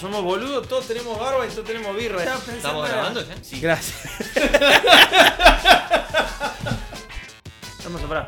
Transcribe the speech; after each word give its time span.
Somos 0.00 0.22
boludos, 0.22 0.68
todos 0.68 0.86
tenemos 0.86 1.18
barba 1.18 1.46
y 1.46 1.50
todos 1.50 1.64
tenemos 1.64 1.96
birra. 1.96 2.22
¿Estamos 2.22 2.88
grabando 2.88 3.26
ya? 3.26 3.34
Sí. 3.42 3.60
Gracias. 3.60 4.12
Vamos 7.84 8.02
a 8.02 8.06
parar. 8.08 8.26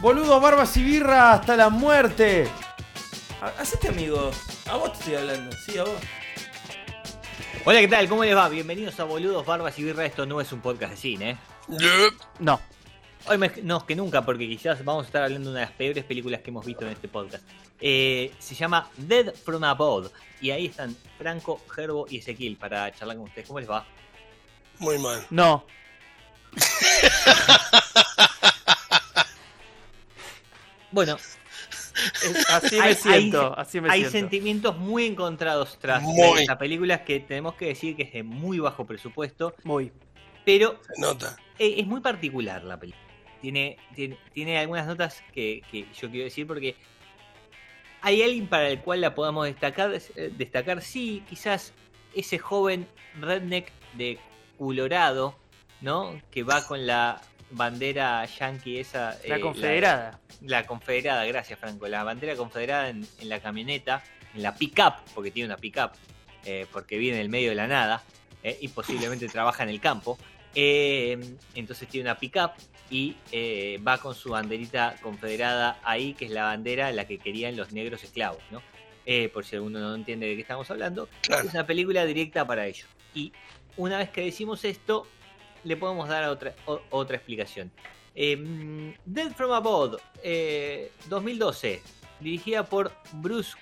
Boludos, 0.00 0.40
barbas 0.40 0.74
y 0.78 0.82
birra 0.82 1.32
hasta 1.32 1.56
la 1.56 1.68
muerte. 1.68 2.48
Ha- 3.42 3.60
Hacete 3.60 3.88
amigo. 3.88 4.30
A 4.70 4.76
vos 4.76 4.92
te 4.92 4.98
estoy 5.00 5.14
hablando. 5.16 5.54
Sí, 5.66 5.76
a 5.78 5.84
vos. 5.84 5.92
Hola, 7.66 7.80
¿qué 7.80 7.88
tal? 7.88 8.08
¿Cómo 8.08 8.24
les 8.24 8.34
va? 8.34 8.48
Bienvenidos 8.48 8.98
a 9.00 9.04
Boludos, 9.04 9.44
Barbas 9.44 9.78
y 9.78 9.84
Birra. 9.84 10.06
Esto 10.06 10.24
no 10.24 10.40
es 10.40 10.50
un 10.52 10.60
podcast 10.60 10.92
de 10.92 10.96
cine, 10.96 11.30
¿eh? 11.32 11.36
No. 12.38 12.58
Hoy 13.26 13.36
más 13.36 13.50
que 13.86 13.94
nunca, 13.94 14.24
porque 14.24 14.48
quizás 14.48 14.82
vamos 14.82 15.04
a 15.04 15.06
estar 15.08 15.24
hablando 15.24 15.50
de 15.50 15.52
una 15.52 15.60
de 15.60 15.66
las 15.66 15.74
peores 15.74 16.02
películas 16.04 16.40
que 16.40 16.48
hemos 16.48 16.64
visto 16.64 16.86
en 16.86 16.92
este 16.92 17.08
podcast. 17.08 17.44
Eh, 17.78 18.32
se 18.38 18.54
llama 18.54 18.88
Dead 18.96 19.34
from 19.34 19.62
Above. 19.64 20.10
Y 20.40 20.50
ahí 20.50 20.66
están 20.66 20.96
Franco, 21.18 21.60
Gerbo 21.74 22.06
y 22.08 22.18
Ezequiel 22.18 22.56
para 22.56 22.90
charlar 22.92 23.16
con 23.16 23.26
ustedes. 23.26 23.46
¿Cómo 23.46 23.60
les 23.60 23.68
va? 23.70 23.86
Muy 24.78 24.98
mal. 24.98 25.24
No. 25.30 25.64
Bueno, 30.92 31.16
Es- 32.24 32.50
Así 32.50 32.76
me 32.76 32.82
Hay- 32.82 32.94
siento. 32.94 33.54
así 33.58 33.80
me 33.80 33.90
hay 33.90 34.00
siento. 34.00 34.18
sentimientos 34.18 34.76
muy 34.78 35.04
encontrados 35.06 35.78
tras 35.78 36.02
Muy. 36.02 36.40
esta 36.40 36.56
película 36.58 37.04
que 37.04 37.20
tenemos 37.20 37.54
que 37.54 37.66
decir 37.66 37.94
que 37.94 38.02
es 38.04 38.12
de 38.12 38.22
muy 38.22 38.58
bajo 38.58 38.86
presupuesto, 38.86 39.54
Muy. 39.64 39.92
pero 40.44 40.80
Se 40.94 41.00
nota. 41.00 41.36
eh, 41.58 41.74
es 41.78 41.86
muy 41.86 42.00
particular 42.00 42.64
la 42.64 42.78
película. 42.80 43.04
Tiene, 43.40 43.76
tiene, 43.94 44.18
tiene 44.32 44.58
algunas 44.58 44.86
notas 44.86 45.22
que, 45.32 45.62
que 45.70 45.86
yo 45.94 46.10
quiero 46.10 46.24
decir 46.24 46.46
porque 46.46 46.74
hay 48.02 48.22
alguien 48.22 48.46
para 48.46 48.68
el 48.68 48.80
cual 48.80 49.00
la 49.00 49.14
podamos 49.14 49.46
destacar, 49.46 49.92
eh, 50.16 50.32
destacar 50.36 50.82
sí, 50.82 51.22
quizás 51.28 51.72
ese 52.14 52.38
joven 52.38 52.86
redneck 53.20 53.70
de 53.94 54.18
Colorado, 54.58 55.36
¿no? 55.80 56.20
Que 56.30 56.42
va 56.42 56.66
con 56.66 56.86
la 56.86 57.20
bandera 57.50 58.24
yankee 58.26 58.78
esa. 58.78 59.18
La 59.26 59.36
eh, 59.36 59.40
confederada. 59.40 60.20
La, 60.42 60.66
confederada, 60.66 61.24
gracias 61.24 61.58
Franco. 61.58 61.88
La 61.88 62.04
bandera 62.04 62.36
confederada 62.36 62.88
en, 62.88 63.06
en 63.18 63.28
la 63.28 63.40
camioneta, 63.40 64.02
en 64.34 64.42
la 64.42 64.54
pick-up, 64.54 64.94
porque 65.14 65.30
tiene 65.30 65.46
una 65.46 65.56
pick-up, 65.56 65.92
eh, 66.44 66.66
porque 66.72 66.96
vive 66.96 67.16
en 67.16 67.20
el 67.20 67.28
medio 67.28 67.50
de 67.50 67.54
la 67.54 67.66
nada 67.66 68.02
eh, 68.42 68.56
y 68.60 68.68
posiblemente 68.68 69.28
trabaja 69.28 69.62
en 69.62 69.68
el 69.68 69.80
campo. 69.80 70.18
Eh, 70.54 71.18
entonces 71.54 71.88
tiene 71.88 72.08
una 72.10 72.18
pick-up 72.18 72.52
y 72.90 73.16
eh, 73.32 73.80
va 73.86 73.98
con 73.98 74.14
su 74.14 74.30
banderita 74.30 74.96
confederada 75.00 75.78
ahí, 75.84 76.14
que 76.14 76.24
es 76.26 76.30
la 76.32 76.44
bandera 76.44 76.90
la 76.92 77.06
que 77.06 77.18
querían 77.18 77.56
los 77.56 77.72
negros 77.72 78.02
esclavos, 78.04 78.42
¿no? 78.50 78.60
Eh, 79.06 79.28
por 79.28 79.44
si 79.44 79.56
alguno 79.56 79.78
no 79.80 79.94
entiende 79.94 80.26
de 80.26 80.34
qué 80.34 80.42
estamos 80.42 80.70
hablando. 80.70 81.08
Claro. 81.22 81.46
Es 81.48 81.54
una 81.54 81.64
película 81.66 82.04
directa 82.04 82.46
para 82.46 82.66
ellos. 82.66 82.86
Y 83.14 83.32
una 83.76 83.98
vez 83.98 84.10
que 84.10 84.22
decimos 84.22 84.64
esto, 84.64 85.06
le 85.64 85.76
podemos 85.76 86.08
dar 86.08 86.28
otra, 86.28 86.54
o- 86.66 86.80
otra 86.90 87.16
explicación. 87.16 87.70
Eh, 88.14 88.94
Dead 89.06 89.32
from 89.32 89.52
Above, 89.52 89.96
eh, 90.22 90.90
2012, 91.08 91.80
dirigida 92.20 92.64
por 92.64 92.92
Bruce 93.12 93.52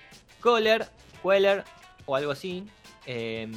Kohler, 0.41 0.87
Queller 1.23 1.63
o 2.05 2.15
algo 2.15 2.31
así. 2.31 2.65
Eh, 3.05 3.47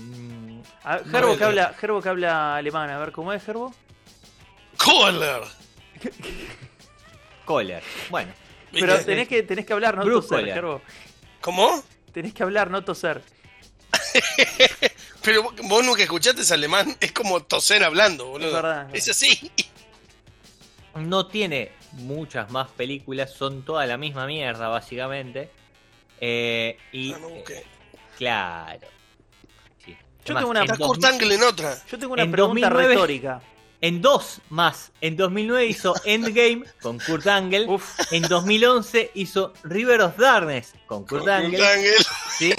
A 0.85 0.97
ver, 0.99 1.05
Gerbo, 1.07 1.33
No, 1.33 1.39
que 1.39 1.45
habla, 1.45 1.75
Gerbo 1.79 2.01
que 2.03 2.09
habla 2.09 2.57
alemán. 2.57 2.91
A 2.91 2.99
ver, 2.99 3.13
¿cómo 3.13 3.33
es, 3.33 3.43
Gerbo? 3.45 3.75
Kohler. 4.83 5.43
Kohler. 7.45 7.83
Bueno, 8.11 8.33
Pero 8.73 8.99
tenés 9.05 9.29
que, 9.29 9.43
tenés 9.43 9.67
que 9.67 9.73
hablar, 9.73 9.97
no 9.97 10.05
Bruce 10.05 10.29
toser, 10.29 10.39
Kohler. 10.41 10.55
Gerbo. 10.55 10.83
¿Cómo? 11.41 11.83
Tenés 12.13 12.33
que 12.35 12.43
hablar, 12.43 12.71
no 12.71 12.83
toser. 12.85 13.23
Pero 15.23 15.43
vos- 15.45 15.55
vos 15.65 15.85
nunca 15.85 16.03
escuchaste 16.03 16.43
ese 16.43 16.55
alemán. 16.55 16.97
Es 17.01 17.13
como 17.13 17.43
toser 17.43 17.85
hablando, 17.85 18.27
boludo. 18.27 18.49
Es 18.49 18.55
verdad. 18.55 18.89
Es 18.93 19.09
así. 19.09 19.51
no 20.95 21.27
tiene 21.27 21.73
muchas 21.93 22.51
más 22.51 22.69
películas, 22.71 23.33
son 23.33 23.65
toda 23.65 23.87
la 23.87 23.97
misma 23.97 24.27
mierda, 24.27 24.69
básicamente. 24.69 25.51
Eh, 26.21 26.77
y 26.93 27.13
Ah, 27.13 27.19
no, 27.21 27.29
eh, 27.29 27.45
claro. 28.17 28.89
Sí. 29.85 29.93
Yo 29.93 29.97
Además, 30.37 30.41
tengo 30.43 30.51
una- 30.51 30.61
en 30.61 30.65
Está 30.71 30.77
2000 30.77 30.87
Kurt 30.87 31.05
Angle 31.05 31.35
en 31.35 31.43
otra. 31.43 31.79
Yo 31.91 31.99
tengo 31.99 32.13
una 32.15 32.23
En 32.23 32.31
pregunta 32.33 32.69
2009 32.69 32.95
retórica. 32.95 33.43
En 33.83 34.01
dos 34.01 34.41
más. 34.49 34.93
En 35.01 35.17
2009 35.17 35.67
hizo 35.67 35.95
Endgame 36.05 36.65
con 36.81 36.99
Kurt 37.01 37.27
Angle. 37.27 37.67
Uf, 37.69 37.99
En 38.13 38.23
2011 38.23 39.11
hizo 39.15 39.53
River 39.65 40.01
of 40.03 40.17
Darkness 40.17 40.73
con 40.87 41.01
Kurt 41.05 41.23
Kurt 41.23 41.29
Angle. 41.33 41.67
Angle. 41.67 41.93
¿sí? 42.39 42.55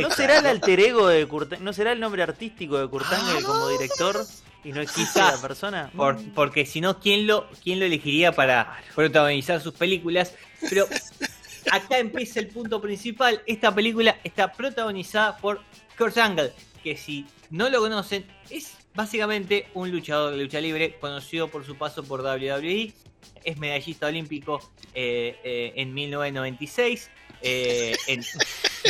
¿no 0.00 0.10
será 0.10 0.38
el 0.38 0.46
alter 0.46 0.78
ego 0.78 1.08
de 1.08 1.26
Kurt 1.26 1.58
¿No 1.58 1.72
será 1.72 1.92
el 1.92 2.00
nombre 2.00 2.22
artístico 2.22 2.78
de 2.78 2.86
Kurt 2.88 3.10
Angle 3.12 3.42
como 3.42 3.68
director? 3.70 4.24
Y 4.62 4.72
no 4.72 4.82
existe 4.82 5.14
Quizás. 5.20 5.36
la 5.36 5.40
persona. 5.48 5.90
Por- 5.96 6.20
porque 6.34 6.66
si 6.66 6.82
no, 6.82 7.00
¿quién 7.00 7.26
lo, 7.26 7.48
¿quién 7.64 7.78
lo 7.80 7.86
elegiría 7.86 8.30
para 8.32 8.78
protagonizar 8.94 9.58
sus 9.62 9.72
películas? 9.72 10.34
Pero 10.68 10.86
acá 11.72 11.96
empieza 11.98 12.40
el 12.40 12.48
punto 12.48 12.78
principal. 12.78 13.42
Esta 13.46 13.74
película 13.74 14.18
está 14.22 14.52
protagonizada 14.52 15.38
por 15.38 15.62
Kurt 15.96 16.18
Angle, 16.18 16.52
que 16.84 16.94
si 16.94 17.24
no 17.48 17.70
lo 17.70 17.80
conocen, 17.80 18.26
es 18.50 18.72
básicamente 18.94 19.68
un 19.74 19.90
luchador 19.90 20.32
de 20.32 20.42
lucha 20.42 20.60
libre, 20.60 20.96
conocido 21.00 21.48
por 21.48 21.64
su 21.64 21.76
paso 21.76 22.04
por 22.04 22.20
WWE. 22.20 22.92
Es 23.44 23.58
medallista 23.58 24.06
olímpico 24.06 24.60
eh, 24.94 25.38
eh, 25.44 25.72
en 25.76 25.94
1996 25.94 27.10
eh, 27.42 27.96
en 28.06 28.22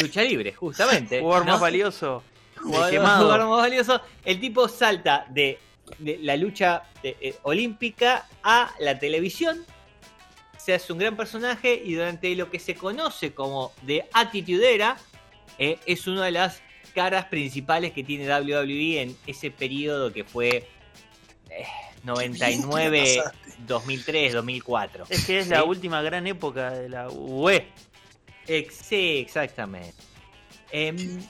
lucha 0.02 0.22
libre, 0.22 0.52
justamente. 0.52 1.20
Jugador 1.20 1.46
¿no? 1.46 1.52
más 1.52 1.60
valioso. 1.60 2.22
jugador, 2.56 3.00
más 3.48 3.58
valioso. 3.58 4.00
El 4.24 4.40
tipo 4.40 4.68
salta 4.68 5.26
de, 5.30 5.58
de 5.98 6.18
la 6.18 6.36
lucha 6.36 6.84
de- 7.02 7.36
olímpica 7.42 8.26
a 8.42 8.72
la 8.80 8.98
televisión. 8.98 9.64
Se 10.58 10.74
hace 10.74 10.92
un 10.92 10.98
gran 10.98 11.16
personaje 11.16 11.80
y 11.82 11.94
durante 11.94 12.34
lo 12.34 12.50
que 12.50 12.58
se 12.58 12.74
conoce 12.74 13.32
como 13.32 13.72
de 13.82 14.06
Attitude 14.12 14.74
Era, 14.74 14.98
es 15.58 16.06
una 16.06 16.24
de 16.26 16.32
las 16.32 16.62
caras 16.90 17.26
principales 17.26 17.92
que 17.92 18.04
tiene 18.04 18.26
WWE 18.26 19.02
en 19.02 19.16
ese 19.26 19.50
periodo 19.50 20.12
que 20.12 20.24
fue 20.24 20.68
eh, 21.50 21.64
99, 22.04 23.16
pasaste. 23.18 23.52
2003, 23.66 24.32
2004. 24.34 25.04
Es 25.08 25.24
que 25.26 25.38
es 25.38 25.48
la 25.48 25.64
última 25.64 26.02
gran 26.02 26.26
época 26.26 26.70
de 26.70 26.88
la 26.88 27.08
UE. 27.08 27.66
Ex- 28.46 28.74
sí, 28.74 29.18
exactamente. 29.18 29.94
Em. 30.72 31.20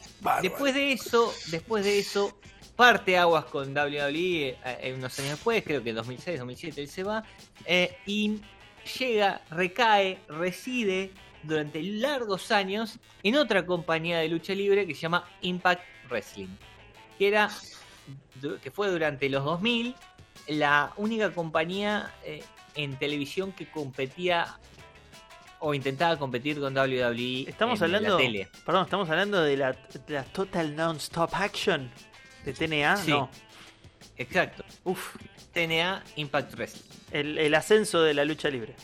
Después 0.42 0.74
de 0.74 0.92
eso, 0.92 1.32
después 1.50 1.84
de 1.84 1.98
eso, 1.98 2.38
parte 2.76 3.16
aguas 3.16 3.44
con 3.46 3.74
WWE 3.74 4.48
eh, 4.48 4.56
eh, 4.64 4.94
unos 4.96 5.18
años 5.18 5.32
después, 5.32 5.62
creo 5.64 5.82
que 5.82 5.90
en 5.90 5.96
2006, 5.96 6.38
2007 6.38 6.80
él 6.82 6.88
se 6.88 7.02
va, 7.02 7.24
eh, 7.66 7.96
y 8.06 8.38
llega, 8.98 9.42
recae, 9.50 10.18
reside 10.28 11.10
durante 11.42 11.82
largos 11.82 12.50
años 12.52 12.98
en 13.22 13.36
otra 13.36 13.64
compañía 13.66 14.18
de 14.18 14.28
lucha 14.28 14.54
libre 14.54 14.86
que 14.86 14.94
se 14.94 15.00
llama 15.02 15.28
Impact 15.42 15.82
Wrestling, 16.08 16.48
que 17.18 17.28
era, 17.28 17.50
que 18.62 18.70
fue 18.70 18.88
durante 18.88 19.28
los 19.28 19.44
2000 19.44 19.94
la 20.48 20.92
única 20.96 21.30
compañía 21.32 22.12
eh, 22.24 22.42
en 22.74 22.96
televisión 22.98 23.52
que 23.52 23.70
competía 23.70 24.58
o 25.58 25.74
intentaba 25.74 26.18
competir 26.18 26.58
con 26.58 26.74
WWE 26.76 27.44
Estamos 27.48 27.78
en 27.80 27.84
hablando. 27.84 28.16
la 28.18 28.24
tele. 28.24 28.48
Perdón, 28.64 28.84
estamos 28.84 29.10
hablando 29.10 29.42
de 29.42 29.56
la, 29.58 29.72
de 29.72 30.14
la 30.14 30.24
Total 30.24 30.74
Non-Stop 30.74 31.30
Action 31.34 31.90
de 32.44 32.52
TNA. 32.54 32.96
Sí. 32.96 33.10
No. 33.10 33.28
Exacto. 34.16 34.64
Uf, 34.84 35.16
TNA 35.52 36.02
Impact 36.16 36.54
Wrestling. 36.54 36.90
el, 37.12 37.38
el 37.38 37.54
ascenso 37.54 38.02
de 38.02 38.14
la 38.14 38.24
lucha 38.24 38.48
libre. 38.48 38.74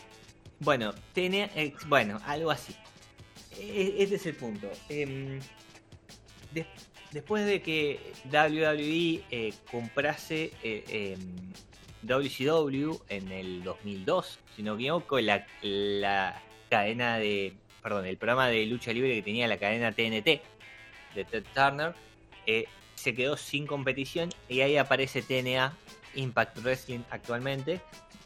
Bueno, 0.61 0.94
TNA, 1.14 1.50
eh, 1.55 1.75
bueno, 1.87 2.20
algo 2.25 2.50
así. 2.50 2.75
E- 3.58 3.97
Este 3.99 4.17
es 4.17 4.26
el 4.26 4.35
punto. 4.37 4.70
Em, 4.88 5.41
de- 6.53 6.67
después 7.12 7.44
de 7.47 7.61
que 7.62 8.00
WWE 8.25 9.23
eh, 9.31 9.53
comprase 9.70 10.53
eh, 10.62 11.14
em, 11.19 11.53
WCW 12.03 12.97
en 13.08 13.32
el 13.32 13.62
2002, 13.64 14.38
si 14.55 14.62
no 14.62 14.75
me 14.75 14.82
equivoco, 14.82 15.20
la, 15.20 15.47
la 15.62 16.41
cadena 16.70 17.19
de, 17.19 17.52
perdón, 17.82 18.06
el 18.06 18.17
programa 18.17 18.49
de 18.49 18.64
lucha 18.67 18.93
libre 18.93 19.14
que 19.14 19.23
tenía 19.23 19.47
la 19.49 19.59
cadena 19.59 19.93
TNT 19.93 20.41
de 21.14 21.25
Ted 21.25 21.44
Turner, 21.55 21.94
eh, 22.47 22.67
se 22.94 23.14
quedó 23.14 23.37
sin 23.37 23.67
competición 23.67 24.31
y 24.49 24.61
ahí 24.61 24.76
aparece 24.76 25.20
TNA, 25.23 25.76
Impact 26.14 26.59
Wrestling 26.61 27.00
actualmente. 27.11 27.81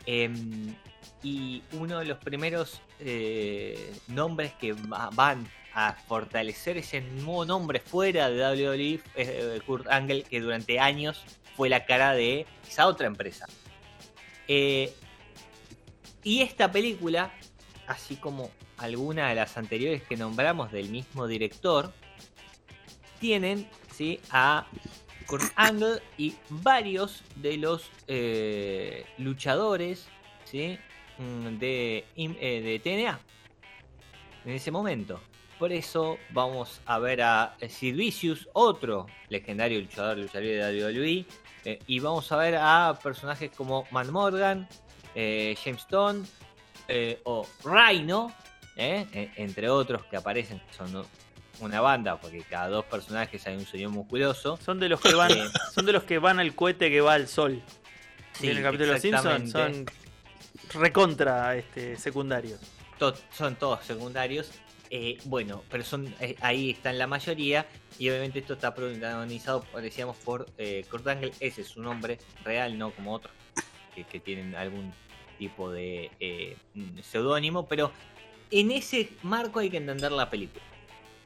Em, 0.07 0.75
y 1.23 1.63
uno 1.73 1.99
de 1.99 2.07
los 2.07 2.19
primeros 2.19 2.81
eh, 2.99 3.93
nombres 4.09 4.53
que 4.55 4.73
va- 4.73 5.11
van 5.13 5.47
a 5.75 5.93
fortalecer 6.09 6.77
ese 6.79 7.01
nuevo 7.01 7.45
nombre 7.45 7.79
fuera 7.81 8.29
de 8.31 8.41
WWE 8.43 8.95
es 9.15 9.29
eh, 9.29 9.61
Kurt 9.67 9.87
Angle, 9.89 10.23
que 10.25 10.41
durante 10.41 10.81
años 10.81 11.23
fue 11.57 11.69
la 11.69 11.85
cara 11.85 12.13
de 12.15 12.47
esa 12.69 12.87
otra 12.87 13.07
empresa. 13.07 13.47
Eh, 14.49 14.93
y 16.25 16.43
esta 16.43 16.71
película, 16.73 17.33
así 17.87 18.17
como 18.17 18.51
alguna 18.79 19.29
de 19.29 19.35
las 19.37 19.57
anteriores 19.57 20.03
que 20.03 20.17
nombramos 20.17 20.73
del 20.73 20.89
mismo 20.89 21.27
director, 21.27 21.93
tienen 23.21 23.69
¿sí? 23.95 24.19
a 24.31 24.67
Kurt 25.31 25.53
Angle 25.55 26.03
y 26.19 26.35
varios 26.49 27.23
de 27.37 27.57
los 27.57 27.89
eh, 28.09 29.07
luchadores. 29.17 30.09
Mm, 31.19 31.59
de, 31.59 32.05
eh, 32.17 32.81
TNA 32.83 33.21
en 34.45 34.53
ese 34.53 34.71
momento. 34.73 35.21
Por 35.61 35.73
eso 35.73 36.19
vamos 36.31 36.81
a 36.87 36.99
ver 36.99 37.23
a 37.23 37.55
Sid 37.69 37.95
Vicious, 37.95 38.49
otro 38.55 39.07
legendario 39.29 39.79
luchador, 39.81 40.19
luchador 40.19 40.49
de 40.49 40.85
WWE. 40.85 41.27
eh, 41.65 41.79
y 41.87 42.01
vamos 42.01 42.33
a 42.33 42.37
ver 42.37 42.57
a 42.59 42.99
personajes 43.01 43.51
como 43.55 43.87
Man 43.91 44.11
Morgan, 44.11 44.67
eh, 45.15 45.55
James 45.63 45.83
Stone 45.83 46.25
o 47.23 47.47
Rhino, 47.65 48.33
eh, 48.77 49.31
entre 49.37 49.69
otros 49.69 50.05
que 50.07 50.17
aparecen, 50.17 50.61
son. 50.71 51.05
Una 51.61 51.81
banda, 51.81 52.21
porque 52.21 52.43
cada 52.43 52.69
dos 52.69 52.85
personajes 52.87 53.47
hay 53.47 53.57
un 53.57 53.67
señor 53.67 53.91
musculoso. 53.91 54.57
Son 54.65 54.79
de 54.81 54.89
los 54.89 55.01
que 55.01 55.15
van, 55.15 55.31
Eh. 55.33 55.45
son 55.75 55.87
de 55.87 55.93
los 55.93 56.05
que 56.05 56.19
van 56.19 56.41
al 56.41 56.55
cohete 56.55 56.91
que 56.91 57.01
va 57.01 57.15
al 57.15 57.29
sol. 57.29 57.63
Sí, 58.33 58.49
en 58.49 58.57
el 58.59 58.63
capítulo 58.63 58.93
de 58.93 59.01
Simpsons 59.01 59.51
son 59.53 59.87
recontra 60.75 61.57
este, 61.57 61.97
secundarios. 61.97 62.61
To- 62.99 63.15
son 63.33 63.57
todos 63.57 63.85
secundarios. 63.85 64.51
Eh, 64.93 65.19
bueno, 65.25 65.63
pero 65.71 65.85
son 65.85 66.13
eh, 66.21 66.37
ahí 66.41 66.71
están 66.71 66.99
la 66.99 67.07
mayoría. 67.07 67.67
Y 67.99 68.09
obviamente 68.09 68.39
esto 68.41 68.55
está 68.55 68.75
protagonizado, 68.75 69.65
decíamos, 69.81 70.17
por 70.19 70.47
eh, 70.59 70.85
Kurt 70.91 71.07
Angle. 71.07 71.33
Ese 71.41 71.61
es 71.63 71.69
su 71.69 71.83
nombre 71.83 72.19
real, 72.45 72.77
no 72.79 72.91
como 72.93 73.15
otros 73.15 73.33
que, 73.95 74.05
que 74.05 74.21
tienen 74.21 74.55
algún 74.55 74.93
tipo 75.39 75.71
de 75.71 76.11
eh, 76.21 76.57
seudónimo. 77.03 77.67
Pero 77.69 77.93
en 78.51 78.71
ese 78.71 79.11
marco 79.23 79.61
hay 79.61 79.71
que 79.71 79.77
entender 79.77 80.13
la 80.13 80.29
película. 80.31 80.65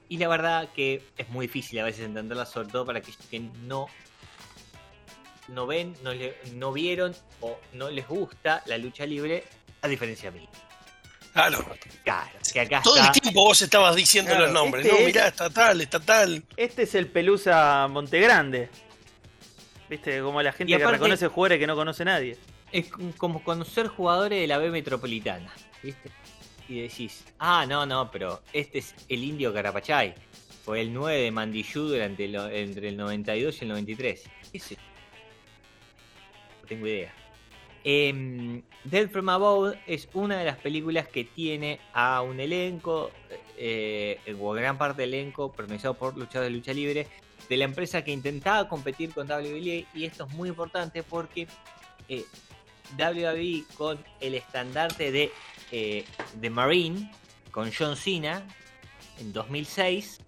Y 0.09 0.19
la 0.19 0.29
verdad 0.29 0.69
que 0.75 1.03
es 1.17 1.29
muy 1.31 1.47
difícil 1.47 1.79
a 1.81 1.85
veces 1.85 2.05
entenderla, 2.05 2.47
sobre 2.47 2.69
todo 2.69 2.85
para 2.87 2.99
aquellos 2.99 3.21
que 3.31 3.41
no 3.41 3.87
no 5.49 5.67
ven, 5.67 5.95
no, 6.03 6.15
le- 6.15 6.37
no 6.55 6.73
vieron 6.73 7.15
o 7.43 7.59
no 7.75 7.91
les 7.91 8.09
gusta 8.09 8.63
la 8.67 8.79
lucha 8.79 9.05
libre, 9.05 9.45
a 9.83 9.89
diferencia 9.89 10.31
de 10.31 10.41
mí. 10.41 10.49
Claro. 11.35 11.63
Claro, 12.03 12.31
que 12.53 12.61
acá 12.61 12.81
Todo 12.83 12.97
está. 12.97 13.09
el 13.13 13.21
tiempo 13.21 13.43
vos 13.43 13.61
estabas 13.61 13.95
diciendo 13.97 14.31
Claro, 14.31 14.47
los 14.47 14.55
nombres. 14.55 14.87
este 14.87 14.97
no, 14.97 15.01
es- 15.01 15.07
mirá, 15.15 15.29
estatal, 15.29 15.81
estatal. 15.81 16.43
Este 16.57 16.85
es 16.85 16.95
el 16.95 17.09
Pelusa 17.09 17.87
Montegrande. 17.89 18.71
Viste, 19.91 20.21
como 20.23 20.41
la 20.41 20.53
gente 20.53 20.73
Y 20.73 20.77
que 20.77 20.83
aparte- 20.83 20.99
reconoce 20.99 21.27
jugadores 21.29 21.59
que 21.59 21.67
no 21.67 21.75
conoce 21.77 22.05
nadie. 22.07 22.39
Es 22.73 22.87
como 23.19 23.45
conocer 23.45 23.89
jugadores 23.89 24.41
de 24.41 24.47
la 24.47 24.57
B 24.59 24.71
metropolitana, 24.71 25.53
¿viste? 25.83 26.11
Y 26.69 26.81
decís, 26.81 27.25
ah, 27.39 27.67
no, 27.69 27.85
no, 27.85 28.11
pero 28.11 28.41
este 28.53 28.79
es 28.79 28.95
el 29.09 29.23
indio 29.23 29.53
Carapachay. 29.53 30.15
Fue 30.65 30.81
el 30.81 30.93
9 30.95 31.21
de 31.21 31.31
Mandillú 31.31 31.89
durante 31.89 32.27
lo- 32.29 32.49
entre 32.49 32.89
el 32.89 32.97
92 32.97 33.59
y 33.59 33.65
el 33.65 33.69
93. 33.69 34.25
¿Qué 34.51 34.59
sé? 34.59 34.77
No 36.63 36.69
tengo 36.69 36.87
idea. 36.87 37.13
Em, 37.87 38.63
Dead 38.85 39.11
from 39.11 39.29
Above 39.29 39.77
es 39.87 40.09
una 40.15 40.39
de 40.39 40.47
las 40.47 40.57
películas 40.57 41.07
que 41.09 41.25
tiene 41.25 41.81
a 41.93 42.23
un 42.23 42.41
elenco, 42.41 43.11
eh, 43.59 44.19
o 44.41 44.53
gran 44.53 44.79
parte 44.79 45.03
del 45.03 45.13
elenco, 45.13 45.53
protagonizado 45.53 45.93
por 45.95 46.17
luchadores 46.17 46.51
de 46.51 46.57
lucha 46.59 46.73
libre, 46.73 47.07
de 47.47 47.57
la 47.59 47.67
empresa 47.67 48.03
que 48.03 48.11
intentaba 48.13 48.67
competir 48.69 49.13
con 49.13 49.27
WWE. 49.29 49.87
Y 49.93 50.05
esto 50.05 50.25
es 50.27 50.33
muy 50.33 50.49
importante 50.49 51.03
porque 51.03 51.47
eh, 52.09 52.25
WWE 52.99 53.65
con 53.77 53.99
el 54.21 54.35
estandarte 54.35 55.13
de 55.13 55.31
eh, 55.71 56.05
The 56.41 56.51
Marine, 56.51 57.11
con 57.51 57.71
John 57.73 57.97
Cena, 57.97 58.47
en 59.21 59.33
2006, 59.33 60.19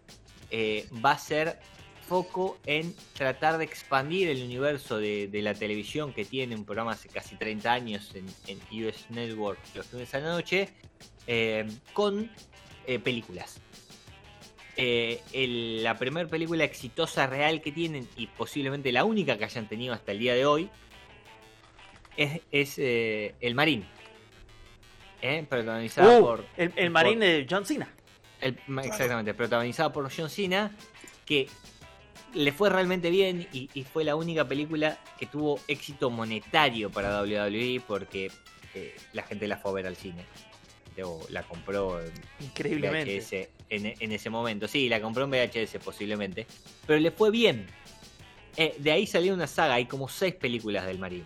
eh, 0.50 0.88
va 1.05 1.12
a 1.12 1.19
ser 1.19 1.59
foco 2.06 2.56
en 2.67 2.94
tratar 3.15 3.59
de 3.59 3.65
expandir 3.65 4.29
el 4.29 4.44
universo 4.44 4.99
de, 4.99 5.29
la 5.33 5.55
televisión 5.55 6.12
que 6.12 6.25
tiene 6.25 6.55
un 6.55 6.65
programa 6.65 6.93
hace 6.93 7.09
casi 7.09 7.35
30 7.35 7.73
años 7.73 8.12
en, 8.15 8.27
US 8.85 9.06
Network 9.11 9.59
los 9.75 9.93
lunes 9.93 10.15
a 10.15 10.21
la 10.21 10.29
noche, 10.29 10.69
eh, 11.27 11.67
con 11.93 12.31
eh, 12.87 12.99
películas. 13.00 13.61
El- 14.77 15.82
la 15.82 15.99
primera 15.99 16.29
película 16.29 16.62
exitosa 16.62 17.27
real 17.27 17.61
que 17.61 17.73
tienen 17.73 18.06
y 18.17 18.29
posiblemente 18.29 18.93
la 18.93 19.05
única 19.05 19.37
que 19.37 19.44
hayan 19.44 19.69
tenido 19.69 19.94
hasta 19.94 20.12
el 20.12 20.19
día 20.21 20.35
de 20.35 20.47
hoy 20.47 20.71
es, 22.17 22.41
es, 22.53 22.79
El 22.79 23.55
Marín. 23.55 23.85
Eh, 25.23 25.45
protagonizada 25.49 26.19
Uh, 26.19 26.23
por 26.23 26.45
el, 26.57 26.73
el 26.77 26.91
marín 26.91 27.21
de 27.21 27.47
John 27.49 27.65
Cena. 27.67 27.89
el- 28.41 28.59
exactamente, 28.85 29.35
protagonizada 29.35 29.93
por 29.93 30.11
John 30.15 30.29
Cena, 30.31 30.71
que 31.25 31.49
le 32.35 32.53
fue 32.53 32.69
realmente 32.69 33.11
bien 33.11 33.49
y, 33.53 33.71
y 33.73 33.85
fue 33.85 34.05
la 34.05 34.15
única 34.15 34.47
película 34.47 34.99
que 35.19 35.27
tuvo 35.27 35.59
éxito 35.69 36.11
monetario 36.11 36.91
para 36.91 37.23
WWE 37.23 37.81
porque 37.87 38.31
eh, 38.75 38.95
la 39.15 39.23
gente 39.23 39.49
la 39.49 39.57
fue 39.57 39.71
a 39.71 39.75
ver 39.75 39.87
al 39.87 39.97
cine. 39.97 40.25
O 41.03 41.21
la 41.29 41.43
compró 41.43 42.01
en 42.01 42.11
Increíblemente. 42.41 43.19
VHS 43.21 43.49
en, 43.69 43.95
en 44.01 44.13
ese 44.13 44.31
momento. 44.31 44.67
Sí, 44.67 44.89
la 44.89 44.99
compró 45.01 45.25
en 45.25 45.31
VHS 45.31 45.77
posiblemente. 45.85 46.47
Pero 46.87 46.99
le 46.99 47.11
fue 47.11 47.31
bien. 47.31 47.67
Eh, 48.57 48.75
de 48.79 48.93
ahí 48.93 49.07
salió 49.07 49.35
una 49.35 49.47
saga, 49.47 49.75
hay 49.75 49.85
como 49.85 50.09
seis 50.09 50.35
películas 50.35 50.87
del 50.87 50.99
Marín. 50.99 51.25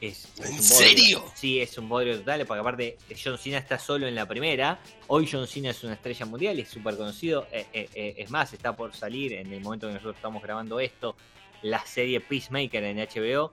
Es, 0.00 0.32
¿En 0.38 0.62
serio? 0.62 1.24
Sí, 1.34 1.60
es 1.60 1.76
un 1.76 1.88
bodrio 1.88 2.18
total, 2.18 2.46
porque 2.46 2.60
aparte 2.60 2.98
John 3.22 3.36
Cena 3.36 3.58
está 3.58 3.78
solo 3.78 4.06
en 4.06 4.14
la 4.14 4.26
primera. 4.26 4.78
Hoy 5.08 5.28
John 5.30 5.48
Cena 5.48 5.70
es 5.70 5.82
una 5.82 5.94
estrella 5.94 6.24
mundial, 6.24 6.58
es 6.60 6.68
súper 6.68 6.96
conocido. 6.96 7.48
Eh, 7.50 7.66
eh, 7.72 7.88
eh, 7.94 8.14
es 8.16 8.30
más, 8.30 8.52
está 8.52 8.76
por 8.76 8.94
salir 8.94 9.32
en 9.32 9.52
el 9.52 9.60
momento 9.60 9.88
que 9.88 9.94
nosotros 9.94 10.16
estamos 10.16 10.40
grabando 10.40 10.78
esto, 10.78 11.16
la 11.62 11.84
serie 11.84 12.20
Peacemaker 12.20 12.84
en 12.84 12.98
HBO, 12.98 13.52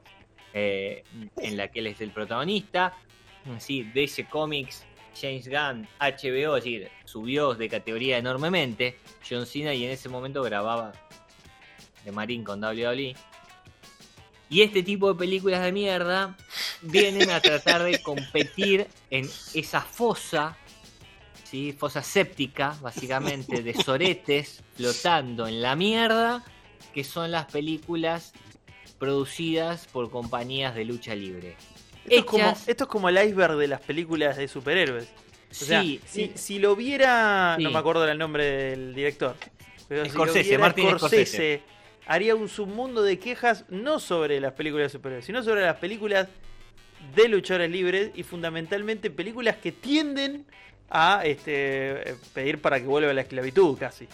en 0.54 1.58
la 1.58 1.68
que 1.70 1.80
él 1.80 1.88
es 1.88 2.00
el 2.02 2.12
protagonista. 2.12 2.94
Sí, 3.58 3.84
DC 3.84 4.28
Comics, 4.28 4.86
James 5.20 5.48
Gunn, 5.48 5.88
HBO, 6.00 6.58
es 6.58 6.64
decir, 6.64 6.90
subió 7.06 7.56
de 7.56 7.70
categoría 7.70 8.18
enormemente 8.18 8.98
John 9.28 9.46
Cena 9.46 9.74
y 9.74 9.84
en 9.86 9.92
ese 9.92 10.10
momento 10.10 10.44
grababa 10.44 10.94
de 12.04 12.12
Marín 12.12 12.44
con 12.44 12.64
WWE. 12.64 13.16
Y 14.50 14.62
este 14.62 14.84
tipo 14.84 15.12
de 15.12 15.18
películas 15.18 15.62
de 15.64 15.72
mierda 15.72 16.38
vienen 16.82 17.30
a 17.32 17.40
tratar 17.42 17.84
de 17.84 18.02
competir 18.02 18.88
en 19.10 19.30
esa 19.54 19.82
fosa, 19.82 20.56
¿sí? 21.44 21.74
fosa 21.74 22.04
séptica, 22.04 22.78
básicamente, 22.82 23.64
de 23.64 23.74
soretes 23.74 24.62
flotando 24.76 25.48
en 25.48 25.62
la 25.62 25.76
mierda, 25.76 26.44
que 26.94 27.04
son 27.04 27.32
las 27.32 27.46
películas 27.46 28.34
producidas 29.00 29.88
por 29.88 30.10
compañías 30.10 30.76
de 30.76 30.86
lucha 30.86 31.16
libre. 31.16 31.56
Esto, 32.06 32.16
es 32.20 32.26
como, 32.26 32.44
Hechas- 32.44 32.64
esto 32.68 32.84
es 32.84 32.90
como 32.90 33.10
el 33.10 33.18
iceberg 33.18 33.56
de 33.58 33.68
las 33.68 33.82
películas 33.82 34.38
de 34.38 34.48
superhéroes. 34.48 35.08
O 35.50 35.54
sea, 35.54 35.82
sí, 35.82 36.00
si, 36.06 36.26
sí, 36.28 36.32
si 36.36 36.60
lo 36.60 36.76
viera. 36.76 37.58
No 37.60 37.72
me 37.72 37.80
acuerdo 37.80 38.08
el 38.08 38.18
nombre 38.18 38.46
del 38.46 38.94
director. 38.94 39.36
Pero 39.88 40.04
si 40.04 40.10
lo 40.10 40.14
Scorsese, 40.16 40.44
viera 40.50 40.60
Martin 40.60 40.98
Scorsese, 40.98 41.64
haría 42.06 42.36
un 42.36 42.50
submundo 42.50 43.04
de 43.04 43.20
quejas 43.20 43.66
no 43.70 44.00
sobre 44.00 44.40
las 44.40 44.54
películas 44.54 44.92
de 44.92 44.98
superhéroes, 44.98 45.26
sino 45.26 45.44
sobre 45.44 45.62
las 45.62 45.78
películas 45.78 46.28
de 47.16 47.28
luchadores 47.28 47.70
libres 47.70 48.12
y 48.16 48.24
fundamentalmente 48.24 49.12
películas 49.12 49.58
que 49.58 49.72
tienden 49.72 50.46
a 50.90 51.22
este, 51.24 52.12
eh, 52.12 52.16
pedir 52.34 52.62
para 52.62 52.80
que 52.80 52.86
vuelva 52.86 53.14
la 53.14 53.22
esclavitud 53.22 53.78
casi. 53.78 54.08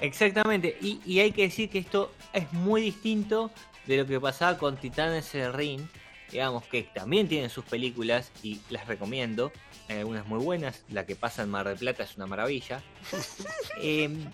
Exactamente, 0.00 0.76
y, 0.80 1.00
y 1.04 1.20
hay 1.20 1.32
que 1.32 1.42
decir 1.42 1.68
que 1.70 1.78
esto 1.78 2.12
es 2.32 2.52
muy 2.52 2.82
distinto 2.82 3.50
de 3.86 3.98
lo 3.98 4.06
que 4.06 4.18
pasaba 4.18 4.58
con 4.58 4.76
Titanes 4.76 5.32
del 5.32 5.52
Ring, 5.52 5.82
digamos 6.30 6.64
que 6.64 6.82
también 6.82 7.28
tienen 7.28 7.50
sus 7.50 7.64
películas 7.64 8.32
y 8.42 8.60
las 8.70 8.86
recomiendo, 8.86 9.52
hay 9.88 9.98
algunas 9.98 10.26
muy 10.26 10.38
buenas, 10.38 10.82
la 10.88 11.06
que 11.06 11.14
pasa 11.14 11.42
en 11.42 11.50
Mar 11.50 11.68
del 11.68 11.78
Plata 11.78 12.04
es 12.04 12.16
una 12.16 12.26
maravilla. 12.26 12.82
Em, 13.82 14.24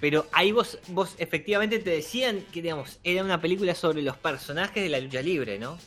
pero 0.00 0.26
ahí 0.32 0.52
vos, 0.52 0.78
vos 0.88 1.14
efectivamente 1.18 1.78
te 1.78 1.90
decían 1.90 2.40
que 2.52 2.62
digamos, 2.62 2.98
era 3.04 3.22
una 3.22 3.40
película 3.40 3.74
sobre 3.74 4.02
los 4.02 4.16
personajes 4.16 4.82
de 4.82 4.88
la 4.88 4.98
lucha 5.00 5.20
libre, 5.22 5.58
¿no? 5.58 5.78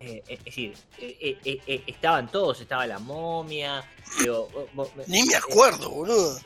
Eh, 0.00 0.22
eh, 0.28 0.34
es 0.38 0.44
decir, 0.44 0.74
eh, 0.98 1.16
eh, 1.20 1.38
eh, 1.44 1.60
eh, 1.66 1.82
estaban 1.86 2.30
todos, 2.30 2.60
estaba 2.60 2.86
la 2.86 2.98
momia, 3.00 3.82
digo, 4.20 4.48
vos- 4.74 4.94
vos- 4.94 5.08
Ni 5.08 5.24
me 5.24 5.32
eh, 5.32 5.36
acuerdo, 5.36 5.90
boludo. 5.90 6.38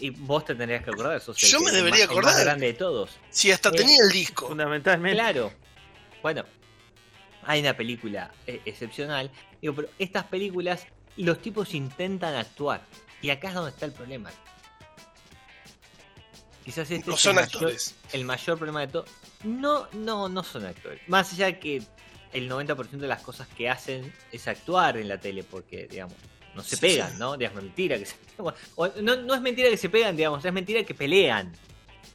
Y 0.00 0.10
vos 0.10 0.44
te 0.44 0.56
tendrías 0.56 0.82
que 0.82 0.90
acordar, 0.90 1.20
sos 1.20 1.36
Yo 1.36 1.60
me 1.60 1.70
el 1.70 1.76
debería 1.76 2.06
más- 2.06 2.10
el 2.10 2.16
más 2.16 2.24
acordar. 2.26 2.44
grande 2.44 2.66
de 2.66 2.72
todos. 2.74 3.10
Si 3.30 3.52
hasta 3.52 3.68
Eh, 3.68 3.72
tenía 3.72 4.02
el 4.02 4.10
disco. 4.10 4.48
Fundamentalmente. 4.48 5.14
Claro. 5.16 5.52
Bueno, 6.22 6.44
hay 7.44 7.60
una 7.60 7.76
película 7.76 8.32
eh, 8.48 8.60
excepcional. 8.64 9.30
Digo, 9.62 9.74
pero 9.76 9.88
estas 10.00 10.24
películas, 10.24 10.84
los 11.16 11.40
tipos 11.40 11.72
intentan 11.74 12.34
actuar. 12.34 12.82
Y 13.22 13.30
acá 13.30 13.48
es 13.50 13.54
donde 13.54 13.70
está 13.70 13.86
el 13.86 13.92
problema. 13.92 14.32
Quizás 16.66 16.90
este 16.90 17.08
No 17.08 17.14
es 17.14 17.20
son 17.22 17.30
el 17.30 17.36
mayor, 17.36 17.54
actores. 17.54 17.94
el 18.12 18.24
mayor 18.24 18.58
problema 18.58 18.80
de 18.80 18.88
todo. 18.88 19.04
No, 19.44 19.88
no, 19.92 20.28
no 20.28 20.42
son 20.42 20.66
actores. 20.66 21.00
Más 21.06 21.32
allá 21.32 21.58
que 21.58 21.80
el 22.32 22.50
90% 22.50 22.90
de 22.98 23.06
las 23.06 23.22
cosas 23.22 23.46
que 23.56 23.70
hacen 23.70 24.12
es 24.32 24.48
actuar 24.48 24.96
en 24.98 25.06
la 25.08 25.18
tele, 25.18 25.44
porque, 25.44 25.86
digamos, 25.86 26.14
no 26.56 26.62
se 26.64 26.74
Sí, 26.76 26.80
pegan, 26.82 27.12
sí. 27.12 27.16
¿no? 27.18 27.36
Digamos, 27.36 27.62
mentira 27.62 27.96
que 27.98 28.04
se 28.06 28.16
o- 28.74 28.88
no, 29.00 29.14
no 29.16 29.34
es 29.34 29.40
mentira 29.40 29.70
que 29.70 29.76
se 29.76 29.88
pegan, 29.88 30.16
digamos, 30.16 30.44
es 30.44 30.52
mentira 30.52 30.82
que 30.82 30.92
pelean. 30.92 31.52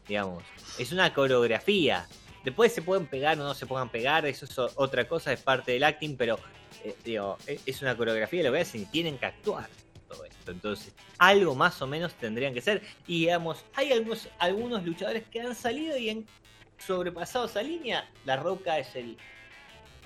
Digamos, 0.08 0.44
es 0.78 0.92
una 0.92 1.14
coreografía. 1.14 2.06
Después 2.44 2.74
se 2.74 2.82
pueden 2.82 3.08
pegar 3.08 3.40
o 3.40 3.44
no 3.44 3.54
se 3.54 3.66
puedan 3.66 3.90
pegar, 3.90 4.26
eso 4.26 4.46
es 4.46 4.58
otra 4.76 5.08
cosa, 5.08 5.32
es 5.32 5.40
parte 5.42 5.72
del 5.72 5.84
acting, 5.86 6.18
pero 6.18 6.38
eh, 6.84 6.96
digo, 7.06 7.38
e- 7.48 7.60
es 7.66 7.82
una 7.84 7.96
coreografía, 7.96 8.44
lo 8.44 8.52
que 8.52 8.60
hacen 8.60 8.82
y 8.82 8.86
tienen 8.86 9.18
que 9.18 9.28
actuar 9.28 9.70
esto. 10.42 10.52
Entonces, 10.52 10.94
algo 11.18 11.56
más 11.56 11.82
o 11.82 11.88
menos 11.88 12.14
tendrían 12.16 12.54
que 12.54 12.62
ser. 12.62 12.82
Y 13.08 13.22
digamos, 13.22 13.64
hay 13.76 13.92
algunos, 13.92 14.28
algunos 14.40 14.84
luchadores 14.84 15.24
que 15.32 15.42
han 15.42 15.56
salido 15.56 15.98
y 15.98 16.10
han 16.10 16.26
sobrepasado 16.86 17.46
esa 17.46 17.62
línea. 17.62 18.10
La 18.26 18.36
Roca 18.36 18.80
es 18.80 18.96
el, 18.96 19.18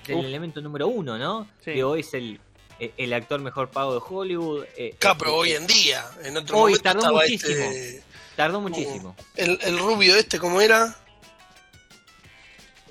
elemento 0.06 0.60
número 0.60 0.88
uno, 0.88 1.18
¿no? 1.18 1.48
Sí. 1.64 1.72
Digo, 1.72 1.96
es 1.96 2.14
el, 2.14 2.38
eh, 2.78 2.92
el 2.96 3.12
actor 3.12 3.40
mejor 3.40 3.70
pago 3.70 3.94
de 3.94 4.00
Hollywood. 4.06 4.64
eh, 4.76 4.94
pero 5.00 5.30
eh, 5.30 5.34
hoy 5.34 5.52
en 5.52 5.66
día. 5.66 6.04
En 6.22 6.36
otro 6.36 6.58
Hoy 6.58 6.72
momento 6.72 6.82
tardó 6.82 7.12
muchísimo. 7.14 7.64
este. 7.64 8.04
Tardó 8.36 8.60
muchísimo. 8.60 9.16
El, 9.34 9.58
el 9.62 9.78
rubio 9.78 10.14
este, 10.14 10.38
¿cómo 10.38 10.60
era? 10.60 10.94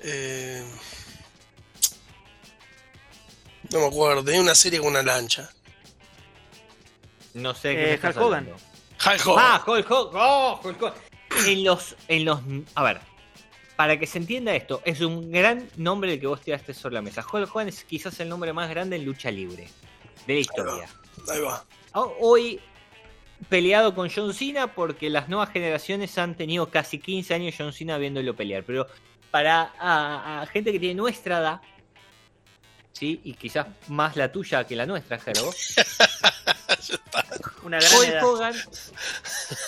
Eh, 0.00 0.64
no 3.70 3.80
me 3.80 3.86
acuerdo. 3.86 4.24
Tenía 4.24 4.40
una 4.40 4.54
serie 4.54 4.80
con 4.80 4.88
una 4.88 5.02
lancha. 5.02 5.50
No 7.36 7.54
sé 7.54 7.72
Eh, 7.72 7.74
qué 7.74 7.94
estás 7.94 8.16
Hulk 8.16 8.26
Hogan. 8.26 8.48
Hulk 8.48 9.26
Hogan. 9.26 9.44
Ah, 9.46 9.64
Hulk 9.66 9.90
Hogan. 9.90 10.12
Oh, 10.22 10.60
Hulk 10.64 10.82
Hogan. 10.82 10.94
En 11.46 11.64
los, 11.64 11.96
en 12.08 12.24
los. 12.24 12.40
A 12.74 12.82
ver. 12.82 13.00
Para 13.76 13.98
que 13.98 14.06
se 14.06 14.16
entienda 14.18 14.54
esto, 14.54 14.80
es 14.86 15.02
un 15.02 15.30
gran 15.30 15.68
nombre 15.76 16.14
el 16.14 16.18
que 16.20 16.26
vos 16.26 16.40
tiraste 16.40 16.72
sobre 16.72 16.94
la 16.94 17.02
mesa. 17.02 17.24
Hulk 17.30 17.54
Hogan 17.54 17.68
es 17.68 17.84
quizás 17.84 18.18
el 18.20 18.28
nombre 18.28 18.52
más 18.54 18.70
grande 18.70 18.96
en 18.96 19.04
lucha 19.04 19.30
libre 19.30 19.68
de 20.26 20.34
la 20.34 20.40
historia. 20.40 20.88
Ahí 21.30 21.40
va. 21.40 21.62
Ho- 21.92 22.14
Hoy 22.20 22.58
peleado 23.50 23.94
con 23.94 24.08
John 24.08 24.32
Cena 24.32 24.68
porque 24.72 25.10
las 25.10 25.28
nuevas 25.28 25.50
generaciones 25.50 26.16
han 26.16 26.34
tenido 26.36 26.70
casi 26.70 26.98
15 26.98 27.34
años 27.34 27.54
John 27.58 27.72
Cena 27.74 27.98
viéndolo 27.98 28.34
pelear. 28.34 28.64
Pero 28.64 28.86
para 29.30 29.74
a, 29.78 30.40
a 30.40 30.46
gente 30.46 30.72
que 30.72 30.80
tiene 30.80 30.94
nuestra 30.94 31.40
edad, 31.40 31.60
¿sí? 32.92 33.20
y 33.24 33.34
quizás 33.34 33.66
más 33.88 34.16
la 34.16 34.32
tuya 34.32 34.64
que 34.66 34.74
la 34.74 34.86
nuestra, 34.86 35.18
Gerbo, 35.18 35.52
Una 37.62 37.78
gran 37.78 38.04
edad. 38.04 38.24
Hogan, 38.24 38.54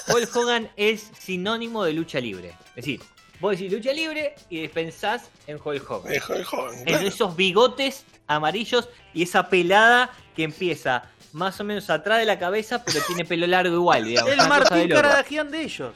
Hulk 0.09 0.37
Hogan 0.37 0.71
es 0.77 1.11
sinónimo 1.19 1.85
de 1.85 1.93
lucha 1.93 2.21
libre. 2.21 2.55
Es 2.71 2.77
decir, 2.77 3.01
vos 3.41 3.53
decís 3.53 3.73
lucha 3.73 3.93
libre 3.93 4.35
y 4.49 4.67
pensás 4.69 5.31
en 5.47 5.59
Hulk 5.63 5.91
Hogan. 5.91 6.13
Hulk 6.29 6.53
Hogan, 6.53 6.79
En 6.79 6.85
claro. 6.85 7.07
esos 7.09 7.37
bigotes 7.37 8.05
amarillos 8.27 8.89
y 9.15 9.23
esa 9.23 9.49
pelada 9.49 10.11
que 10.37 10.45
empieza 10.45 11.05
más 11.33 11.59
o 11.61 11.65
menos 11.65 11.91
atrás 11.91 12.19
de 12.19 12.25
la 12.25 12.39
cabeza, 12.39 12.85
pero 12.85 13.01
tiene 13.07 13.25
pelo 13.25 13.47
largo 13.47 13.75
igual, 13.75 14.05
digamos. 14.05 14.33
El 14.33 14.39
de 14.39 14.49
Martín. 14.49 14.89
Caradagian 14.89 15.51
de 15.51 15.63
ellos. 15.63 15.95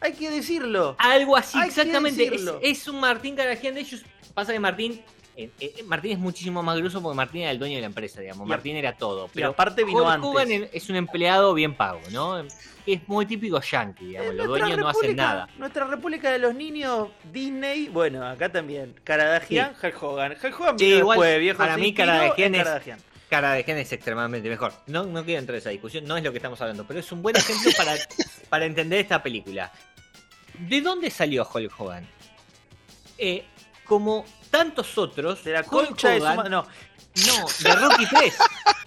Hay 0.00 0.12
que 0.12 0.30
decirlo. 0.30 0.96
Algo 0.98 1.36
así, 1.36 1.58
Hay 1.58 1.68
exactamente. 1.68 2.34
Es, 2.34 2.42
es 2.62 2.88
un 2.88 3.00
Martín 3.00 3.36
Caragian 3.36 3.74
de 3.74 3.80
ellos. 3.80 4.02
Pasa 4.34 4.52
que 4.52 4.60
Martín. 4.60 5.02
Eh, 5.36 5.50
eh, 5.60 5.82
Martín 5.84 6.12
es 6.12 6.18
muchísimo 6.18 6.62
más 6.62 6.76
grueso 6.78 7.02
porque 7.02 7.16
Martín 7.16 7.42
era 7.42 7.50
el 7.50 7.58
dueño 7.58 7.74
de 7.76 7.80
la 7.80 7.86
empresa, 7.86 8.20
digamos. 8.20 8.46
Martín 8.46 8.76
era 8.76 8.96
todo. 8.96 9.28
Pero 9.34 9.48
aparte 9.50 9.84
vino 9.84 9.98
Hulk 10.02 10.08
antes. 10.10 10.28
Hogan 10.30 10.68
es 10.72 10.88
un 10.90 10.96
empleado 10.96 11.54
bien 11.54 11.74
pago, 11.74 12.00
¿no? 12.12 12.44
Es 12.86 13.08
muy 13.08 13.24
típico 13.26 13.60
yankee, 13.60 14.04
digamos. 14.06 14.30
En 14.30 14.36
Los 14.36 14.46
dueños 14.46 14.78
no 14.78 14.88
hacen 14.88 15.16
nada. 15.16 15.48
Nuestra 15.58 15.86
República 15.86 16.30
de 16.30 16.38
los 16.38 16.54
Niños, 16.54 17.08
Disney, 17.32 17.88
bueno, 17.88 18.24
acá 18.26 18.50
también. 18.50 18.94
Caradagian, 19.04 19.74
Hulk 19.82 20.02
Hogan. 20.02 20.32
Hulk 20.42 20.60
Hogan 20.60 20.78
Sí, 20.78 20.84
igual, 20.86 21.18
después, 21.18 21.40
viejo. 21.40 21.58
para 21.58 21.76
mí 21.76 21.94
Caradagian 21.94 22.54
es- 22.54 22.62
Caradagian. 23.28 23.78
Es 23.78 23.90
extremadamente 23.92 24.48
mejor. 24.48 24.72
No, 24.86 25.04
no 25.06 25.24
quiero 25.24 25.40
entrar 25.40 25.56
en 25.56 25.60
esa 25.60 25.70
discusión, 25.70 26.04
no 26.04 26.16
es 26.16 26.22
lo 26.22 26.30
que 26.30 26.38
estamos 26.38 26.60
hablando, 26.60 26.86
pero 26.86 27.00
es 27.00 27.10
un 27.10 27.20
buen 27.22 27.34
ejemplo 27.34 27.72
para, 27.76 27.92
para 28.48 28.64
entender 28.66 29.00
esta 29.00 29.20
película. 29.22 29.72
¿De 30.58 30.80
dónde 30.80 31.10
salió 31.10 31.48
Hulk 31.52 31.72
Hogan? 31.80 32.06
Eh, 33.18 33.44
como 33.84 34.24
tantos 34.54 34.96
otros, 34.98 35.42
De 35.42 35.52
la 35.52 35.60
Hulk 35.60 35.68
concha 35.68 36.10
de 36.10 36.20
su 36.20 36.26
No, 36.26 36.44
No, 36.48 36.66
de 37.60 37.74
Rocky 37.74 38.06
3. 38.06 38.34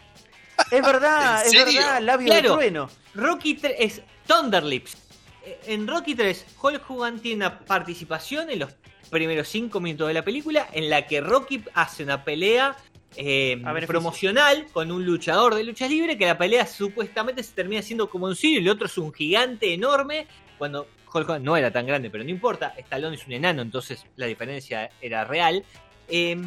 es 0.72 0.82
verdad, 0.82 1.46
¿En 1.46 1.56
es 1.56 1.66
verdad, 1.66 2.02
labio 2.02 2.28
Claro. 2.28 2.50
de 2.52 2.56
trueno. 2.56 2.90
Rocky 3.14 3.56
3 3.56 3.76
es 3.78 4.02
Thunderlips. 4.26 4.96
Eh, 5.44 5.60
En 5.68 5.86
Rocky 5.86 6.16
3, 6.16 6.46
Hulk 6.62 6.90
Hogan 6.90 7.20
tiene 7.20 7.46
una 7.48 7.60
participación 7.60 8.50
en 8.50 8.60
los 8.60 8.72
primeros 9.10 9.50
5 9.50 9.78
minutos 9.82 10.08
de 10.08 10.14
la 10.14 10.24
película 10.24 10.70
en 10.72 10.90
la 10.90 11.06
que 11.06 11.20
Rocky 11.20 11.64
hace 11.74 12.04
una 12.04 12.24
pelea 12.24 12.78
eh, 13.18 13.62
promocional 13.88 14.68
con 14.72 14.90
un 14.92 15.06
luchador 15.06 15.56
de 15.56 15.66
lucha 15.66 15.88
libre 15.88 16.18
que 16.18 16.28
la 16.28 16.38
pelea 16.38 16.66
supuestamente 16.66 17.44
se 17.44 17.54
termina 17.54 17.82
siendo 17.82 18.10
como 18.10 18.28
un 18.28 18.36
sirio 18.38 18.60
y 18.60 18.64
el 18.64 18.70
otro 18.70 18.88
es 18.88 18.98
un 18.98 19.14
gigante 19.14 19.74
enorme 19.74 20.28
cuando 20.58 20.88
Hulk 21.14 21.30
Hogan 21.30 21.44
no 21.44 21.56
era 21.58 21.72
tan 21.72 21.86
grande 21.86 22.10
pero 22.10 22.24
no 22.24 22.30
importa 22.30 22.74
Stallone 22.78 23.16
es 23.16 23.26
un 23.26 23.34
enano 23.34 23.62
entonces 23.62 24.06
la 24.16 24.26
diferencia 24.26 24.90
era 25.02 25.24
real 25.26 25.64
Eh, 26.10 26.38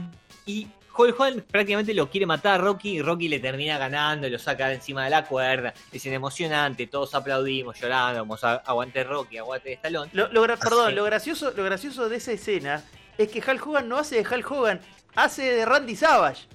y 0.47 0.67
Hulk 0.97 1.21
Hogan 1.21 1.45
prácticamente 1.51 1.93
lo 1.95 2.09
quiere 2.11 2.27
matar 2.27 2.55
a 2.55 2.59
Rocky 2.65 2.97
y 2.97 3.03
Rocky 3.03 3.29
le 3.29 3.39
termina 3.41 3.77
ganando 3.79 4.27
y 4.27 4.31
lo 4.31 4.39
saca 4.39 4.69
de 4.69 4.75
encima 4.77 5.05
de 5.05 5.11
la 5.11 5.25
cuerda 5.25 5.73
es 5.93 6.07
emocionante 6.07 6.87
todos 6.87 7.15
aplaudimos 7.15 7.77
a 7.85 8.55
aguante 8.65 9.05
Rocky 9.05 9.37
aguante 9.39 9.75
Stallone 9.75 10.11
Lo, 10.15 10.29
lo 10.33 10.43
perdón, 10.47 10.95
lo 10.95 11.05
gracioso, 11.05 11.53
lo 11.57 11.63
gracioso 11.65 12.09
de 12.09 12.17
esa 12.17 12.33
escena 12.33 12.83
es 13.19 13.29
que 13.29 13.39
Hulk 13.47 13.67
Hogan 13.67 13.89
no 13.89 13.99
hace 13.99 14.23
de 14.23 14.35
Hulk 14.35 14.51
Hogan, 14.51 14.81
hace 15.15 15.43
de 15.43 15.67
Randy 15.67 15.95
Savage. 15.95 16.47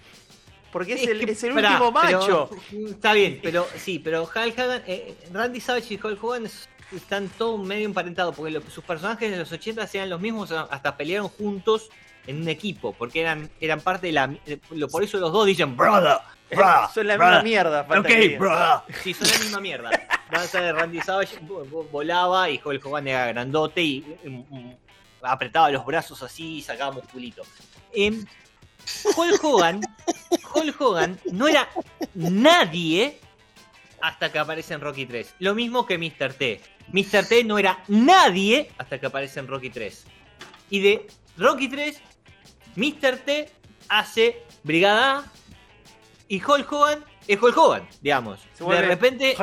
Porque 0.71 0.93
es, 0.93 1.07
el, 1.07 1.23
que, 1.23 1.31
es 1.31 1.43
el 1.43 1.53
pará, 1.53 1.71
último 1.73 1.93
pero- 2.01 2.19
macho. 2.19 2.49
está 2.89 3.13
bien, 3.13 3.39
pero 3.43 3.67
sí, 3.77 3.99
pero 3.99 4.23
Hulk 4.23 4.57
Hogan, 4.57 4.81
eh, 4.87 5.15
Randy 5.31 5.61
Savage 5.61 5.93
y 5.93 5.99
Hulk 6.03 6.23
Hogan 6.23 6.47
es- 6.47 6.67
están 6.93 7.29
todos 7.29 7.59
medio 7.65 7.85
emparentados 7.85 8.35
porque 8.35 8.51
lo- 8.51 8.61
sus 8.69 8.83
personajes 8.83 9.31
de 9.31 9.37
los 9.37 9.51
80 9.51 9.87
eran 9.93 10.09
los 10.09 10.19
mismos, 10.21 10.51
hasta 10.51 10.95
pelearon 10.97 11.29
juntos 11.29 11.89
en 12.27 12.41
un 12.41 12.49
equipo, 12.49 12.93
porque 12.93 13.21
eran, 13.21 13.49
eran 13.59 13.81
parte 13.81 14.07
de 14.07 14.13
la. 14.13 14.35
lo- 14.71 14.87
por 14.87 15.03
eso 15.03 15.17
los 15.19 15.31
dos 15.31 15.45
dicen, 15.45 15.75
brother, 15.77 16.17
brother, 16.49 16.89
Son 16.93 17.07
la 17.07 17.17
brother". 17.17 17.33
misma 17.35 17.43
mierda. 17.43 17.81
Ok, 17.81 18.37
brother. 18.39 18.95
Sí, 19.03 19.13
son 19.13 19.27
la 19.29 19.37
misma 19.39 19.59
mierda. 19.59 19.89
Danza 20.31 20.59
de 20.61 20.71
Randy 20.73 21.01
Savage 21.01 21.39
vo- 21.41 21.69
vo- 21.69 21.87
volaba 21.91 22.49
y 22.49 22.59
Hulk 22.63 22.83
Hogan 22.85 23.07
era 23.07 23.27
grandote 23.27 23.81
y 23.81 24.17
apretaba 25.21 25.69
los 25.69 25.85
brazos 25.85 26.21
así 26.23 26.57
y 26.57 26.61
sacaba 26.61 26.91
musculito. 26.93 27.43
Em, 27.93 28.25
Hulk 29.15 29.43
Hogan, 29.43 29.81
Hulk 30.55 30.81
Hogan 30.81 31.19
no 31.31 31.47
era 31.47 31.67
nadie 32.15 33.19
hasta 34.01 34.31
que 34.31 34.39
aparece 34.39 34.73
en 34.73 34.81
Rocky 34.81 35.05
3. 35.05 35.35
Lo 35.39 35.55
mismo 35.55 35.85
que 35.85 35.97
Mr. 35.97 36.33
T. 36.33 36.61
Mr. 36.91 37.25
T 37.27 37.43
no 37.43 37.57
era 37.57 37.83
nadie 37.87 38.71
hasta 38.77 38.99
que 38.99 39.05
aparece 39.07 39.39
en 39.39 39.47
Rocky 39.47 39.69
3. 39.69 40.05
Y 40.69 40.79
de 40.79 41.07
Rocky 41.37 41.67
3, 41.67 42.01
Mr. 42.75 43.17
T 43.17 43.49
hace 43.89 44.41
Brigada 44.63 45.17
A 45.19 45.25
y 46.27 46.41
Hulk 46.43 46.71
Hogan 46.71 47.03
es 47.27 47.41
Hulk 47.41 47.57
Hogan, 47.57 47.87
digamos. 48.01 48.39
De 48.81 48.87
repente 48.87 49.35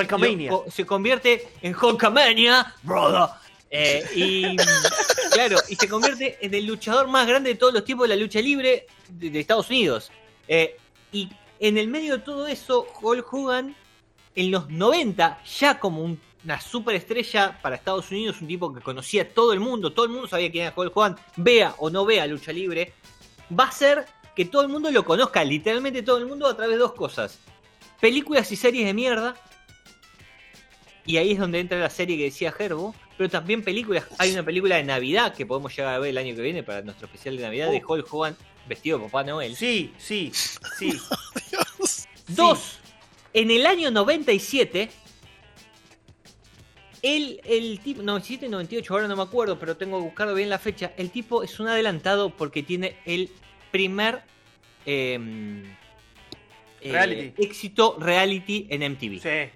lo- 0.51 0.65
se 0.71 0.85
convierte 0.87 1.49
en 1.63 1.75
Hulkamania, 1.77 2.75
brother. 2.83 3.29
Eh, 3.71 4.05
y 4.15 4.57
claro, 5.33 5.57
y 5.69 5.77
se 5.77 5.89
convierte 5.89 6.39
en 6.41 6.53
el 6.55 6.67
luchador 6.67 7.09
más 7.09 7.27
grande 7.27 7.51
de 7.51 7.57
todos 7.57 7.73
los 7.73 7.85
tiempos 7.85 8.09
de 8.09 8.15
la 8.17 8.21
lucha 8.23 8.41
libre 8.41 8.87
de, 9.09 9.31
de 9.31 9.41
Estados 9.41 9.69
Unidos. 9.71 10.11
Eh, 10.47 10.77
y 11.11 11.31
en 11.59 11.79
el 11.79 11.89
medio 11.89 12.19
de 12.19 12.23
todo 12.25 12.47
eso, 12.47 12.87
Hulk 13.01 13.33
Hogan, 13.33 13.75
en 14.35 14.51
los 14.51 14.69
90, 14.69 15.43
ya 15.59 15.79
como 15.79 16.03
un- 16.03 16.21
una 16.45 16.61
superestrella 16.61 17.59
para 17.63 17.77
Estados 17.77 18.11
Unidos, 18.11 18.41
un 18.41 18.49
tipo 18.49 18.73
que 18.73 18.81
conocía 18.81 19.23
a 19.23 19.29
todo 19.29 19.53
el 19.53 19.61
mundo, 19.61 19.93
todo 19.93 20.07
el 20.07 20.13
mundo 20.13 20.29
sabía 20.29 20.51
quién 20.51 20.65
era 20.67 20.75
Hulk 20.77 20.97
Hogan, 20.97 21.17
vea 21.37 21.75
o 21.79 21.91
no 21.91 22.05
vea 22.05 22.27
lucha 22.27 22.53
libre, 22.53 22.93
va 23.59 23.65
a 23.65 23.73
ser 23.73 24.07
que 24.35 24.45
todo 24.45 24.63
el 24.63 24.69
mundo 24.69 24.91
lo 24.91 25.05
conozca, 25.05 25.45
literalmente 25.45 26.03
todo 26.03 26.19
el 26.19 26.27
mundo, 26.27 26.47
a 26.47 26.57
través 26.57 26.75
de 26.77 26.79
dos 26.79 26.95
cosas. 26.95 27.39
Películas 28.01 28.51
y 28.51 28.57
series 28.57 28.87
de 28.87 28.95
mierda. 28.95 29.37
Y 31.05 31.17
ahí 31.17 31.33
es 31.33 31.39
donde 31.39 31.61
entra 31.61 31.79
la 31.79 31.91
serie 31.91 32.17
que 32.17 32.25
decía 32.25 32.51
Gerbo. 32.53 32.95
Pero 33.19 33.29
también 33.29 33.63
películas. 33.63 34.07
Hay 34.19 34.33
una 34.33 34.43
película 34.43 34.77
de 34.77 34.85
Navidad 34.85 35.35
que 35.35 35.45
podemos 35.45 35.77
llegar 35.77 35.95
a 35.95 35.99
ver 35.99 36.11
el 36.11 36.19
año 36.19 36.35
que 36.35 36.41
viene 36.41 36.63
para 36.63 36.83
nuestro 36.83 37.07
especial 37.07 37.37
de 37.37 37.43
Navidad 37.43 37.71
de 37.71 37.83
Oh. 37.85 37.93
Hulk 37.93 38.13
Hogan 38.13 38.37
vestido 38.67 38.99
de 38.99 39.05
Papá 39.05 39.25
Noel. 39.25 39.55
Sí, 39.55 39.93
sí, 39.99 40.33
sí. 40.79 40.99
Dios. 41.51 42.09
Dos, 42.29 42.79
en 43.35 43.51
el 43.51 43.67
año 43.67 43.91
97 43.91 44.91
El, 47.03 47.41
el 47.45 47.81
tipo, 47.81 48.01
97, 48.03 48.49
98, 48.49 48.95
ahora 48.95 49.09
no 49.09 49.17
me 49.17 49.23
acuerdo, 49.25 49.59
pero 49.59 49.77
tengo 49.77 49.99
que 49.99 50.05
buscarlo 50.05 50.35
bien 50.35 50.49
la 50.49 50.59
fecha. 50.61 50.93
El 50.97 51.11
tipo 51.11 51.43
es 51.43 51.59
un 51.59 51.67
adelantado 51.69 52.31
porque 52.31 52.63
tiene 52.63 52.97
el 53.05 53.29
primer 53.73 54.23
em, 54.87 55.65
eh, 56.81 56.93
Reality. 56.93 57.43
éxito 57.43 57.97
reality 57.99 58.67
en 58.71 58.83
MTV. 58.93 59.21
Sí. 59.21 59.51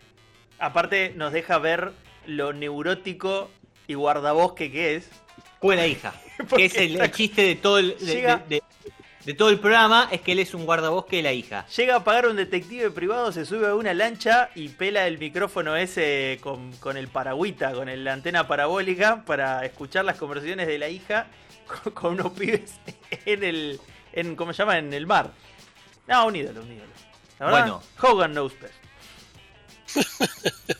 Aparte 0.58 1.12
nos 1.16 1.32
deja 1.32 1.58
ver 1.58 1.92
lo 2.26 2.52
neurótico 2.52 3.50
y 3.86 3.94
guardabosque 3.94 4.70
que 4.72 4.96
es. 4.96 5.08
Fue 5.60 5.76
la 5.76 5.86
hija. 5.86 6.14
Que 6.54 6.66
es 6.66 6.76
el, 6.76 7.00
el 7.00 7.10
chiste 7.12 7.42
de 7.42 7.54
todo 7.56 7.78
el, 7.78 7.96
de, 7.98 8.14
Llega- 8.14 8.38
de- 8.48 8.56
de- 8.56 8.62
de 9.26 9.34
todo 9.34 9.50
el 9.50 9.58
programa, 9.58 10.08
es 10.12 10.20
que 10.20 10.32
él 10.32 10.38
es 10.38 10.54
un 10.54 10.64
guardabosque 10.64 11.16
de 11.16 11.22
la 11.22 11.32
hija. 11.32 11.66
Llega 11.76 11.96
a 11.96 12.04
pagar 12.04 12.28
un 12.28 12.36
detective 12.36 12.92
privado, 12.92 13.32
se 13.32 13.44
sube 13.44 13.66
a 13.66 13.74
una 13.74 13.92
lancha 13.92 14.50
y 14.54 14.68
pela 14.68 15.08
el 15.08 15.18
micrófono 15.18 15.74
ese 15.74 16.38
con, 16.40 16.72
con 16.74 16.96
el 16.96 17.08
paragüita, 17.08 17.72
con 17.72 18.04
la 18.04 18.12
antena 18.12 18.46
parabólica 18.46 19.24
para 19.26 19.66
escuchar 19.66 20.04
las 20.04 20.16
conversaciones 20.16 20.68
de 20.68 20.78
la 20.78 20.88
hija 20.88 21.26
con, 21.82 21.92
con 21.92 22.12
unos 22.12 22.32
pibes 22.32 22.74
en 23.24 23.42
el. 23.42 23.80
En, 24.12 24.36
¿Cómo 24.36 24.52
se 24.52 24.58
llama? 24.58 24.78
En 24.78 24.94
el 24.94 25.08
mar. 25.08 25.32
No, 26.06 26.26
un 26.28 26.36
ídolo, 26.36 26.62
un 26.62 26.72
ídolo. 26.72 26.92
La 27.40 27.46
verdad, 27.46 27.60
Bueno. 27.62 27.82
Hogan 28.00 28.30
knows 28.30 28.52
best. 28.60 28.74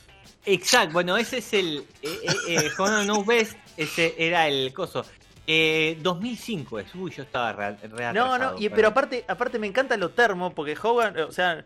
Exacto, 0.47 0.93
bueno, 0.93 1.17
ese 1.17 1.39
es 1.39 1.53
el. 1.53 1.85
Eh, 2.01 2.21
eh, 2.23 2.37
eh, 2.49 2.71
Hogan 2.79 3.07
Knows 3.07 3.27
Best, 3.27 3.57
ese 3.77 4.15
era 4.17 4.47
el 4.47 4.73
coso. 4.73 5.05
Eh, 5.47 5.97
2005 6.01 6.81
es. 6.81 6.95
Uy, 6.95 7.13
yo 7.13 7.23
estaba 7.23 7.53
re, 7.53 7.77
re 7.77 8.13
No, 8.13 8.37
no, 8.37 8.59
y, 8.59 8.69
pero 8.69 8.89
aparte, 8.89 9.25
aparte 9.29 9.59
me 9.59 9.67
encanta 9.67 9.97
lo 9.97 10.11
termo, 10.11 10.53
porque 10.55 10.77
Hogan, 10.81 11.17
o 11.21 11.31
sea, 11.33 11.63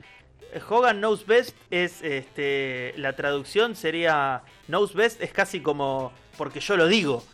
Hogan 0.69 0.99
knows 0.99 1.25
best 1.27 1.57
es 1.71 2.03
este 2.03 2.93
la 2.97 3.15
traducción 3.15 3.77
sería 3.77 4.43
knows 4.67 4.95
best 4.95 5.23
es 5.23 5.33
casi 5.33 5.61
como 5.61 6.13
porque 6.37 6.61
yo 6.61 6.77
lo 6.77 6.89
digo. 6.89 7.25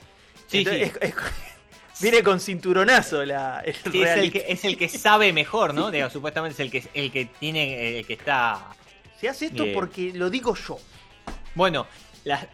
Sí, 0.46 0.58
Entonces, 0.58 0.92
sí. 0.92 0.98
es- 1.00 1.08
es- 1.10 1.14
viene 2.00 2.22
con 2.22 2.38
cinturonazo 2.40 3.24
la 3.24 3.60
el 3.60 3.74
Sí, 3.74 4.02
es, 4.02 4.16
el 4.16 4.30
que, 4.30 4.44
es 4.48 4.64
el 4.64 4.76
que 4.76 4.88
sabe 4.88 5.32
mejor, 5.32 5.74
¿no? 5.74 5.90
Digo, 5.90 6.10
supuestamente 6.10 6.54
es 6.54 6.60
el 6.60 6.70
que, 6.70 6.88
el 6.94 7.10
que 7.10 7.24
tiene. 7.24 7.98
El 8.00 8.06
que 8.06 8.12
está. 8.12 8.66
Se 9.18 9.28
hace 9.28 9.46
esto 9.46 9.64
porque 9.74 10.12
lo 10.12 10.28
digo 10.30 10.54
yo. 10.54 10.78
Bueno, 11.54 11.86
la, 12.24 12.46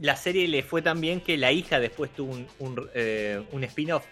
la 0.00 0.16
serie 0.16 0.48
le 0.48 0.62
fue 0.62 0.82
tan 0.82 1.00
bien 1.00 1.20
que 1.20 1.36
la 1.36 1.52
hija 1.52 1.78
después 1.80 2.10
tuvo 2.14 2.32
un, 2.32 2.46
un, 2.58 2.90
eh, 2.94 3.42
un 3.52 3.64
spin-off 3.64 4.04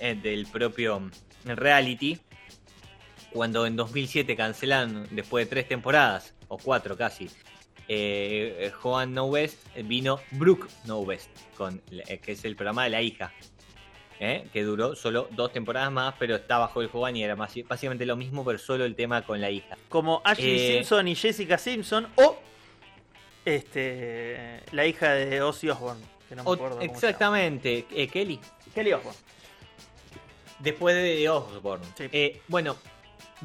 de- 0.00 0.14
del 0.16 0.46
propio 0.46 1.10
reality. 1.44 2.18
Cuando 3.32 3.64
en 3.66 3.76
2007 3.76 4.34
cancelan, 4.36 5.06
después 5.10 5.46
de 5.46 5.50
tres 5.50 5.68
temporadas, 5.68 6.34
o 6.48 6.58
cuatro 6.58 6.96
casi, 6.96 7.26
eh, 7.86 8.56
eh, 8.58 8.70
Joan 8.72 9.14
No 9.14 9.26
West, 9.26 9.64
eh, 9.76 9.82
vino 9.84 10.20
Brooke 10.32 10.66
No 10.84 10.98
West, 11.00 11.30
con, 11.56 11.80
que 11.88 12.32
es 12.32 12.44
el 12.44 12.56
programa 12.56 12.84
de 12.84 12.90
la 12.90 13.02
hija. 13.02 13.32
¿eh? 14.18 14.48
Que 14.52 14.62
duró 14.64 14.94
solo 14.96 15.28
dos 15.30 15.52
temporadas 15.52 15.90
más, 15.92 16.14
pero 16.18 16.36
está 16.36 16.58
bajo 16.58 16.82
el 16.82 16.88
Joan 16.88 17.16
y 17.16 17.22
era 17.22 17.36
más- 17.36 17.54
básicamente 17.68 18.04
lo 18.04 18.16
mismo, 18.16 18.44
pero 18.44 18.58
solo 18.58 18.84
el 18.84 18.94
tema 18.96 19.22
con 19.22 19.40
la 19.40 19.50
hija. 19.50 19.78
Como 19.88 20.20
Ashley. 20.24 20.74
Simpson 20.74 21.06
y 21.08 21.14
Jessica 21.14 21.56
Simpson 21.56 22.08
o 22.16 22.36
este 23.56 24.60
la 24.72 24.86
hija 24.86 25.12
de 25.12 25.42
Ozzy 25.42 25.68
Osbourne, 25.70 26.02
que 26.28 26.34
no 26.36 26.44
me 26.44 26.52
acuerdo 26.52 26.80
exactamente, 26.80 27.86
eh, 27.92 28.08
Kelly. 28.08 28.40
Kelly 28.74 28.92
Osbourne. 28.92 29.18
Después 30.58 30.94
de 30.94 31.28
Osborne. 31.28 31.86
Sí. 31.96 32.04
Eh, 32.12 32.42
bueno, 32.48 32.76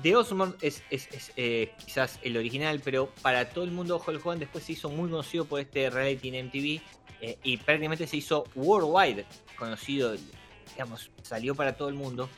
The 0.02 0.16
Osborne 0.18 0.56
es, 0.62 0.84
es- 0.90 1.08
es, 1.14 1.32
eh, 1.38 1.72
quizás 1.86 2.20
el 2.24 2.36
original, 2.38 2.82
pero 2.84 3.10
para 3.22 3.50
todo 3.50 3.64
el 3.64 3.72
mundo 3.72 4.04
Hulk 4.06 4.26
Hogan 4.26 4.40
después 4.40 4.64
se 4.66 4.74
hizo 4.74 4.90
muy 4.90 5.10
conocido 5.10 5.46
por 5.46 5.60
este 5.62 5.90
reality 5.90 6.28
en 6.30 6.36
MTV 6.48 6.82
y 7.44 7.58
prácticamente 7.58 8.06
se 8.06 8.18
hizo 8.18 8.44
worldwide 8.56 9.26
conocido, 9.58 10.16
digamos, 10.74 11.10
salió 11.24 11.56
para 11.56 11.76
todo 11.78 11.88
el 11.88 11.96
mundo. 11.96 12.30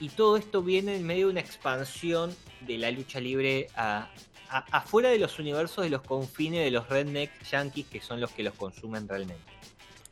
Y 0.00 0.08
todo 0.10 0.36
esto 0.36 0.62
viene 0.62 0.96
en 0.96 1.04
medio 1.04 1.26
de 1.26 1.32
una 1.32 1.40
expansión 1.40 2.34
de 2.60 2.78
la 2.78 2.90
lucha 2.92 3.18
libre 3.20 3.66
a- 3.74 4.08
a- 4.52 4.66
afuera 4.78 5.08
de 5.10 5.18
los 5.18 5.38
universos 5.38 5.84
de 5.84 5.90
los 5.90 6.02
confines 6.02 6.64
de 6.64 6.70
los 6.70 6.88
redneck 6.88 7.30
yankees 7.50 7.86
que 7.86 8.00
son 8.00 8.20
los 8.20 8.30
que 8.30 8.42
los 8.42 8.54
consumen 8.54 9.08
realmente. 9.08 9.42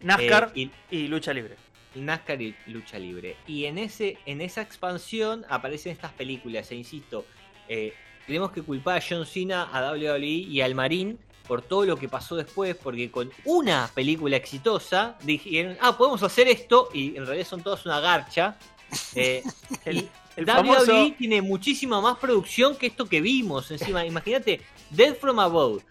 NASCAR 0.01 0.53
Eh, 0.55 0.71
y- 0.91 0.97
y 0.97 1.09
lucha 1.09 1.33
libre. 1.33 1.57
NASCAR 1.95 2.41
y 2.41 2.55
lucha 2.67 2.99
libre. 2.99 3.37
Y 3.47 3.65
en 3.67 3.79
ese, 3.79 4.19
en 4.27 4.41
esa 4.41 4.63
expansión 4.63 5.45
aparecen 5.49 5.93
estas 5.93 6.13
películas, 6.13 6.71
e 6.71 6.77
insisto, 6.77 7.27
eh, 7.69 7.93
tenemos 8.27 8.53
que 8.53 8.63
culpar 8.63 8.99
a 8.99 9.05
John 9.07 9.27
Cena, 9.27 9.65
a 9.73 9.91
WWE 9.93 10.25
y 10.27 10.61
al 10.61 10.75
Marín 10.75 11.19
por 11.49 11.63
todo 11.63 11.85
lo 11.85 11.97
que 11.97 12.09
pasó 12.09 12.37
después, 12.37 12.77
porque 12.77 13.11
con 13.11 13.31
una 13.45 13.91
película 13.93 14.37
exitosa 14.37 15.19
dijeron, 15.23 15.77
ah, 15.81 15.97
podemos 15.99 16.23
hacer 16.23 16.47
esto, 16.47 16.89
y 16.95 17.17
en 17.17 17.27
realidad 17.27 17.47
son 17.49 17.63
todas 17.63 17.85
una 17.87 18.01
garcha. 18.01 18.57
Eh, 19.15 19.43
y 19.87 20.09
el 20.37 20.45
WWE 20.45 20.55
famoso 20.55 21.13
tiene 21.19 21.43
muchísima 21.43 22.01
más 22.01 22.19
producción 22.19 22.77
que 22.77 22.87
esto 22.87 23.07
que 23.07 23.21
vimos 23.21 23.71
encima. 23.71 24.05
Imagínate, 24.07 24.61
Dead 24.91 25.15
from 25.15 25.39
Above, 25.41 25.83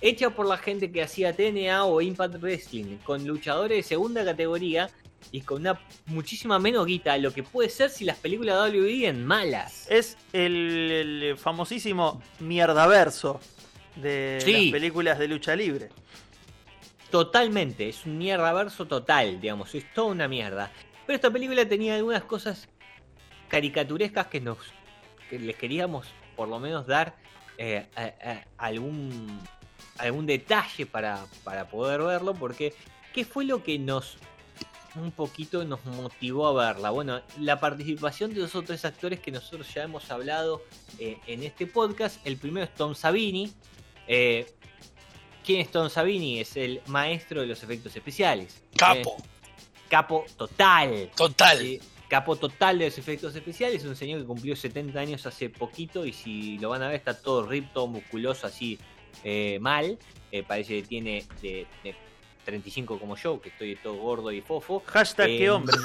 hecha 0.00 0.30
por 0.30 0.46
la 0.46 0.58
gente 0.58 0.90
que 0.92 1.02
hacía 1.02 1.34
TNA 1.34 1.84
o 1.84 2.00
Impact 2.00 2.36
Wrestling, 2.40 2.96
con 3.04 3.26
luchadores 3.26 3.76
de 3.78 3.82
segunda 3.82 4.24
categoría 4.24 4.90
y 5.32 5.40
con 5.40 5.62
una 5.62 5.80
muchísima 6.06 6.58
menos 6.58 6.84
guita, 6.86 7.16
lo 7.18 7.32
que 7.32 7.42
puede 7.42 7.70
ser 7.70 7.88
si 7.88 8.04
las 8.04 8.18
películas 8.18 8.70
de 8.70 8.78
WWE 8.78 9.06
en 9.08 9.24
malas. 9.24 9.86
es 9.88 10.18
el, 10.32 10.90
el 10.90 11.36
famosísimo 11.38 12.20
mierdaverso 12.40 13.40
de 13.96 14.38
Sí. 14.44 14.52
las 14.52 14.72
películas 14.72 15.18
de 15.18 15.28
lucha 15.28 15.56
libre. 15.56 15.88
Totalmente, 17.10 17.88
es 17.88 18.04
un 18.06 18.18
mierda 18.18 18.52
verso 18.52 18.86
total, 18.86 19.40
digamos, 19.40 19.74
es 19.74 19.84
toda 19.94 20.08
una 20.08 20.26
mierda. 20.28 20.70
Pero 21.06 21.14
esta 21.16 21.30
película 21.30 21.66
tenía 21.68 21.94
algunas 21.94 22.24
cosas 22.24 22.68
caricaturescas 23.48 24.26
que 24.28 24.40
nos 24.40 24.58
que 25.30 25.38
les 25.38 25.56
queríamos 25.56 26.06
por 26.36 26.48
lo 26.48 26.58
menos 26.60 26.86
dar 26.86 27.14
eh, 27.58 27.86
a- 27.96 28.02
a- 28.30 28.44
algún 28.66 29.40
algún 29.98 30.26
detalle 30.26 30.86
para, 30.86 31.24
para 31.44 31.68
poder 31.68 32.02
verlo, 32.02 32.34
porque 32.34 32.74
¿qué 33.12 33.24
fue 33.24 33.44
lo 33.44 33.62
que 33.62 33.78
nos 33.78 34.16
un 34.96 35.10
poquito 35.12 35.64
nos 35.64 35.84
motivó 35.84 36.48
a 36.48 36.66
verla? 36.72 36.90
Bueno, 36.90 37.20
la 37.38 37.60
participación 37.60 38.34
de 38.34 38.40
dos 38.40 38.54
o 38.56 38.62
tres 38.62 38.84
actores 38.84 39.20
que 39.20 39.30
nosotros 39.30 39.72
ya 39.72 39.84
hemos 39.84 40.10
hablado 40.10 40.62
eh, 40.98 41.18
en 41.26 41.42
este 41.44 41.66
podcast. 41.66 42.24
El 42.26 42.36
primero 42.38 42.64
es 42.64 42.74
Tom 42.74 42.94
Savini. 42.94 43.52
eh, 44.08 44.46
¿Quién 45.44 45.60
es 45.60 45.70
Tom 45.70 45.88
Savini? 45.90 46.40
Es 46.40 46.56
el 46.56 46.80
maestro 46.86 47.40
de 47.42 47.46
los 47.48 47.62
efectos 47.62 47.94
especiales. 47.94 48.62
Capo, 48.76 49.16
Eh, 49.18 49.22
capo 49.88 50.24
total. 50.36 51.10
total. 51.16 51.80
Capo 52.14 52.36
total 52.36 52.78
de 52.78 52.84
los 52.84 52.96
efectos 52.96 53.34
especiales. 53.34 53.82
Es 53.82 53.88
un 53.88 53.96
señor 53.96 54.20
que 54.20 54.26
cumplió 54.26 54.54
70 54.54 55.00
años 55.00 55.26
hace 55.26 55.50
poquito. 55.50 56.06
Y 56.06 56.12
si 56.12 56.58
lo 56.58 56.68
van 56.68 56.80
a 56.84 56.86
ver, 56.86 56.94
está 56.94 57.20
todo 57.20 57.44
rip, 57.44 57.72
todo 57.72 57.88
musculoso, 57.88 58.46
así 58.46 58.78
eh, 59.24 59.58
mal. 59.60 59.98
Eh, 60.30 60.44
parece 60.44 60.80
que 60.80 60.86
tiene 60.86 61.26
de, 61.42 61.66
de 61.82 61.96
35 62.44 63.00
como 63.00 63.16
yo, 63.16 63.40
que 63.40 63.48
estoy 63.48 63.74
todo 63.74 63.94
gordo 63.94 64.30
y 64.30 64.40
fofo. 64.42 64.80
Hashtag 64.86 65.28
Eh, 65.28 65.38
qué 65.38 65.50
hombre. 65.50 65.76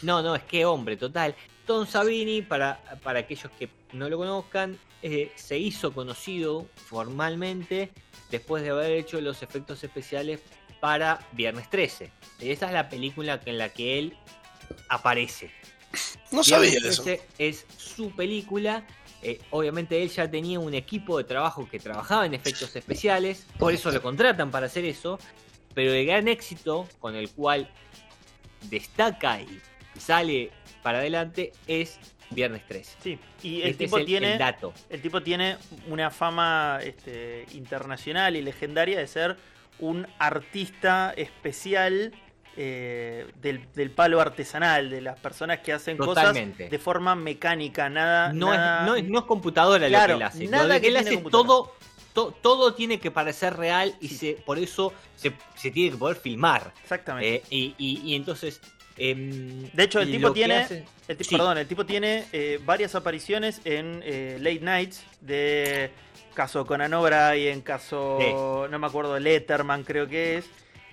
No, 0.00 0.22
no, 0.22 0.34
es 0.34 0.44
que 0.44 0.64
hombre, 0.64 0.96
total. 0.96 1.34
Tom 1.66 1.86
Savini, 1.86 2.40
para, 2.40 2.80
para 3.02 3.18
aquellos 3.18 3.52
que 3.58 3.68
no 3.92 4.08
lo 4.08 4.16
conozcan, 4.16 4.78
eh, 5.02 5.30
se 5.34 5.58
hizo 5.58 5.92
conocido 5.92 6.66
formalmente 6.74 7.90
después 8.30 8.62
de 8.62 8.70
haber 8.70 8.92
hecho 8.92 9.20
los 9.20 9.42
efectos 9.42 9.84
especiales 9.84 10.40
para 10.80 11.20
Viernes 11.32 11.68
13. 11.68 12.10
Esa 12.40 12.66
es 12.66 12.72
la 12.72 12.88
película 12.88 13.38
en 13.44 13.58
la 13.58 13.68
que 13.68 13.98
él 13.98 14.16
aparece. 14.88 15.50
No 16.32 16.42
sabía 16.42 16.80
de 16.80 16.88
eso. 16.88 17.02
13 17.02 17.22
es 17.38 17.66
su 17.76 18.10
película. 18.10 18.86
Eh, 19.22 19.40
obviamente 19.50 20.02
él 20.02 20.10
ya 20.10 20.30
tenía 20.30 20.60
un 20.60 20.74
equipo 20.74 21.16
de 21.18 21.24
trabajo 21.24 21.68
que 21.70 21.78
trabajaba 21.78 22.26
en 22.26 22.34
efectos 22.34 22.74
especiales, 22.76 23.46
por 23.58 23.72
eso 23.72 23.90
lo 23.90 24.02
contratan 24.02 24.50
para 24.50 24.66
hacer 24.66 24.84
eso. 24.84 25.18
Pero 25.74 25.92
el 25.92 26.06
gran 26.06 26.28
éxito 26.28 26.88
con 27.00 27.16
el 27.16 27.30
cual 27.30 27.68
destaca 28.68 29.40
y 29.40 29.60
sale 29.98 30.50
para 30.82 30.98
adelante 30.98 31.52
es 31.66 31.98
Viernes 32.30 32.66
13. 32.66 32.96
Sí, 33.02 33.18
y 33.42 33.62
el 33.62 33.70
Este 33.70 33.84
tipo 33.84 33.96
es 33.96 34.00
el, 34.00 34.06
tiene 34.06 34.32
el 34.32 34.38
dato. 34.38 34.72
el 34.90 35.00
tipo 35.00 35.22
tiene 35.22 35.56
una 35.88 36.10
fama 36.10 36.80
este, 36.82 37.46
internacional 37.52 38.36
y 38.36 38.42
legendaria 38.42 38.98
de 38.98 39.06
ser 39.06 39.36
un 39.78 40.06
artista 40.18 41.12
especial 41.16 42.12
eh, 42.56 43.26
del, 43.40 43.66
del 43.74 43.90
palo 43.90 44.20
artesanal, 44.20 44.90
de 44.90 45.00
las 45.00 45.18
personas 45.18 45.60
que 45.60 45.72
hacen 45.72 45.96
Totalmente. 45.96 46.56
cosas 46.64 46.70
de 46.70 46.78
forma 46.78 47.14
mecánica, 47.14 47.88
nada... 47.88 48.32
No, 48.32 48.52
nada- 48.54 48.80
es, 48.82 48.86
no, 48.86 48.94
es, 48.96 49.04
no 49.04 49.18
es 49.20 49.24
computadora 49.24 49.88
Claro, 49.88 50.14
lo 50.14 50.18
que 50.18 50.24
él 50.24 50.28
hace. 50.28 50.46
nada 50.48 50.64
Lo 50.68 50.74
que 50.74 50.80
que 50.80 50.88
él 50.88 50.96
hace 50.96 51.16
todo, 51.18 51.72
to- 52.12 52.34
todo 52.42 52.74
tiene 52.74 52.98
que 53.00 53.10
parecer 53.10 53.56
real 53.56 53.94
y 54.00 54.08
se, 54.08 54.34
por 54.34 54.58
eso 54.58 54.92
se, 55.16 55.32
se 55.56 55.70
tiene 55.70 55.90
que 55.92 55.96
poder 55.96 56.16
filmar. 56.16 56.72
Exactamente. 56.82 57.36
Eh, 57.36 57.42
y, 57.50 57.74
y- 57.78 58.00
y 58.04 58.14
entonces 58.14 58.60
Em, 58.96 59.68
De 59.72 59.82
hecho, 59.82 59.98
el 60.00 60.08
tipo 60.08 60.32
tiene- 60.32 60.54
hace- 60.58 60.84
El 61.08 61.16
tipo, 61.16 61.28
Sí. 61.30 61.34
Perdón, 61.36 61.58
el 61.58 61.66
tipo 61.66 61.84
tiene 61.84 62.26
eh, 62.32 62.60
varias 62.64 62.94
apariciones 62.94 63.60
en 63.64 64.00
eh, 64.04 64.38
Late 64.40 64.60
Nights 64.60 65.02
de 65.20 65.90
caso 66.32 66.64
Conan 66.64 66.94
O'Brien, 66.94 67.60
caso, 67.60 68.68
no 68.70 68.78
me 68.78 68.86
acuerdo, 68.86 69.18
Letterman 69.18 69.82
creo 69.82 70.06
que 70.06 70.36
es, 70.38 70.44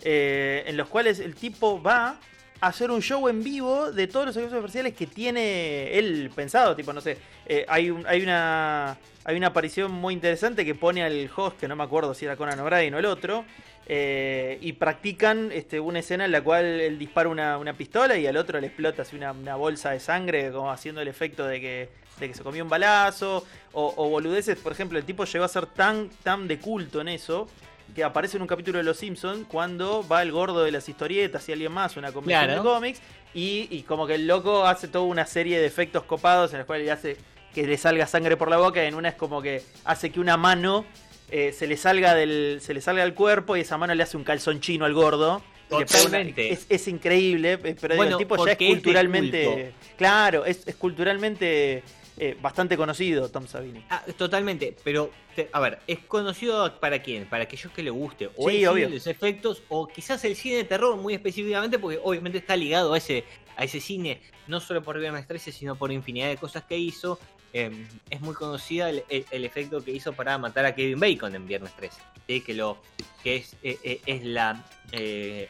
eh, 0.04 0.64
en 0.68 0.78
los 0.78 0.88
cuales 0.88 1.20
el 1.20 1.36
tipo 1.36 1.82
va 1.82 2.20
a 2.60 2.68
hacer 2.68 2.92
un 2.92 3.02
show 3.02 3.28
en 3.28 3.44
vivo 3.44 3.92
de 3.92 4.08
todos 4.08 4.28
los 4.28 4.38
efectos 4.38 4.60
especiales 4.60 4.94
que 4.94 5.08
tiene 5.08 5.98
él 5.98 6.30
pensado, 6.36 6.76
tipo, 6.76 6.94
no 6.94 7.02
sé, 7.02 7.18
eh, 7.46 7.66
hay, 7.68 7.90
un- 7.90 8.06
hay 8.08 8.22
una... 8.22 8.98
Hay 9.24 9.38
una 9.38 9.50
aparición 9.50 9.92
muy 9.92 10.16
interesante 10.16 10.66
que 10.66 10.74
pone 10.74 11.04
al 11.04 11.30
host, 11.36 11.60
que 11.60 11.68
no 11.68 11.76
me 11.76 11.84
acuerdo 11.84 12.16
si 12.16 12.26
era 12.26 12.36
Conan 12.36 12.60
O'Brien 12.60 12.92
o 12.96 12.98
el 12.98 13.06
otro, 13.06 13.46
eh, 13.86 14.58
y 14.62 14.74
practican 14.74 15.52
este, 15.52 15.80
una 15.80 16.00
escena 16.00 16.26
en 16.26 16.32
la 16.32 16.42
cual 16.42 16.66
él 16.66 16.98
dispara 16.98 17.30
una, 17.30 17.60
una 17.60 17.74
pistola 17.74 18.18
y 18.18 18.26
al 18.26 18.36
otro 18.36 18.60
le 18.60 18.66
explota 18.66 19.04
así 19.04 19.16
una, 19.16 19.32
una 19.32 19.56
bolsa 19.58 19.92
de 19.92 20.00
sangre, 20.00 20.52
como 20.52 20.72
haciendo 20.72 21.02
el 21.02 21.08
efecto 21.08 21.46
de 21.46 21.62
que, 21.62 21.90
de 22.20 22.28
que 22.30 22.34
se 22.34 22.42
comió 22.42 22.64
un 22.64 22.70
balazo, 22.72 23.46
o, 23.74 23.94
o 23.96 24.10
boludeces. 24.10 24.58
Por 24.58 24.72
ejemplo, 24.72 24.98
el 24.98 25.06
tipo 25.06 25.24
llegó 25.26 25.46
a 25.46 25.50
ser 25.50 25.68
tan, 25.68 26.10
tan 26.24 26.48
de 26.48 26.58
culto 26.58 27.00
en 27.00 27.10
eso 27.10 27.48
que 27.95 28.04
aparece 28.04 28.38
en 28.38 28.41
un 28.43 28.47
capítulo 28.47 28.77
de 28.77 28.84
Los 28.84 28.97
Simpsons 28.97 29.45
cuando 29.47 30.08
va 30.08 30.21
el 30.21 30.32
gordo 30.32 30.63
de 30.63 30.71
las 30.71 30.88
historietas 30.88 31.47
y 31.49 31.51
alguien 31.51 31.71
más, 31.71 31.97
una 31.97 32.12
convención 32.12 32.45
Claro. 32.45 32.63
de 32.63 32.69
cómics, 32.69 33.01
y, 33.34 33.67
y 33.69 33.84
como 33.84 34.08
que 34.08 34.15
el 34.15 34.27
loco 34.27 34.65
hace 34.65 34.88
toda 34.88 35.06
una 35.06 35.25
serie 35.25 35.60
de 35.60 35.65
efectos 35.65 36.04
copados 36.04 36.51
en 36.54 36.60
los 36.60 36.65
cuales 36.67 36.86
le 36.86 36.91
hace 36.91 37.17
que 37.54 37.67
le 37.67 37.77
salga 37.77 38.08
sangre 38.08 38.38
por 38.38 38.49
la 38.49 38.58
boca, 38.58 38.84
y 38.84 38.88
en 38.88 38.95
una 38.95 39.10
es 39.10 39.15
como 39.15 39.41
que 39.41 39.62
hace 39.84 40.10
que 40.12 40.19
una 40.19 40.38
mano 40.38 40.86
eh, 41.30 41.54
se 41.54 41.67
le 41.67 41.75
salga 41.77 42.13
del 42.15 42.60
se 42.62 42.73
le 42.73 42.82
salga 42.82 43.04
del 43.04 43.13
cuerpo 43.13 43.56
y 43.58 43.62
esa 43.62 43.77
mano 43.77 43.93
le 43.95 44.04
hace 44.04 44.15
un 44.17 44.23
calzón 44.23 44.60
chino 44.62 44.86
al 44.86 44.93
gordo. 44.93 45.41
Totalmente. 45.69 46.51
es, 46.51 46.65
es 46.67 46.86
increíble, 46.89 47.58
pero 47.58 47.75
digo, 47.93 47.95
Bueno, 47.95 48.17
el 48.17 48.17
tipo 48.17 48.45
ya 48.45 48.51
es 48.51 48.58
culturalmente. 48.58 49.71
claro, 49.97 50.43
es, 50.45 50.67
es 50.67 50.75
culturalmente 50.75 51.84
eh, 52.23 52.38
bastante 52.39 52.77
conocido 52.77 53.29
Tom 53.29 53.47
Savini. 53.47 53.84
Ah, 53.89 54.03
totalmente, 54.15 54.75
pero 54.84 55.10
te- 55.36 55.49
a 55.51 55.60
ver, 55.60 55.79
¿es 55.88 55.97
conocido 55.99 56.79
para 56.79 57.01
quién? 57.01 57.25
Para 57.25 57.43
aquellos 57.45 57.73
que 57.73 57.81
le 57.81 57.89
guste. 57.89 58.27
O 58.38 58.47
Sí, 58.47 58.57
el 58.57 58.60
cine, 58.60 58.67
obvio. 58.69 58.89
los 58.89 59.07
efectos, 59.07 59.63
o 59.69 59.88
quizás 59.88 60.23
el 60.23 60.36
cine 60.36 60.57
de 60.57 60.63
terror 60.65 60.95
muy 60.97 61.15
específicamente, 61.15 61.79
porque 61.79 61.99
obviamente 62.03 62.38
está 62.38 62.55
ligado 62.55 62.93
a 62.93 62.97
ese, 62.99 63.25
a 63.57 63.63
ese 63.63 63.79
cine, 63.81 64.21
no 64.47 64.60
solo 64.60 64.84
por 64.84 64.99
Viernes 64.99 65.25
13, 65.27 65.51
sino 65.51 65.75
por 65.75 65.91
infinidad 65.91 66.29
de 66.29 66.38
cosas 66.38 66.63
que 66.63 66.77
hizo. 66.77 67.19
Eh, 67.53 67.86
es 68.10 68.21
muy 68.21 68.34
conocida 68.36 68.89
el, 68.91 69.03
el- 69.10 69.25
el 69.31 69.43
efecto 69.43 69.84
que 69.84 69.89
hizo 69.91 70.13
para 70.13 70.38
matar 70.38 70.63
a 70.65 70.75
Kevin 70.75 70.99
Bacon 70.99 71.36
en 71.36 71.47
Viernes 71.47 71.75
13. 71.75 71.99
¿sí? 72.27 72.41
Que 72.41 72.53
lo 72.53 72.77
que 73.23 73.38
es, 73.38 73.55
eh, 73.63 73.77
eh, 73.84 73.99
es 74.05 74.23
la. 74.23 74.63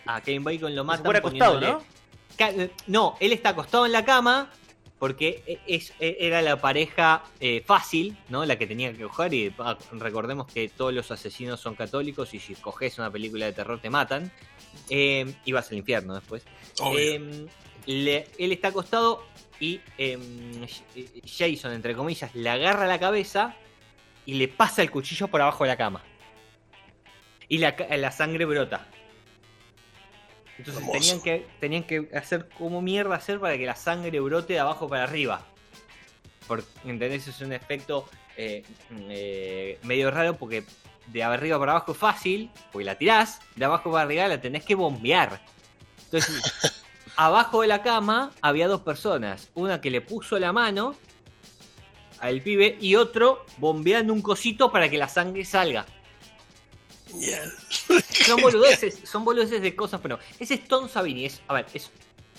a 0.06 0.22
Kevin 0.22 0.44
Bacon 0.46 0.74
lo 0.74 0.86
poniéndole- 1.22 1.68
¿no? 1.68 1.84
No, 2.88 3.18
él 3.20 3.34
está 3.34 3.50
acostado 3.50 3.86
en 3.86 3.92
la 3.92 4.04
cama 4.04 4.50
porque 5.02 5.42
e- 5.48 5.60
es, 5.66 5.94
e- 6.00 6.18
era 6.20 6.44
la 6.44 6.62
pareja 6.62 7.24
eh, 7.40 7.64
fácil, 7.66 8.16
¿no? 8.30 8.46
La 8.46 8.56
que 8.60 8.68
tenía 8.68 8.94
que 8.94 9.02
coger 9.02 9.34
y 9.34 9.52
ah, 9.58 9.76
recordemos 9.94 10.46
que 10.46 10.70
todos 10.70 10.94
los 10.94 11.10
asesinos 11.10 11.60
son 11.60 11.74
católicos 11.74 12.36
y 12.36 12.40
si 12.40 12.54
coges 12.54 13.00
una 13.00 13.10
película 13.10 13.48
de 13.48 13.52
terror 13.54 13.80
te 13.82 13.90
matan 13.90 14.32
eh, 14.92 15.34
y 15.44 15.52
vas 15.54 15.72
al 15.72 15.78
infierno 15.80 16.14
después. 16.14 16.44
Eh, 16.96 17.48
le- 17.88 18.28
él 18.38 18.52
está 18.52 18.68
acostado 18.68 19.26
y 19.60 19.82
eh, 19.98 20.20
Jason, 21.26 21.74
entre 21.74 21.96
comillas, 21.96 22.36
le 22.36 22.50
agarra 22.52 22.86
la 22.86 23.00
cabeza 23.00 23.56
y 24.28 24.36
le 24.36 24.50
pasa 24.50 24.84
el 24.84 24.92
cuchillo 24.92 25.30
por 25.30 25.42
abajo 25.42 25.64
de 25.64 25.70
la 25.70 25.78
cama. 25.78 26.04
Y 27.48 27.58
la 27.58 28.12
sangre 28.12 28.46
brota. 28.46 28.88
Entonces 30.62 30.92
tenían 30.92 31.22
que, 31.22 31.48
tenían 31.60 31.84
que 31.84 32.10
hacer 32.14 32.48
como 32.50 32.82
mierda 32.84 33.16
hacer 33.16 33.40
para 33.40 33.58
que 33.58 33.66
la 33.66 33.76
sangre 33.76 34.20
brote 34.20 34.54
de 34.54 34.60
abajo 34.60 34.88
para 34.88 35.04
arriba. 35.04 35.42
Porque, 36.48 36.66
¿entendés? 36.86 37.28
Es 37.28 37.42
un 37.42 37.52
efecto 37.52 38.08
eh, 38.38 38.64
eh, 39.10 39.80
medio 39.84 40.12
raro 40.12 40.38
porque 40.38 40.64
de 41.08 41.24
arriba 41.24 41.58
para 41.58 41.72
abajo 41.72 41.94
es 41.94 41.98
fácil, 41.98 42.52
porque 42.72 42.86
la 42.86 42.96
tirás, 42.96 43.40
de 43.56 43.66
abajo 43.66 43.92
para 43.92 44.04
arriba 44.04 44.28
la 44.28 44.40
tenés 44.40 44.64
que 44.64 44.76
bombear. 44.76 45.42
Entonces, 46.06 46.84
abajo 47.16 47.62
de 47.62 47.68
la 47.68 47.82
cama 47.82 48.32
había 48.42 48.68
dos 48.68 48.82
personas. 48.82 49.50
Una 49.56 49.82
que 49.82 49.90
le 49.90 50.02
puso 50.02 50.38
la 50.38 50.54
mano 50.54 50.96
al 52.20 52.42
pibe 52.42 52.78
y 52.80 52.96
otro 52.98 53.46
bombeando 53.58 54.14
un 54.14 54.22
cosito 54.22 54.72
para 54.72 54.90
que 54.90 55.00
la 55.00 55.08
sangre 55.08 55.44
salga. 55.44 55.88
Son 58.26 58.42
boludeces, 58.42 59.00
son 59.04 59.26
boludeces 59.26 59.62
de 59.62 59.76
cosas, 59.76 60.00
pero 60.02 60.20
ese 60.40 60.56
es 60.56 60.68
Tom 60.68 60.90
Savini, 60.90 61.26
es, 61.26 61.42
a 61.48 61.54
ver, 61.54 61.66
es 61.74 61.92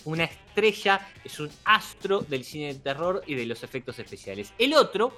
una 0.05 0.25
estrella, 0.25 1.09
es 1.25 1.39
un 1.41 1.51
astro 1.65 2.21
del 2.21 2.45
cine 2.45 2.75
de 2.75 2.81
terror 2.81 3.23
y 3.27 3.35
de 3.35 3.47
los 3.47 3.63
efectos 3.63 3.99
especiales. 3.99 4.53
El 4.59 4.75
otro, 4.75 5.17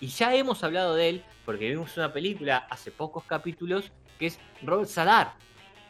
y 0.00 0.08
ya 0.08 0.34
hemos 0.34 0.62
hablado 0.64 0.94
de 0.94 1.08
él, 1.08 1.24
porque 1.44 1.68
vimos 1.68 1.96
una 1.96 2.12
película 2.12 2.66
hace 2.70 2.90
pocos 2.90 3.24
capítulos, 3.24 3.90
que 4.18 4.26
es 4.26 4.38
Robert 4.62 4.88
Sadar, 4.88 5.34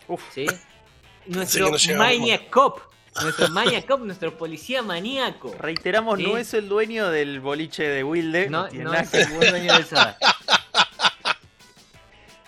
Uf, 0.09 0.23
¿sí? 0.33 0.47
Nuestro 1.27 1.71
no. 1.71 1.99
Maniac 1.99 2.51
Cop, 2.51 2.79
nuestro 3.21 3.49
Maniac 3.49 3.87
Cop, 3.87 4.01
nuestro 4.01 4.37
policía 4.37 4.83
maníaco. 4.83 5.53
reiteramos, 5.59 6.21
no 6.21 6.37
es 6.37 6.55
el 6.55 6.69
dueño 6.69 7.11
del 7.11 7.41
boliche 7.41 7.83
de 7.83 8.05
Wilde. 8.05 8.49
No, 8.49 8.67
es 8.67 9.15
el 9.15 9.33
buen 9.33 9.51
dueño 9.51 9.75
del 9.75 9.85
Sadar. 9.85 10.17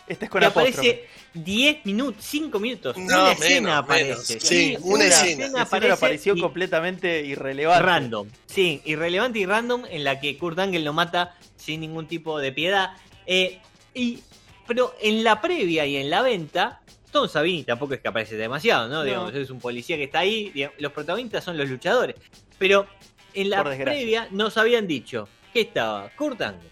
Este 0.08 0.24
es 0.24 0.30
con 0.30 0.42
aparece 0.44 1.06
10 1.34 1.84
minutos, 1.84 2.24
5 2.24 2.58
minutos. 2.58 2.96
No, 2.96 3.04
una 3.04 3.16
menos, 3.24 3.40
escena 3.40 3.60
menos. 3.60 3.78
aparece. 3.84 4.40
Sí, 4.40 4.76
una 4.80 5.04
escena. 5.04 5.46
Una 5.48 5.62
aparece 5.62 5.92
aparición 5.92 6.38
y- 6.38 6.40
completamente 6.40 7.20
irrelevante. 7.24 7.82
Random. 7.84 8.28
Sí, 8.46 8.80
irrelevante 8.84 9.38
y 9.40 9.46
random 9.46 9.84
en 9.90 10.04
la 10.04 10.18
que 10.20 10.36
Kurt 10.38 10.58
Angle 10.58 10.80
lo 10.80 10.92
mata 10.92 11.36
sin 11.56 11.80
ningún 11.80 12.08
tipo 12.08 12.38
de 12.38 12.52
piedad. 12.52 12.92
Eh, 13.26 13.58
y, 13.94 14.20
pero 14.66 14.94
en 15.00 15.22
la 15.24 15.40
previa 15.40 15.84
y 15.86 15.96
en 15.96 16.08
la 16.10 16.22
venta, 16.22 16.80
Tom 17.12 17.28
Savini 17.28 17.64
tampoco 17.64 17.94
es 17.94 18.00
que 18.00 18.08
aparece 18.08 18.36
demasiado, 18.36 18.88
¿no? 18.88 18.94
No. 18.96 19.04
Digamos, 19.04 19.34
es 19.34 19.50
un 19.50 19.60
policía 19.60 19.96
que 19.96 20.04
está 20.04 20.20
ahí, 20.20 20.50
digamos, 20.50 20.76
los 20.80 20.92
protagonistas 20.92 21.44
son 21.44 21.56
los 21.58 21.68
luchadores. 21.68 22.16
Pero 22.58 22.86
en 23.34 23.50
la 23.50 23.62
previa 23.62 24.28
nos 24.30 24.56
habían 24.56 24.86
dicho 24.86 25.28
que 25.52 25.60
estaba 25.62 26.10
Kurt 26.16 26.40
Angle, 26.42 26.70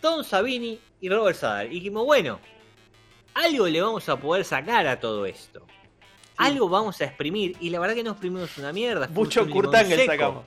Tom 0.00 0.22
Savini 0.24 0.78
y 1.00 1.08
Robert 1.08 1.36
Sadar. 1.38 1.66
Y 1.66 1.70
dijimos, 1.76 2.04
bueno, 2.04 2.38
algo 3.36 3.68
le 3.68 3.80
vamos 3.80 4.08
a 4.08 4.16
poder 4.16 4.44
sacar 4.44 4.86
a 4.86 4.98
todo 4.98 5.26
esto. 5.26 5.66
Algo 6.36 6.68
vamos 6.68 7.00
a 7.00 7.04
exprimir. 7.04 7.56
Y 7.60 7.70
la 7.70 7.78
verdad 7.78 7.94
que 7.94 8.02
no 8.02 8.12
exprimimos 8.12 8.56
una 8.58 8.72
mierda. 8.72 9.08
Mucho 9.08 9.44
seco. 9.44 9.72
sacamos. 10.06 10.44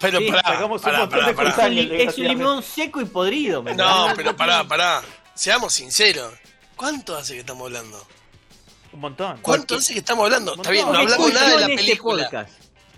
Pero 0.00 0.18
Sí, 0.18 0.30
pará, 0.30 0.42
sacamos 0.42 0.80
un 0.80 0.84
pará, 0.84 0.98
montón 1.00 1.18
pará, 1.18 1.28
de 1.28 1.34
pará. 1.34 1.68
Es 1.68 2.18
un, 2.18 2.28
limón 2.28 2.62
seco 2.62 3.00
y 3.00 3.04
podrido. 3.04 3.62
¿me 3.62 3.74
No, 3.74 4.12
pero 4.16 4.36
pará, 4.36 4.64
pará. 4.64 5.02
Seamos 5.34 5.74
sinceros. 5.74 6.32
¿Cuánto 6.76 7.16
hace 7.16 7.34
que 7.34 7.40
estamos 7.40 7.66
hablando? 7.66 8.06
Un 8.92 9.00
montón. 9.00 9.38
¿Cuánto 9.42 9.76
hace 9.76 9.92
que 9.92 9.98
estamos 9.98 10.24
hablando? 10.24 10.54
Está 10.54 10.70
bien, 10.70 10.86
no 10.86 10.98
hablamos 10.98 11.32
nada 11.32 11.48
de 11.48 11.54
la 11.56 11.60
este 11.62 11.76
película. 11.76 12.24
podcast. 12.24 12.52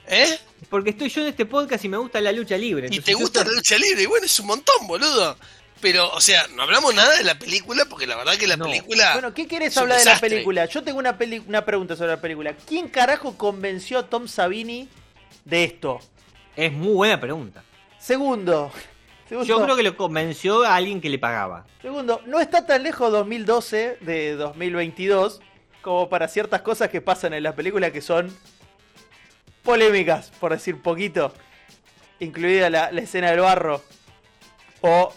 ¿Eh? 0.06 0.38
Porque 0.68 0.90
estoy 0.90 1.08
yo 1.08 1.22
en 1.22 1.28
este 1.28 1.46
podcast 1.46 1.84
y 1.84 1.88
me 1.88 1.96
gusta 1.96 2.20
la 2.20 2.32
lucha 2.32 2.56
libre. 2.58 2.88
Y 2.90 3.00
te 3.00 3.14
gusta 3.14 3.44
la 3.44 3.52
lucha 3.52 3.78
libre. 3.78 4.02
Y 4.02 4.06
bueno, 4.06 4.26
es 4.26 4.40
un 4.40 4.46
montón, 4.46 4.86
boludo. 4.86 5.36
Pero, 5.80 6.10
o 6.10 6.20
sea, 6.20 6.46
no 6.54 6.62
hablamos 6.62 6.94
nada 6.94 7.16
de 7.16 7.24
la 7.24 7.38
película 7.38 7.84
porque 7.86 8.06
la 8.06 8.16
verdad 8.16 8.34
que 8.36 8.46
la 8.46 8.56
No. 8.56 8.66
película. 8.66 9.12
Bueno, 9.14 9.32
¿qué 9.32 9.46
querés 9.46 9.76
hablar 9.78 9.98
de 9.98 10.04
la 10.04 10.18
película? 10.20 10.66
Yo 10.66 10.82
tengo 10.82 10.98
una, 10.98 11.16
peli- 11.16 11.42
una 11.46 11.64
pregunta 11.64 11.96
sobre 11.96 12.10
la 12.10 12.20
película. 12.20 12.54
¿Quién 12.66 12.88
carajo 12.88 13.36
convenció 13.38 13.98
a 13.98 14.06
Tom 14.06 14.28
Savini 14.28 14.88
de 15.44 15.64
esto? 15.64 16.00
Es 16.56 16.70
muy 16.72 16.92
buena 16.92 17.18
pregunta. 17.18 17.62
Segundo. 17.98 18.70
Segundo, 19.28 19.46
Yo 19.48 19.62
creo 19.62 19.76
que 19.76 19.82
lo 19.84 19.96
convenció 19.96 20.64
a 20.64 20.74
alguien 20.76 21.00
que 21.00 21.08
le 21.08 21.18
pagaba. 21.18 21.64
segundo, 21.80 22.20
no 22.26 22.40
está 22.40 22.66
tan 22.66 22.82
lejos 22.82 23.10
2012 23.12 23.98
de 24.00 24.34
2022 24.34 25.40
como 25.82 26.08
para 26.10 26.26
ciertas 26.28 26.60
cosas 26.62 26.90
que 26.90 27.00
pasan 27.00 27.32
en 27.34 27.44
la 27.44 27.54
película 27.54 27.90
que 27.92 28.02
son 28.02 28.36
polémicas, 29.62 30.30
por 30.40 30.52
decir 30.52 30.82
poquito. 30.82 31.32
Incluida 32.18 32.68
la, 32.70 32.90
la 32.92 33.00
escena 33.00 33.30
del 33.30 33.40
barro. 33.40 33.82
O 34.82 35.12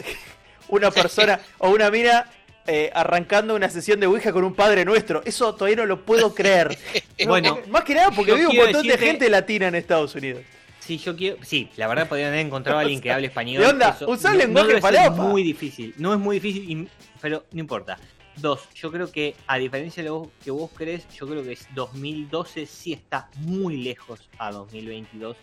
una 0.70 0.92
persona, 0.92 1.40
o 1.60 1.70
una 1.70 1.90
mina 1.92 2.30
eh, 2.68 2.90
arrancando 2.94 3.56
una 3.56 3.70
sesión 3.70 4.00
de 4.00 4.08
Ouija 4.08 4.32
con 4.32 4.44
un 4.44 4.54
padre 4.56 4.86
nuestro. 4.86 5.22
Eso 5.26 5.54
todavía 5.56 5.78
no 5.78 5.86
lo 5.86 6.06
puedo 6.06 6.34
creer. 6.36 6.78
No, 7.20 7.28
Bueno, 7.28 7.56
porque- 7.56 7.70
más 7.72 7.84
que 7.84 7.96
nada 7.96 8.12
porque 8.12 8.32
yo 8.32 8.36
vive 8.38 8.48
un 8.50 8.56
montón 8.58 8.88
de 8.88 8.98
gente 8.98 9.30
latina 9.30 9.68
en 9.68 9.76
Estados 9.76 10.16
Unidos. 10.16 10.42
Sí, 10.80 10.98
yo 10.98 11.16
quiero. 11.16 11.38
Sí, 11.44 11.70
la 11.78 11.88
verdad 11.88 12.10
podrían 12.10 12.30
haber 12.30 12.46
encontrado 12.46 12.78
a 12.80 12.82
alguien 12.82 13.00
que 13.00 13.10
hable 13.12 13.28
español. 13.28 13.64
¿De 13.64 13.70
onda? 13.70 13.90
Eso 13.96 14.10
Usá 14.10 14.34
el 14.34 14.40
lenguaje 14.40 14.72
ser 14.74 14.82
falopa. 14.82 15.10
muy 15.24 15.42
difícil. 15.44 15.94
No 15.98 16.14
es 16.14 16.20
muy 16.20 16.40
difícil, 16.40 16.70
y- 16.70 16.88
pero 17.22 17.46
no 17.54 17.60
importa. 17.62 17.98
Dos, 18.36 18.68
yo 18.74 18.92
creo 18.92 19.10
que 19.12 19.36
a 19.48 19.58
diferencia 19.58 20.02
de 20.04 20.10
lo 20.10 20.30
que 20.44 20.52
vos 20.52 20.72
crees, 20.76 21.08
yo 21.16 21.28
creo 21.28 21.44
que 21.44 21.54
es 21.54 21.68
2012 21.76 22.66
sí 22.66 22.92
está 22.92 23.30
muy 23.38 23.78
lejos 23.78 24.28
a 24.40 24.52
2022 24.52 25.38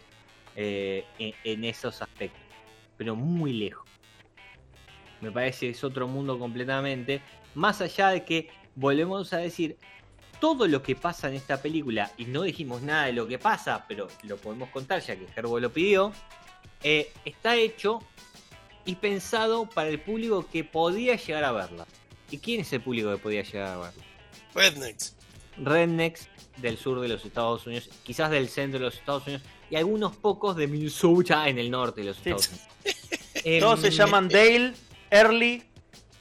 eh, 0.56 1.04
en, 1.18 1.32
en 1.44 1.64
esos 1.64 2.02
aspectos. 2.02 2.40
Pero 2.98 3.14
muy 3.16 3.52
lejos. 3.52 3.86
Me 5.20 5.30
parece 5.30 5.66
que 5.66 5.70
es 5.72 5.84
otro 5.84 6.08
mundo 6.08 6.38
completamente. 6.38 7.22
Más 7.54 7.80
allá 7.80 8.08
de 8.10 8.24
que, 8.24 8.48
volvemos 8.74 9.32
a 9.32 9.38
decir, 9.38 9.76
todo 10.40 10.66
lo 10.66 10.82
que 10.82 10.96
pasa 10.96 11.28
en 11.28 11.34
esta 11.34 11.60
película, 11.60 12.10
y 12.16 12.24
no 12.24 12.42
dijimos 12.42 12.82
nada 12.82 13.06
de 13.06 13.12
lo 13.12 13.26
que 13.28 13.38
pasa, 13.38 13.84
pero 13.86 14.08
lo 14.22 14.36
podemos 14.38 14.70
contar 14.70 15.02
ya 15.02 15.16
que 15.16 15.26
Gerbo 15.28 15.60
lo 15.60 15.70
pidió, 15.70 16.12
eh, 16.82 17.12
está 17.24 17.56
hecho 17.56 18.00
y 18.86 18.94
pensado 18.94 19.68
para 19.68 19.90
el 19.90 20.00
público 20.00 20.46
que 20.50 20.64
podía 20.64 21.16
llegar 21.16 21.44
a 21.44 21.52
verla. 21.52 21.86
¿Y 22.30 22.38
quién 22.38 22.60
es 22.60 22.72
el 22.72 22.80
público 22.80 23.10
que 23.10 23.18
podía 23.18 23.42
llegar 23.42 23.68
a 23.68 23.76
verla? 23.76 24.04
Rednecks. 24.54 25.16
Rednecks 25.58 26.28
del 26.56 26.78
sur 26.78 27.00
de 27.00 27.08
los 27.08 27.24
Estados 27.24 27.66
Unidos, 27.66 27.90
quizás 28.02 28.30
del 28.30 28.48
centro 28.48 28.78
de 28.78 28.86
los 28.86 28.94
Estados 28.94 29.26
Unidos, 29.26 29.42
y 29.70 29.76
algunos 29.76 30.16
pocos 30.16 30.56
de 30.56 30.66
Minnesota 30.66 31.48
en 31.48 31.58
el 31.58 31.70
norte 31.70 32.00
de 32.00 32.08
los. 32.08 32.16
Estados 32.16 32.48
Unidos. 32.48 32.66
Todos 33.60 33.80
se 33.80 33.88
Em, 33.88 33.92
llaman 33.92 34.28
Dale, 34.28 34.72
Early. 35.10 35.64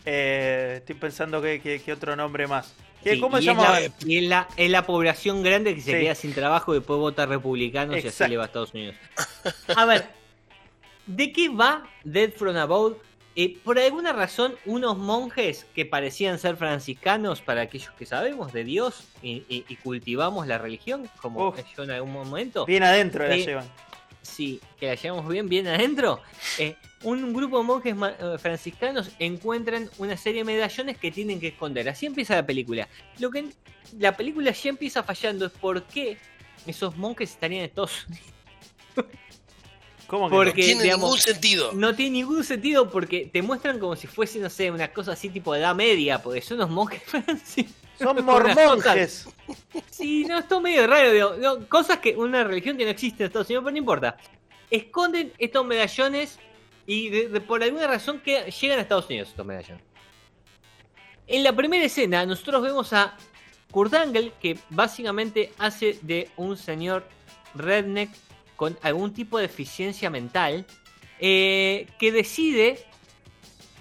eh, 0.05 0.75
estoy 0.77 0.95
pensando 0.95 1.41
que, 1.41 1.59
que- 1.61 1.81
que 1.81 1.93
otro 1.93 2.15
nombre 2.15 2.47
más. 2.47 2.73
¿Qué- 3.03 3.13
Sí, 3.13 3.19
¿Cómo 3.19 3.37
y 3.37 3.43
se 3.43 3.51
es 3.51 3.55
llama? 3.57 3.79
la- 3.79 3.91
y 4.05 4.17
es 4.17 4.23
la, 4.29 4.47
es 4.57 4.69
la 4.71 4.85
población 4.85 5.43
grande 5.43 5.75
que 5.75 5.81
se 5.81 5.91
Sí. 5.93 5.99
queda 5.99 6.15
sin 6.15 6.33
trabajo 6.33 6.73
y 6.73 6.79
después 6.79 6.99
vota 6.99 7.25
republicanos 7.25 7.95
y 7.95 7.99
así 7.99 8.07
Exacto. 8.07 8.29
le 8.31 8.37
va 8.37 8.43
a 8.43 8.45
Estados 8.47 8.73
Unidos. 8.73 8.95
A 9.77 9.85
ver, 9.85 10.07
¿de 11.05 11.31
qué 11.31 11.49
va 11.49 11.83
Dead 12.03 12.31
from 12.31 12.55
Above? 12.57 12.97
Eh, 13.35 13.57
por 13.63 13.77
alguna 13.77 14.11
razón, 14.13 14.55
unos 14.65 14.97
monjes 14.97 15.65
que 15.75 15.85
parecían 15.85 16.39
ser 16.39 16.55
franciscanos, 16.57 17.41
para 17.41 17.61
aquellos 17.61 17.91
que 17.91 18.05
sabemos 18.05 18.51
de 18.51 18.63
Dios 18.63 19.03
y, 19.21 19.43
y- 19.47 19.65
y 19.67 19.75
cultivamos 19.77 20.47
la 20.47 20.57
religión, 20.57 21.09
como 21.21 21.49
Uf. 21.49 21.59
yo 21.77 21.83
en 21.83 21.91
algún 21.91 22.11
momento, 22.11 22.65
Bien 22.65 22.83
adentro 22.83 23.27
la 23.27 23.35
Sí. 23.35 23.45
llevan. 23.45 23.65
Sí, 24.29 24.59
que 24.79 24.87
la 24.87 24.95
llevamos 24.95 25.27
bien, 25.27 25.47
bien 25.49 25.67
adentro, 25.67 26.21
eh, 26.57 26.75
un 27.03 27.33
grupo 27.33 27.57
de 27.59 27.63
monjes 27.63 27.95
eh, 28.19 28.37
franciscanos 28.39 29.09
encuentran 29.19 29.89
una 29.97 30.15
serie 30.17 30.41
de 30.41 30.45
medallones 30.45 30.97
que 30.97 31.11
tienen 31.11 31.39
que 31.39 31.47
esconder. 31.49 31.87
Así 31.89 32.05
empieza 32.05 32.35
la 32.35 32.45
película. 32.45 32.87
Lo 33.19 33.31
que 33.31 33.45
la 33.97 34.15
película 34.15 34.51
ya 34.51 34.69
empieza 34.69 35.03
fallando 35.03 35.45
es 35.47 35.51
por 35.51 35.83
qué 35.83 36.17
esos 36.67 36.95
monjes 36.97 37.31
estarían 37.31 37.61
en 37.63 37.69
Estados 37.69 38.05
Unidos. 38.07 38.25
¿Cómo 40.07 40.27
que 40.29 40.35
Porque- 40.35 40.61
No 40.61 40.65
tiene 40.65 40.83
digamos, 40.83 41.05
ningún 41.05 41.19
sentido. 41.21 41.71
No 41.73 41.95
tiene 41.95 42.11
ningún 42.11 42.43
sentido 42.43 42.89
porque 42.89 43.29
te 43.31 43.41
muestran 43.43 43.79
como 43.79 43.95
si 43.95 44.07
fuese, 44.07 44.39
no 44.39 44.49
sé, 44.49 44.71
una 44.71 44.91
cosa 44.91 45.11
así 45.13 45.29
tipo 45.29 45.53
de 45.53 45.59
edad 45.59 45.75
media, 45.75 46.21
porque 46.21 46.41
son 46.41 46.57
unos 46.57 46.69
monjes 46.71 47.03
franciscanos. 47.05 47.78
Son 47.99 48.25
mormonjes. 48.25 49.27
Sí, 49.89 50.25
no, 50.25 50.39
esto 50.39 50.57
es 50.57 50.61
medio 50.61 50.87
raro, 50.87 51.11
digo, 51.11 51.35
no, 51.39 51.67
cosas 51.67 51.97
que 51.99 52.15
una 52.15 52.43
religión 52.43 52.77
que 52.77 52.85
no 52.85 52.91
existe 52.91 53.23
en 53.23 53.27
Estados 53.27 53.47
Unidos, 53.49 53.63
pero 53.65 53.71
no 53.73 53.77
importa. 53.77 54.17
Esconden 54.71 55.33
estos 55.37 55.65
medallones 55.65 56.39
y 56.85 57.09
de- 57.09 57.27
de- 57.29 57.41
por 57.41 57.61
alguna 57.63 57.87
razón 57.87 58.19
que 58.21 58.49
llegan 58.51 58.79
a 58.79 58.81
Estados 58.83 59.07
Unidos 59.07 59.29
estos 59.29 59.45
medallones. 59.45 59.83
En 61.27 61.43
la 61.43 61.53
primera 61.55 61.85
escena 61.85 62.25
nosotros 62.25 62.61
vemos 62.63 62.91
a 62.93 63.15
Kurt 63.71 63.93
Angle 63.93 64.33
que 64.41 64.57
básicamente 64.69 65.51
hace 65.59 65.99
de 66.01 66.29
un 66.37 66.57
señor 66.57 67.07
redneck 67.53 68.09
con 68.55 68.77
algún 68.81 69.13
tipo 69.13 69.37
de 69.37 69.43
deficiencia 69.47 70.09
mental 70.09 70.65
eh, 71.19 71.87
que 71.99 72.11
decide 72.11 72.83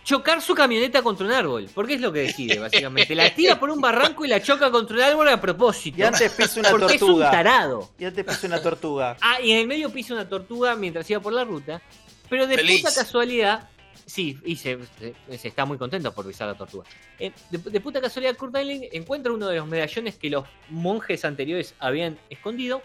chocar 0.09 0.41
su 0.41 0.55
camioneta 0.55 1.03
contra 1.03 1.27
un 1.27 1.33
árbol. 1.33 1.69
Porque 1.75 1.95
es 1.95 2.01
lo 2.01 2.11
que 2.11 2.21
decide, 2.21 2.59
básicamente. 2.61 3.15
La 3.15 3.35
tira 3.35 3.61
por 3.61 3.69
un 3.69 3.79
barranco 3.81 4.25
y 4.25 4.29
la 4.29 4.43
choca 4.43 4.71
contra 4.71 4.97
un 4.97 5.03
árbol 5.03 5.29
a 5.29 5.39
propósito. 5.39 5.99
Y 5.99 6.03
antes 6.03 6.33
pisa 6.33 6.61
una 6.61 6.71
porque 6.71 6.95
es 6.95 7.03
un 7.03 7.09
tortuga. 7.09 7.31
tarado. 7.31 7.91
Y 7.99 8.07
antes 8.07 8.25
pisa 8.25 8.47
una 8.47 8.63
tortuga. 8.63 9.17
Ah, 9.21 9.39
y 9.43 9.53
en 9.53 9.59
el 9.59 9.67
medio 9.67 9.91
pisa 9.93 10.15
una 10.15 10.27
tortuga 10.27 10.75
mientras 10.77 11.09
iba 11.11 11.21
por 11.21 11.35
la 11.35 11.45
ruta. 11.45 11.83
Pero 12.31 12.47
de 12.47 12.57
Feliz. 12.57 12.81
puta 12.83 12.95
casualidad. 12.95 13.69
Sí, 14.07 14.39
y 14.47 14.57
se, 14.57 14.79
se- 14.99 15.37
se 15.39 15.49
está 15.49 15.67
muy 15.67 15.77
contento 15.77 16.15
por 16.15 16.27
pisar 16.27 16.49
la 16.49 16.55
tortuga. 16.57 16.87
Eh, 17.19 17.31
de, 17.51 17.59
de 17.59 17.81
puta 17.81 18.01
casualidad, 18.01 18.35
Kurt 18.37 18.57
Angle 18.57 18.89
encuentra 18.93 19.31
uno 19.33 19.47
de 19.49 19.57
los 19.57 19.67
medallones 19.69 20.17
que 20.17 20.31
los 20.31 20.47
monjes 20.71 21.27
anteriores 21.27 21.75
habían 21.79 22.19
escondido. 22.31 22.81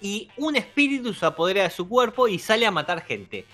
Y 0.00 0.30
un 0.38 0.56
espíritu 0.56 1.12
se 1.12 1.26
apodera 1.26 1.64
de 1.64 1.70
su 1.70 1.86
cuerpo 1.88 2.26
y 2.28 2.38
sale 2.38 2.64
a 2.64 2.70
matar 2.70 3.02
gente. 3.04 3.44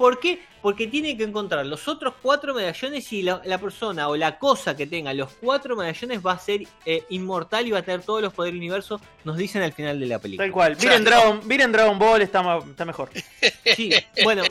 ¿Por 0.00 0.18
qué? 0.18 0.40
Porque 0.62 0.86
tiene 0.86 1.14
que 1.14 1.24
encontrar 1.24 1.66
los 1.66 1.86
otros 1.86 2.14
cuatro 2.22 2.54
medallones 2.54 3.12
y 3.12 3.20
la, 3.20 3.42
la 3.44 3.58
persona 3.58 4.08
o 4.08 4.16
la 4.16 4.38
cosa 4.38 4.74
que 4.74 4.86
tenga 4.86 5.12
los 5.12 5.30
cuatro 5.34 5.76
medallones 5.76 6.24
va 6.24 6.32
a 6.32 6.38
ser 6.38 6.62
eh, 6.86 7.04
inmortal 7.10 7.66
y 7.66 7.72
va 7.72 7.80
a 7.80 7.82
tener 7.82 8.00
todos 8.00 8.22
los 8.22 8.32
poderes 8.32 8.54
del 8.54 8.60
universo, 8.60 8.98
nos 9.24 9.36
dicen 9.36 9.60
al 9.60 9.74
final 9.74 10.00
de 10.00 10.06
la 10.06 10.18
película. 10.18 10.46
Tal 10.46 10.52
cual. 10.52 10.78
Miren 10.80 11.04
Dragon, 11.04 11.40
miren 11.46 11.70
Dragon 11.70 11.98
Ball, 11.98 12.22
está, 12.22 12.60
está 12.66 12.86
mejor. 12.86 13.10
Sí, 13.76 13.92
bueno, 14.24 14.42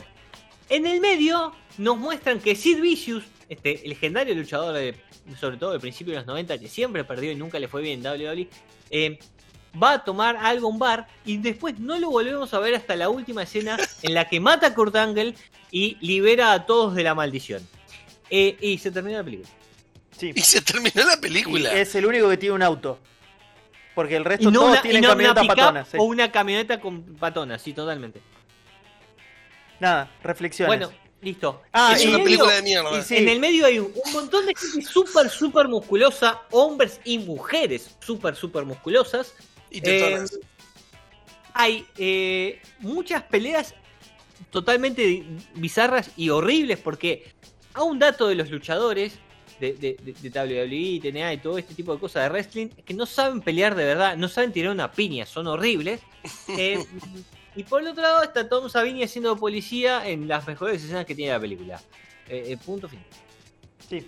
en 0.68 0.86
el 0.86 1.00
medio 1.00 1.52
nos 1.78 1.98
muestran 1.98 2.38
que 2.38 2.54
Sid 2.54 2.80
Vicious, 2.80 3.24
este 3.48 3.82
legendario 3.86 4.36
luchador 4.36 4.72
de, 4.72 4.94
sobre 5.36 5.56
todo 5.56 5.72
del 5.72 5.80
principio 5.80 6.12
de 6.12 6.18
los 6.18 6.28
90, 6.28 6.58
que 6.58 6.68
siempre 6.68 7.02
perdió 7.02 7.32
y 7.32 7.34
nunca 7.34 7.58
le 7.58 7.66
fue 7.66 7.82
bien 7.82 8.06
en 8.06 8.20
WWE, 8.20 8.48
eh, 8.90 9.18
va 9.80 9.92
a 9.92 10.04
tomar 10.04 10.36
algo 10.36 10.66
a 10.66 10.70
un 10.70 10.78
bar 10.78 11.06
y 11.24 11.36
después 11.36 11.78
no 11.78 11.98
lo 11.98 12.10
volvemos 12.10 12.52
a 12.54 12.58
ver 12.58 12.74
hasta 12.74 12.96
la 12.96 13.08
última 13.08 13.42
escena 13.44 13.78
en 14.02 14.14
la 14.14 14.28
que 14.28 14.40
mata 14.40 14.68
a 14.68 14.74
Kurt 14.74 14.96
Angle 14.96 15.34
y 15.70 15.96
libera 16.00 16.52
a 16.52 16.66
todos 16.66 16.94
de 16.94 17.02
la 17.04 17.14
maldición. 17.14 17.66
Eh, 18.30 18.56
y 18.60 18.78
se 18.78 18.90
termina 18.90 19.18
la 19.18 19.24
película. 19.24 19.48
Sí. 20.16 20.32
Y 20.34 20.40
se 20.42 20.60
terminó 20.60 21.04
la 21.06 21.14
Y 21.14 21.20
película. 21.20 21.72
es 21.72 21.94
el 21.94 22.04
único 22.06 22.28
que 22.28 22.36
tiene 22.36 22.54
un 22.54 22.62
auto. 22.62 22.98
Porque 23.94 24.16
el 24.16 24.24
resto 24.24 24.50
no 24.50 24.58
todos 24.60 24.72
una, 24.72 24.82
tienen 24.82 25.02
no 25.02 25.08
una 25.08 25.12
camionetas 25.14 25.42
pickup 25.42 25.56
patonas. 25.56 25.88
sí. 25.88 25.96
o 25.98 26.02
una 26.04 26.30
camioneta 26.32 26.80
con 26.80 27.02
patonas, 27.16 27.60
sí, 27.62 27.72
totalmente. 27.72 28.20
Nada, 29.80 30.10
reflexiones. 30.22 30.68
Bueno, 30.68 30.92
listo. 31.22 31.62
Ah, 31.72 31.94
es 31.96 32.04
una 32.06 32.18
el 32.18 32.22
película 32.24 32.48
medio- 32.48 32.56
de 32.56 32.62
mierda. 32.62 32.98
y 32.98 33.02
sí. 33.02 33.16
En 33.16 33.28
el 33.28 33.40
medio 33.40 33.66
hay 33.66 33.78
un, 33.78 33.92
un 34.04 34.12
montón 34.12 34.46
de 34.46 34.54
gente 34.54 34.86
súper, 34.86 35.28
súper 35.30 35.68
musculosa, 35.68 36.42
hombres 36.50 37.00
y 37.04 37.18
mujeres 37.18 37.96
súper, 38.00 38.36
súper 38.36 38.64
musculosas. 38.64 39.34
Y. 39.70 39.80
Eh, 39.84 40.24
hay 41.52 41.86
eh, 41.98 42.60
muchas 42.78 43.22
peleas 43.24 43.74
totalmente 44.50 45.24
bizarras 45.54 46.10
y 46.16 46.30
horribles 46.30 46.78
porque 46.78 47.32
a 47.74 47.82
un 47.82 47.98
dato 47.98 48.28
de 48.28 48.34
los 48.34 48.50
luchadores 48.50 49.18
de, 49.60 49.74
de, 49.74 49.96
de- 50.02 50.12
de 50.30 50.30
WWE, 50.30 51.00
TNA 51.12 51.34
y 51.34 51.38
todo 51.38 51.58
este 51.58 51.74
tipo 51.74 51.92
de 51.92 52.00
cosas 52.00 52.22
de 52.24 52.28
wrestling 52.30 52.68
es 52.76 52.84
que 52.84 52.94
no 52.94 53.04
saben 53.04 53.40
pelear 53.42 53.74
de 53.74 53.84
verdad, 53.84 54.16
no 54.16 54.28
saben 54.28 54.52
tirar 54.52 54.72
una 54.72 54.90
piña, 54.90 55.26
son 55.26 55.46
horribles. 55.46 56.00
Eh, 56.56 56.78
y 57.56 57.64
por 57.64 57.80
el 57.82 57.88
otro 57.88 58.02
lado 58.02 58.22
está 58.22 58.48
Tom 58.48 58.68
Savini 58.70 59.02
haciendo 59.02 59.36
policía 59.36 60.08
en 60.08 60.28
las 60.28 60.46
mejores 60.46 60.82
escenas 60.82 61.04
que 61.04 61.14
tiene 61.14 61.32
la 61.32 61.40
película. 61.40 61.80
Eh, 62.28 62.44
eh, 62.52 62.56
punto 62.64 62.88
final. 62.88 63.04
Sí. 63.88 64.06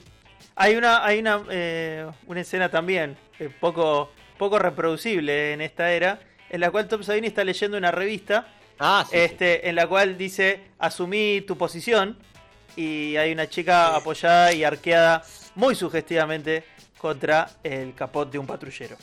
Hay 0.54 0.76
una, 0.76 1.04
hay 1.04 1.18
una, 1.18 1.42
eh, 1.50 2.06
una 2.26 2.40
escena 2.42 2.70
también 2.70 3.16
eh, 3.38 3.50
poco, 3.60 4.12
poco 4.38 4.58
reproducible 4.58 5.52
en 5.52 5.60
esta 5.60 5.92
era, 5.92 6.20
en 6.50 6.60
la 6.60 6.70
cual 6.70 6.88
Tom 6.88 7.02
Savini 7.02 7.28
está 7.28 7.44
leyendo 7.44 7.76
una 7.76 7.90
revista, 7.90 8.46
Ah, 8.78 9.04
sí. 9.08 9.16
sí. 9.16 9.22
este, 9.22 9.68
en 9.68 9.76
la 9.76 9.86
cual 9.86 10.18
dice 10.18 10.60
asumí 10.78 11.42
tu 11.46 11.56
posición 11.56 12.16
y 12.74 13.16
hay 13.16 13.32
una 13.32 13.48
chica 13.48 13.94
apoyada 13.94 14.52
y 14.52 14.64
arqueada 14.64 15.22
muy 15.54 15.74
sugestivamente 15.74 16.64
contra 16.98 17.48
el 17.62 17.94
capot 17.94 18.30
de 18.30 18.38
un 18.38 18.46
patrullero. 18.46 18.96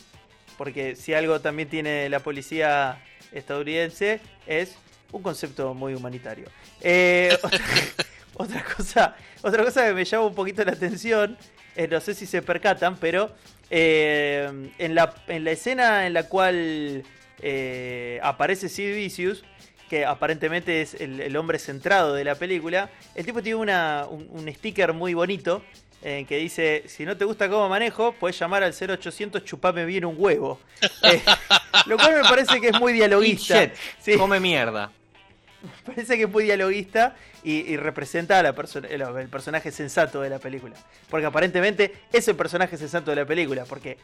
Porque 0.57 0.95
si 0.95 1.13
algo 1.13 1.39
también 1.39 1.69
tiene 1.69 2.09
la 2.09 2.19
policía 2.19 3.01
estadounidense 3.31 4.19
es 4.45 4.75
un 5.11 5.21
concepto 5.23 5.73
muy 5.73 5.93
humanitario. 5.93 6.47
Eh, 6.81 7.37
otra, 7.41 7.59
otra 8.35 8.63
cosa, 8.75 9.15
otra 9.41 9.63
cosa 9.63 9.85
que 9.87 9.93
me 9.93 10.03
llama 10.05 10.25
un 10.25 10.35
poquito 10.35 10.63
la 10.65 10.71
atención, 10.73 11.37
eh, 11.75 11.87
no 11.87 11.99
sé 12.01 12.13
si 12.13 12.25
se 12.25 12.41
percatan, 12.41 12.97
pero 12.97 13.31
eh, 13.69 14.71
en, 14.77 14.95
la, 14.95 15.13
en 15.27 15.43
la 15.43 15.51
escena 15.51 16.07
en 16.07 16.13
la 16.13 16.23
cual 16.23 17.03
eh, 17.41 18.19
aparece 18.23 18.69
Sid 18.69 18.95
Vicious, 18.95 19.43
que 19.89 20.05
aparentemente 20.05 20.81
es 20.81 20.93
el, 20.95 21.19
el 21.19 21.35
hombre 21.35 21.57
centrado 21.59 22.13
de 22.13 22.23
la 22.23 22.35
película, 22.35 22.89
el 23.15 23.25
tipo 23.25 23.41
tiene 23.41 23.55
una, 23.59 24.05
un, 24.09 24.27
un 24.31 24.53
sticker 24.53 24.93
muy 24.93 25.13
bonito 25.13 25.63
eh, 26.01 26.25
que 26.29 26.37
dice, 26.37 26.83
si 26.87 27.05
no 27.05 27.17
te 27.17 27.25
gusta 27.25 27.49
cómo 27.49 27.67
manejo, 27.67 28.13
puedes 28.13 28.39
llamar 28.39 28.63
al 28.63 28.73
0800 28.73 29.43
chupame 29.43 29.85
bien 29.85 30.05
un 30.05 30.15
huevo. 30.17 30.59
Eh, 31.03 31.21
lo 31.85 31.97
cual 31.97 32.21
me 32.21 32.23
parece 32.23 32.59
que 32.61 32.69
es 32.69 32.79
muy 32.79 32.93
dialoguista. 32.93 33.61
Eat 33.61 33.71
shit, 33.73 33.79
Sí. 33.99 34.17
Come 34.17 34.39
mierda. 34.39 34.91
Parece 35.85 36.17
que 36.17 36.23
es 36.23 36.29
muy 36.29 36.43
dialoguista 36.45 37.15
y, 37.43 37.61
y 37.71 37.77
representa 37.77 38.39
a 38.39 38.43
la 38.43 38.55
perso- 38.55 38.83
el, 38.87 39.27
personaje 39.29 39.71
sensato 39.71 40.21
de 40.21 40.29
la 40.29 40.39
película. 40.39 40.75
Porque 41.09 41.25
aparentemente 41.25 41.93
es 42.13 42.27
el 42.27 42.35
personaje 42.35 42.77
sensato 42.77 43.11
de 43.11 43.17
la 43.17 43.25
película. 43.25 43.65
Porque 43.65 43.97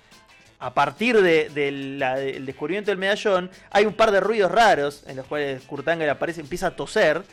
a 0.59 0.73
partir 0.73 1.21
del 1.21 1.53
de, 1.53 2.39
descubrimiento 2.45 2.91
del 2.91 2.97
medallón, 2.97 3.49
hay 3.71 3.85
un 3.85 3.93
par 3.93 4.11
de 4.11 4.19
ruidos 4.19 4.51
raros 4.51 5.03
en 5.07 5.15
los 5.17 5.25
cuales 5.27 5.61
Kurt 5.63 5.87
Angle 5.87 6.09
aparece, 6.09 6.41
empieza 6.41 6.67
a 6.67 6.75
toser. 6.75 7.23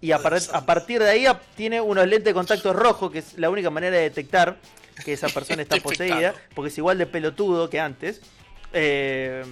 Y 0.00 0.12
a, 0.12 0.18
par- 0.20 0.38
a 0.52 0.64
partir 0.66 1.02
de 1.02 1.10
ahí 1.10 1.26
tiene 1.56 1.80
unos 1.80 2.06
lentes 2.06 2.26
de 2.26 2.34
contacto 2.34 2.72
rojos, 2.72 3.10
que 3.10 3.18
es 3.18 3.36
la 3.38 3.50
única 3.50 3.70
manera 3.70 3.96
de 3.96 4.02
detectar 4.02 4.56
que 5.04 5.12
esa 5.12 5.28
persona 5.28 5.62
está 5.62 5.76
poseída. 5.82 6.34
Porque 6.54 6.68
es 6.68 6.78
igual 6.78 6.98
de 6.98 7.06
pelotudo 7.06 7.68
que 7.70 7.80
antes. 7.80 8.20
Eh, 8.72 9.44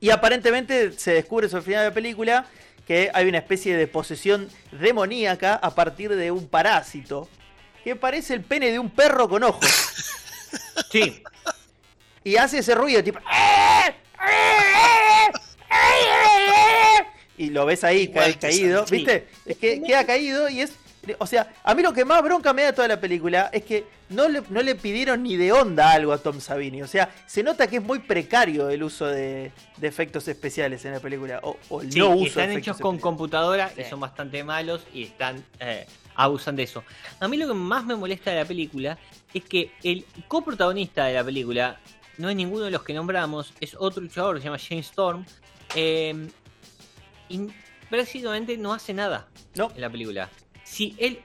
y 0.00 0.10
aparentemente 0.10 0.92
se 0.92 1.12
descubre 1.14 1.48
sobre 1.48 1.60
el 1.60 1.64
final 1.64 1.80
de 1.84 1.88
la 1.90 1.94
película 1.94 2.46
que 2.92 3.10
hay 3.14 3.26
una 3.26 3.38
especie 3.38 3.74
de 3.74 3.86
posesión 3.86 4.50
demoníaca 4.70 5.54
a 5.54 5.74
partir 5.74 6.14
de 6.14 6.30
un 6.30 6.46
parásito 6.46 7.26
que 7.82 7.96
parece 7.96 8.34
el 8.34 8.42
pene 8.42 8.70
de 8.70 8.78
un 8.78 8.90
perro 8.90 9.30
con 9.30 9.42
ojos. 9.44 9.66
Sí. 10.90 11.22
y 12.22 12.36
hace 12.36 12.58
ese 12.58 12.74
ruido 12.74 13.02
tipo... 13.02 13.18
Y 17.38 17.48
lo 17.48 17.64
ves 17.64 17.82
ahí 17.82 18.08
ca- 18.08 18.30
caído. 18.38 18.84
¿viste? 18.84 19.26
Es 19.46 19.56
que 19.56 19.80
queda 19.82 20.04
caído 20.04 20.50
y 20.50 20.60
es... 20.60 20.72
O 21.18 21.26
sea, 21.26 21.52
a 21.64 21.74
mí 21.74 21.82
lo 21.82 21.92
que 21.92 22.04
más 22.04 22.22
bronca 22.22 22.52
me 22.52 22.62
da 22.62 22.72
toda 22.72 22.86
la 22.86 23.00
película 23.00 23.50
es 23.52 23.64
que 23.64 23.84
no 24.10 24.28
le, 24.28 24.42
no 24.50 24.62
le 24.62 24.74
pidieron 24.76 25.22
ni 25.24 25.36
de 25.36 25.50
onda 25.50 25.90
algo 25.92 26.12
a 26.12 26.18
Tom 26.18 26.40
Savini. 26.40 26.80
O 26.82 26.86
sea, 26.86 27.10
se 27.26 27.42
nota 27.42 27.66
que 27.66 27.76
es 27.78 27.82
muy 27.82 27.98
precario 27.98 28.68
el 28.70 28.82
uso 28.84 29.06
de, 29.06 29.50
de 29.78 29.88
efectos 29.88 30.28
especiales 30.28 30.84
en 30.84 30.92
la 30.92 31.00
película. 31.00 31.40
O, 31.42 31.56
o 31.70 31.82
el 31.82 31.92
Sí, 31.92 31.98
no 31.98 32.10
uso 32.10 32.22
de 32.22 32.26
están 32.28 32.50
hechos 32.52 32.78
con 32.78 32.98
computadora 32.98 33.72
y 33.76 33.82
son 33.84 33.98
bastante 33.98 34.44
malos 34.44 34.86
y 34.94 35.02
están 35.04 35.44
eh, 35.58 35.86
abusan 36.14 36.54
de 36.54 36.62
eso. 36.62 36.84
A 37.18 37.26
mí 37.26 37.36
lo 37.36 37.48
que 37.48 37.54
más 37.54 37.84
me 37.84 37.96
molesta 37.96 38.30
de 38.30 38.36
la 38.36 38.44
película 38.44 38.96
es 39.34 39.42
que 39.44 39.72
el 39.82 40.04
coprotagonista 40.28 41.06
de 41.06 41.14
la 41.14 41.24
película 41.24 41.80
no 42.18 42.28
es 42.30 42.36
ninguno 42.36 42.66
de 42.66 42.70
los 42.70 42.82
que 42.84 42.94
nombramos, 42.94 43.52
es 43.60 43.74
otro 43.76 44.02
luchador 44.02 44.36
que 44.36 44.42
se 44.42 44.44
llama 44.44 44.58
Shane 44.58 44.80
Storm. 44.82 45.24
eh, 45.74 46.28
y 47.28 47.48
prácticamente 47.90 48.56
no 48.56 48.72
hace 48.72 48.92
nada 48.94 49.26
No, 49.54 49.70
en 49.74 49.80
la 49.80 49.90
película. 49.90 50.28
Si 50.72 50.94
él 50.98 51.20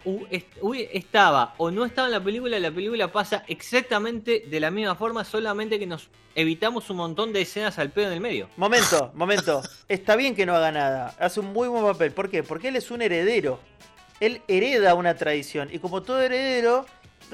estaba 0.92 1.54
o 1.58 1.72
no 1.72 1.86
estaba 1.86 2.10
en 2.10 2.12
la 2.12 2.20
película, 2.22 2.60
la 2.60 2.70
película 2.70 3.10
pasa 3.12 3.44
exactamente 3.48 4.44
de 4.46 4.60
la 4.60 4.72
misma 4.72 4.96
forma, 4.96 5.24
solamente 5.24 5.80
que 5.80 5.86
nos 5.86 6.10
evitamos 6.36 6.90
un 6.90 6.98
montón 6.98 7.32
de 7.32 7.42
escenas 7.44 7.80
al 7.80 7.90
pedo 7.92 8.08
en 8.08 8.14
el 8.14 8.20
medio. 8.20 8.50
Momento, 8.58 9.12
momento. 9.16 9.62
Está 9.88 10.18
bien 10.18 10.36
que 10.36 10.46
no 10.46 10.54
haga 10.54 10.74
nada. 10.74 11.16
Hace 11.18 11.40
un 11.40 11.54
muy 11.54 11.70
buen 11.70 11.82
papel. 11.86 12.12
¿Por 12.12 12.30
qué? 12.30 12.44
Porque 12.44 12.68
él 12.68 12.76
es 12.76 12.92
un 12.92 13.02
heredero. 13.02 13.62
Él 14.20 14.42
hereda 14.50 14.96
una 14.96 15.16
tradición. 15.16 15.70
Y 15.72 15.80
como 15.80 16.04
todo 16.04 16.20
heredero, 16.20 16.86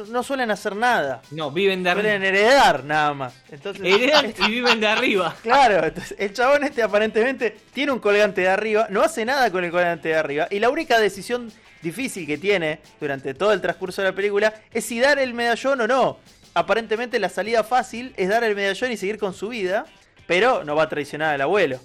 no- 0.09 0.21
suelen 0.21 0.51
hacer 0.51 0.75
nada. 0.75 1.23
No, 1.31 1.49
viven 1.49 1.81
de 1.83 1.93
Suelen 1.93 2.21
arriba. 2.21 2.27
heredar 2.29 2.83
nada 2.83 3.13
más. 3.15 3.33
Entonces, 3.49 3.81
Heredan 3.83 4.25
este- 4.25 4.43
y 4.47 4.51
viven 4.51 4.79
de 4.79 4.87
arriba. 4.87 5.35
Claro, 5.41 5.83
entonces, 5.87 6.15
el 6.19 6.31
chabón 6.31 6.63
este 6.63 6.83
aparentemente 6.83 7.57
tiene 7.73 7.91
un 7.91 7.99
colgante 7.99 8.41
de 8.41 8.49
arriba, 8.49 8.85
no 8.91 9.01
hace 9.01 9.25
nada 9.25 9.49
con 9.51 9.63
el 9.63 9.71
colgante 9.71 10.09
de 10.09 10.15
arriba, 10.15 10.47
y 10.51 10.59
la 10.59 10.69
única 10.69 10.99
decisión 10.99 11.51
difícil 11.83 12.25
que 12.25 12.39
tiene 12.39 12.79
durante 12.99 13.35
todo 13.35 13.53
el 13.53 13.61
transcurso 13.61 14.01
de 14.01 14.09
la 14.09 14.15
película 14.15 14.53
es 14.71 14.85
si 14.85 14.99
dar 14.99 15.19
el 15.19 15.35
medallón 15.35 15.81
o 15.81 15.87
no. 15.87 16.17
Aparentemente 16.55 17.19
la 17.19 17.29
salida 17.29 17.63
fácil 17.63 18.13
es 18.17 18.29
dar 18.29 18.43
el 18.43 18.55
medallón 18.55 18.91
y 18.91 18.97
seguir 18.97 19.19
con 19.19 19.33
su 19.33 19.49
vida, 19.49 19.85
pero 20.25 20.63
no 20.63 20.75
va 20.75 20.83
a 20.83 20.89
traicionar 20.89 21.35
al 21.35 21.41
abuelo. 21.41 21.79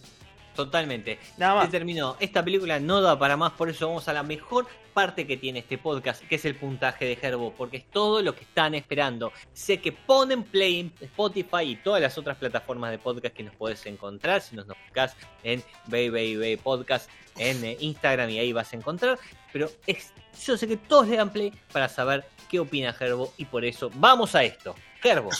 Totalmente. 0.55 1.19
Nada 1.37 1.55
más. 1.55 1.67
Se 1.67 1.71
terminó. 1.71 2.17
Esta 2.19 2.45
película 2.45 2.81
no 2.81 3.01
da 3.01 3.19
para 3.19 3.37
más, 3.37 3.53
por 3.53 3.69
eso 3.69 3.87
vamos 3.87 4.09
a 4.09 4.13
la 4.13 4.23
mejor 4.23 4.67
parte 4.99 5.29
que 5.29 5.37
tiene 5.37 5.61
este 5.61 5.79
podcast, 5.79 6.25
que 6.25 6.35
es 6.35 6.45
el 6.45 6.57
puntaje 6.57 7.05
de 7.05 7.17
Herbo, 7.23 7.55
porque 7.57 7.77
es 7.77 7.89
todo 7.89 8.21
lo 8.21 8.35
que 8.35 8.43
están 8.43 8.75
esperando. 8.75 9.33
Sé 9.53 9.81
que 9.81 9.93
ponen 9.93 10.43
play 10.43 10.81
en 10.81 10.93
Spotify 11.01 11.63
y 11.63 11.77
todas 11.77 12.03
las 12.03 12.19
otras 12.19 12.37
plataformas 12.37 12.91
de 12.91 12.99
podcast 12.99 13.33
que 13.33 13.45
nos 13.45 13.55
podés 13.55 13.87
encontrar, 13.87 14.43
si 14.43 14.57
nos 14.57 14.67
buscas 14.67 15.17
en 15.45 15.63
Baby 15.87 16.57
Podcast, 16.57 17.09
en 17.37 17.65
eh, 17.65 17.77
Instagram 17.79 18.29
y 18.31 18.41
ahí 18.41 18.53
vas 18.53 18.73
a 18.73 18.77
encontrar. 18.77 19.21
Pero 19.53 19.71
es, 19.87 20.13
yo 20.45 20.57
sé 20.57 20.67
que 20.67 20.77
todos 20.77 21.07
le 21.07 21.17
dan 21.17 21.33
play 21.33 21.53
para 21.71 21.89
saber 21.89 22.25
qué 22.51 22.59
opina 22.59 22.93
Herbo 22.99 23.33
y 23.37 23.45
por 23.45 23.65
eso 23.65 23.93
vamos 23.95 24.35
a 24.35 24.43
esto. 24.43 24.75
Herbo, 25.01 25.31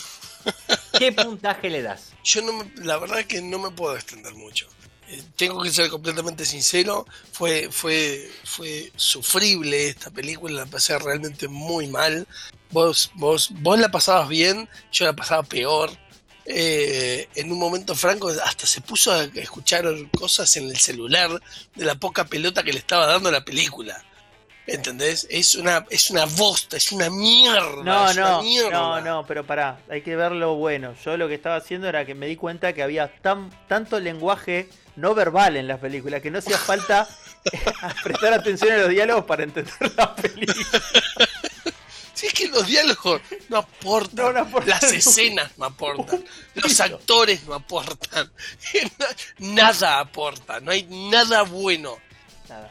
¿qué 0.97 1.11
puntaje 1.11 1.69
le 1.69 1.81
das? 1.81 2.13
Yo 2.23 2.41
no 2.43 2.53
me- 2.53 2.71
la 2.77 2.97
verdad 2.97 3.25
que 3.25 3.41
no 3.41 3.59
me 3.59 3.71
puedo 3.71 3.93
extender 3.93 4.33
mucho. 4.35 4.69
Tengo 5.35 5.61
que 5.63 5.71
ser 5.71 5.89
completamente 5.89 6.45
sincero, 6.45 7.05
fue, 7.31 7.69
fue, 7.71 8.29
fue 8.43 8.91
sufrible 8.95 9.89
esta 9.89 10.11
película, 10.11 10.61
la 10.61 10.65
pasé 10.65 10.97
realmente 10.99 11.47
muy 11.47 11.87
mal. 11.87 12.27
Vos, 12.71 13.11
vos, 13.15 13.49
vos 13.61 13.79
la 13.79 13.89
pasabas 13.89 14.29
bien, 14.29 14.69
yo 14.91 15.05
la 15.05 15.13
pasaba 15.13 15.43
peor. 15.43 15.91
Eh, 16.45 17.27
en 17.35 17.51
un 17.51 17.59
momento 17.59 17.93
Franco 17.93 18.29
hasta 18.29 18.65
se 18.65 18.81
puso 18.81 19.11
a 19.11 19.23
escuchar 19.23 19.85
cosas 20.17 20.57
en 20.57 20.67
el 20.67 20.77
celular 20.77 21.29
de 21.75 21.85
la 21.85 21.95
poca 21.95 22.25
pelota 22.25 22.63
que 22.63 22.73
le 22.73 22.79
estaba 22.79 23.05
dando 23.05 23.29
la 23.29 23.45
película. 23.45 24.03
¿Entendés? 24.65 25.27
Es 25.29 25.55
una, 25.55 25.85
es 25.89 26.11
una 26.11 26.25
bosta, 26.25 26.77
es 26.77 26.91
una 26.91 27.09
mierda. 27.09 27.83
No, 27.83 28.09
es 28.09 28.17
una 28.17 28.29
no, 28.29 28.41
mierda. 28.43 28.71
no, 28.71 29.01
no, 29.01 29.25
pero 29.25 29.45
pará, 29.45 29.79
hay 29.89 30.01
que 30.01 30.15
ver 30.15 30.31
lo 30.31 30.55
bueno. 30.55 30.93
Yo 31.03 31.17
lo 31.17 31.27
que 31.27 31.35
estaba 31.35 31.55
haciendo 31.55 31.87
era 31.87 32.05
que 32.05 32.13
me 32.13 32.27
di 32.27 32.35
cuenta 32.35 32.73
que 32.73 32.83
había 32.83 33.11
tan, 33.21 33.49
tanto 33.67 33.99
lenguaje 33.99 34.69
no 34.99 35.13
verbal 35.15 35.57
en 35.57 35.67
la 35.67 35.79
película 35.79 36.19
que 36.21 36.29
no 36.31 36.39
hacía 36.39 36.57
falta 36.57 37.07
prestar 38.03 38.33
atención 38.33 38.71
a 38.73 38.77
los 38.77 38.89
diálogos 38.89 39.25
para 39.25 39.43
entender 39.43 39.73
la 39.95 40.15
película. 40.15 40.81
Si 42.13 42.27
es 42.27 42.33
que 42.33 42.47
los 42.49 42.67
diálogos 42.67 43.21
no 43.47 43.57
aportan, 43.59 44.15
No, 44.25 44.33
no 44.33 44.39
aportan. 44.41 44.69
las 44.69 44.83
escenas 44.83 45.57
no 45.57 45.65
aportan, 45.65 46.25
los 46.55 46.79
actores 46.81 47.43
no 47.45 47.53
aportan, 47.55 48.29
nada 49.39 49.99
aporta, 50.01 50.59
no 50.59 50.71
hay 50.71 50.83
nada 50.83 51.43
bueno, 51.43 51.97
Nada. 52.49 52.69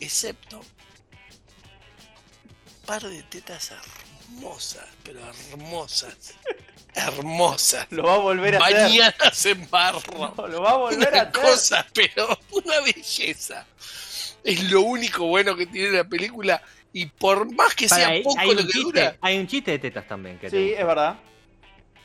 excepto 0.00 0.60
un 0.60 0.66
par 2.86 3.02
de 3.02 3.22
tetas 3.24 3.70
hermosas, 4.30 4.86
pero 5.04 5.20
hermosas, 5.50 6.16
hermosas, 7.06 7.86
Lo 7.90 8.02
va 8.04 8.14
a 8.14 8.18
volver 8.18 8.56
a 8.56 8.58
hacer. 8.58 8.74
bañadas 8.82 9.46
en 9.46 9.70
barro, 9.70 10.34
No, 10.36 10.46
lo 10.48 10.62
va 10.62 10.70
a 10.72 10.76
volver 10.76 11.08
a 11.08 11.10
una 11.10 11.20
hacer. 11.30 11.32
cosa, 11.42 11.86
pero 11.94 12.38
una 12.50 12.80
belleza. 12.80 13.66
Es 14.44 14.62
lo 14.70 14.82
único 14.82 15.26
bueno 15.26 15.54
que 15.56 15.66
tiene 15.66 15.90
la 15.90 16.04
película 16.04 16.60
y 16.92 17.06
por 17.06 17.52
más 17.54 17.74
que 17.74 17.86
Para, 17.88 18.06
sea 18.08 18.22
poco 18.22 18.44
lo 18.44 18.56
que 18.56 18.62
chiste, 18.64 18.78
dura, 18.80 19.16
hay 19.20 19.38
un 19.38 19.46
chiste 19.46 19.70
de 19.72 19.78
tetas 19.78 20.06
también. 20.08 20.38
Que 20.38 20.48
Sí, 20.50 20.72
es 20.76 20.86
verdad. 20.86 21.16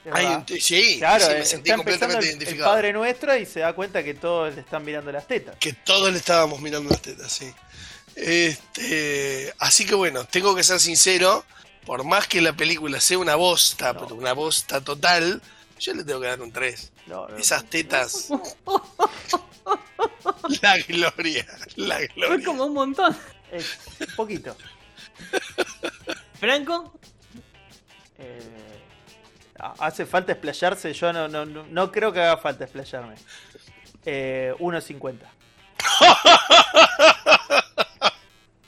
Es 0.04 0.14
Hay 0.14 0.26
verdad. 0.26 0.46
un- 0.52 0.60
sí, 0.60 0.96
Claro, 1.00 1.26
sí, 1.26 1.32
eh, 1.32 1.36
me 1.40 1.46
sentí 1.46 1.70
está 1.70 1.82
empezando 1.82 1.84
completamente 1.84 2.18
el, 2.18 2.24
el 2.24 2.30
identificado. 2.38 2.72
Padre 2.72 2.92
Nuestro 2.94 3.38
y 3.38 3.46
se 3.46 3.60
da 3.62 3.72
cuenta 3.74 4.04
que 4.04 4.14
todos 4.16 4.54
le 4.54 4.60
están 4.62 4.84
mirando 4.84 5.12
las 5.14 5.26
tetas. 5.28 5.56
Que 5.58 5.72
todos 5.74 6.12
le 6.12 6.18
estábamos 6.18 6.60
mirando 6.60 6.90
las 6.90 7.02
tetas, 7.02 7.32
sí. 7.32 7.54
Este, 8.16 9.54
así 9.60 9.86
que 9.86 9.96
bueno, 9.96 10.26
tengo 10.26 10.56
que 10.56 10.64
ser 10.64 10.80
sincero, 10.80 11.46
por 11.86 12.04
más 12.04 12.28
que 12.28 12.42
la 12.42 12.54
película 12.54 13.00
sea 13.00 13.18
una 13.20 13.36
bosta, 13.36 13.94
No. 13.94 14.00
pero 14.02 14.16
una 14.16 14.34
bosta 14.34 14.82
total, 14.82 15.42
yo 15.80 15.94
le 15.94 16.04
tengo 16.04 16.20
que 16.22 16.28
dar 16.28 16.42
un 16.42 16.52
3. 16.52 16.92
No, 17.08 17.28
no, 17.28 17.38
Esas 17.38 17.66
tetas. 17.70 18.30
la 20.62 20.78
gloria, 20.88 21.46
la 21.76 21.96
Fue 21.98 22.08
gloria. 22.16 22.46
como 22.46 22.66
un 22.66 22.74
montón. 22.74 23.16
es 23.52 23.78
un 24.00 24.16
poquito. 24.16 24.56
Franco, 26.40 26.94
Eh, 28.20 28.80
ah, 29.60 29.74
hace 29.80 30.06
falta 30.06 30.32
explayarse, 30.34 30.94
yo 30.94 31.12
no, 31.12 31.28
no, 31.28 31.46
no, 31.46 31.66
no 31.68 31.92
creo 31.92 32.14
que 32.14 32.20
haga 32.22 32.38
falta 32.38 32.64
explayarme. 32.66 33.16
Eh, 34.06 34.54
1.50. 34.60 35.18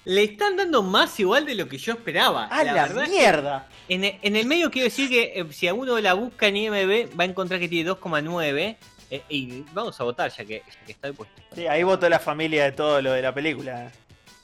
le 0.05 0.23
están 0.23 0.55
dando 0.55 0.81
más 0.83 1.19
igual 1.19 1.45
de 1.45 1.55
lo 1.55 1.67
que 1.67 1.77
yo 1.77 1.93
esperaba. 1.93 2.45
¡A 2.45 2.63
la, 2.63 2.73
verdad 2.73 3.03
es 3.03 3.09
que 3.09 3.15
mierda! 3.17 3.67
En 3.89 4.03
el, 4.05 4.17
en 4.21 4.35
el 4.35 4.45
medio 4.45 4.71
quiero 4.71 4.85
decir 4.85 5.09
que 5.09 5.33
eh, 5.39 5.45
si 5.51 5.67
alguno 5.67 5.99
la 5.99 6.13
busca 6.13 6.47
en 6.47 6.57
IMB 6.57 7.19
va 7.19 7.23
a 7.23 7.27
encontrar 7.27 7.59
que 7.59 7.67
tiene 7.67 7.89
2,9. 7.89 8.77
eh, 9.11 9.21
y 9.29 9.61
vamos 9.73 9.99
a 9.99 10.03
votar 10.03 10.31
ya 10.31 10.45
que, 10.45 10.63
ya 10.65 10.85
que 10.85 10.91
está 10.91 11.11
puesto. 11.13 11.41
Sí, 11.55 11.67
ahí 11.67 11.83
votó 11.83 12.07
la 12.09 12.19
familia 12.19 12.63
de 12.65 12.71
todo 12.71 13.01
lo 13.01 13.11
de 13.11 13.21
la 13.21 13.33
película. 13.33 13.91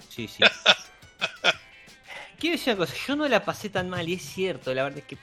Sí, 0.10 0.28
sí. 0.28 0.44
Quiero 2.40 2.58
decir 2.58 2.74
una 2.74 2.86
cosa, 2.86 2.96
yo 3.08 3.16
no 3.16 3.28
la 3.28 3.46
pasé 3.46 3.70
tan 3.70 3.88
mal 3.90 4.08
y 4.10 4.14
es 4.16 4.24
cierto, 4.24 4.74
la 4.74 4.84
verdad 4.84 5.00
es 5.00 5.06
que... 5.06 5.18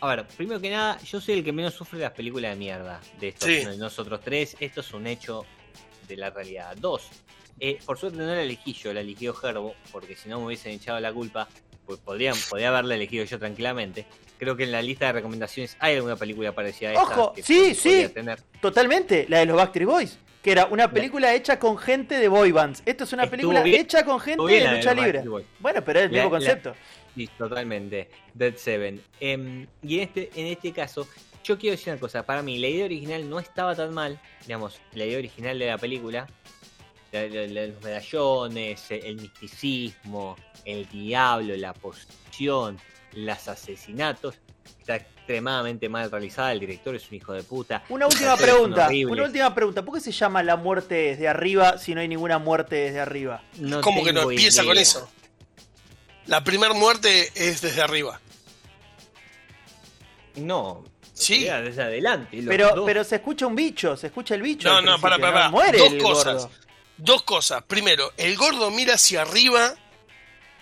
A 0.00 0.08
ver, 0.08 0.26
primero 0.26 0.60
que 0.60 0.70
nada, 0.70 0.98
yo 1.02 1.20
soy 1.20 1.34
el 1.34 1.44
que 1.44 1.52
menos 1.52 1.74
sufre 1.74 1.98
de 1.98 2.04
las 2.06 2.12
películas 2.14 2.52
de 2.52 2.56
mierda 2.56 3.00
de 3.20 3.28
estos 3.28 3.46
Sí. 3.48 3.62
nosotros 3.78 4.20
tres. 4.24 4.56
Esto 4.58 4.80
es 4.80 4.92
un 4.94 5.06
hecho 5.06 5.44
de 6.08 6.16
la 6.16 6.30
realidad. 6.30 6.74
Dos, 6.76 7.08
eh, 7.64 7.78
por 7.86 7.96
suerte 7.98 8.18
no 8.18 8.26
la 8.26 8.42
elegí 8.42 8.72
yo, 8.72 8.92
la 8.92 9.00
eligió 9.00 9.32
Gerbo, 9.34 9.74
porque 9.92 10.16
si 10.16 10.28
no 10.28 10.40
me 10.40 10.46
hubiesen 10.46 10.72
echado 10.72 10.98
la 11.00 11.12
culpa, 11.12 11.48
pues 11.86 11.98
podrían, 12.00 12.34
podría 12.50 12.68
haberla 12.70 12.94
elegido 12.96 13.24
yo 13.24 13.38
tranquilamente. 13.38 14.04
Creo 14.38 14.56
que 14.56 14.64
en 14.64 14.72
la 14.72 14.82
lista 14.82 15.06
de 15.06 15.12
recomendaciones 15.12 15.76
hay 15.78 15.94
alguna 15.96 16.16
película 16.16 16.52
parecida 16.52 16.90
a 16.90 16.92
esta. 16.94 17.04
Ojo, 17.04 17.32
que 17.32 17.42
sí, 17.42 17.74
sí. 17.74 18.08
tener. 18.08 18.40
Totalmente, 18.60 19.26
la 19.28 19.38
de 19.38 19.46
los 19.46 19.56
Backstreet 19.56 19.88
Boys. 19.88 20.18
Que 20.42 20.50
era 20.50 20.66
una 20.66 20.90
película 20.90 21.32
hecha 21.34 21.60
con 21.60 21.78
gente 21.78 22.18
de 22.18 22.26
boy 22.26 22.50
bands. 22.50 22.82
Esto 22.84 23.04
es 23.04 23.12
una 23.12 23.22
Estuvo 23.22 23.36
película 23.36 23.62
bien- 23.62 23.80
hecha 23.82 24.04
con 24.04 24.18
gente 24.18 24.42
de 24.44 24.74
lucha 24.76 24.92
libre. 24.92 25.20
Boys. 25.22 25.46
Bueno, 25.60 25.84
pero 25.84 26.00
es 26.00 26.06
el 26.06 26.10
mismo 26.10 26.24
la- 26.24 26.30
concepto. 26.30 26.74
Sí, 27.14 27.28
totalmente. 27.38 28.10
Dead 28.34 28.56
Seven. 28.56 29.00
Em, 29.20 29.68
y 29.82 29.96
en 29.98 30.00
este, 30.00 30.30
en 30.34 30.46
este 30.48 30.72
caso, 30.72 31.06
yo 31.44 31.56
quiero 31.58 31.76
decir 31.76 31.92
una 31.92 32.00
cosa. 32.00 32.24
Para 32.26 32.42
mí, 32.42 32.58
la 32.58 32.66
idea 32.66 32.86
original 32.86 33.30
no 33.30 33.38
estaba 33.38 33.76
tan 33.76 33.94
mal. 33.94 34.18
Digamos, 34.44 34.80
la 34.94 35.04
idea 35.04 35.18
original 35.18 35.56
de 35.60 35.66
la 35.66 35.78
película. 35.78 36.26
La- 37.12 37.26
la- 37.28 37.46
la- 37.46 37.66
los 37.68 37.82
medallones, 37.82 38.90
el, 38.90 39.04
el 39.04 39.16
misticismo, 39.16 40.36
el 40.64 40.88
diablo, 40.88 41.54
la 41.56 41.72
posición, 41.74 42.78
los 43.12 43.48
asesinatos. 43.48 44.36
Está 44.78 44.96
extremadamente 44.96 45.88
mal 45.88 46.10
realizada. 46.10 46.52
El 46.52 46.60
director 46.60 46.94
es 46.94 47.08
un 47.10 47.16
hijo 47.16 47.32
de 47.32 47.42
puta. 47.42 47.84
Una 47.88 48.06
última 48.06 48.36
pregunta. 48.36 48.88
Una 49.08 49.24
última 49.24 49.54
pregunta. 49.54 49.84
¿Por 49.84 49.94
qué 49.94 50.00
se 50.00 50.12
llama 50.12 50.42
la 50.42 50.56
muerte 50.56 50.94
desde 50.94 51.28
arriba 51.28 51.78
si 51.78 51.94
no 51.94 52.00
hay 52.00 52.08
ninguna 52.08 52.38
muerte 52.38 52.76
desde 52.76 53.00
arriba? 53.00 53.42
No 53.58 53.80
¿Cómo 53.80 54.02
que 54.04 54.12
no 54.12 54.22
empieza 54.30 54.64
con 54.64 54.76
eso? 54.78 55.08
La 56.26 56.42
primera 56.44 56.72
muerte 56.74 57.30
es 57.34 57.60
desde 57.60 57.82
arriba. 57.82 58.20
No. 60.36 60.84
Sí. 61.12 61.44
Desde 61.44 61.82
adelante. 61.82 62.42
Pero, 62.46 62.84
pero 62.86 63.04
se 63.04 63.16
escucha 63.16 63.46
un 63.46 63.54
bicho, 63.54 63.96
se 63.96 64.06
escucha 64.08 64.34
el 64.34 64.42
bicho. 64.42 64.68
No, 64.68 64.80
no, 64.80 65.00
para, 65.00 65.18
para, 65.18 65.32
para. 65.32 65.50
Muere 65.50 65.78
Dos 65.78 65.92
el 65.92 66.02
cosas. 66.02 66.42
gordo. 66.44 66.50
Dos 66.96 67.22
cosas. 67.22 67.62
Primero, 67.64 68.12
el 68.16 68.36
gordo 68.36 68.70
mira 68.70 68.94
hacia 68.94 69.22
arriba 69.22 69.74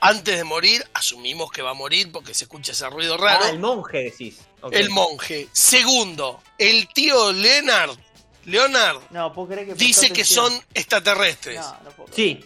antes 0.00 0.36
de 0.36 0.44
morir. 0.44 0.84
Asumimos 0.94 1.50
que 1.50 1.62
va 1.62 1.70
a 1.70 1.74
morir 1.74 2.10
porque 2.12 2.32
se 2.34 2.44
escucha 2.44 2.72
ese 2.72 2.88
ruido 2.88 3.16
raro. 3.16 3.40
Ah, 3.44 3.50
el 3.50 3.58
monje 3.58 3.98
decís. 4.04 4.38
El 4.70 4.90
monje. 4.90 5.48
Segundo, 5.52 6.42
el 6.58 6.88
tío 6.92 7.32
Leonard, 7.32 7.96
Leonard 8.44 9.00
No, 9.10 9.32
¿puedo 9.32 9.48
creer 9.48 9.66
que 9.68 9.74
dice 9.74 10.10
que 10.10 10.24
son 10.24 10.52
extraterrestres. 10.74 11.56
No, 11.60 11.76
no 11.84 11.90
puedo 11.90 12.10
creer. 12.12 12.38
Sí. 12.40 12.44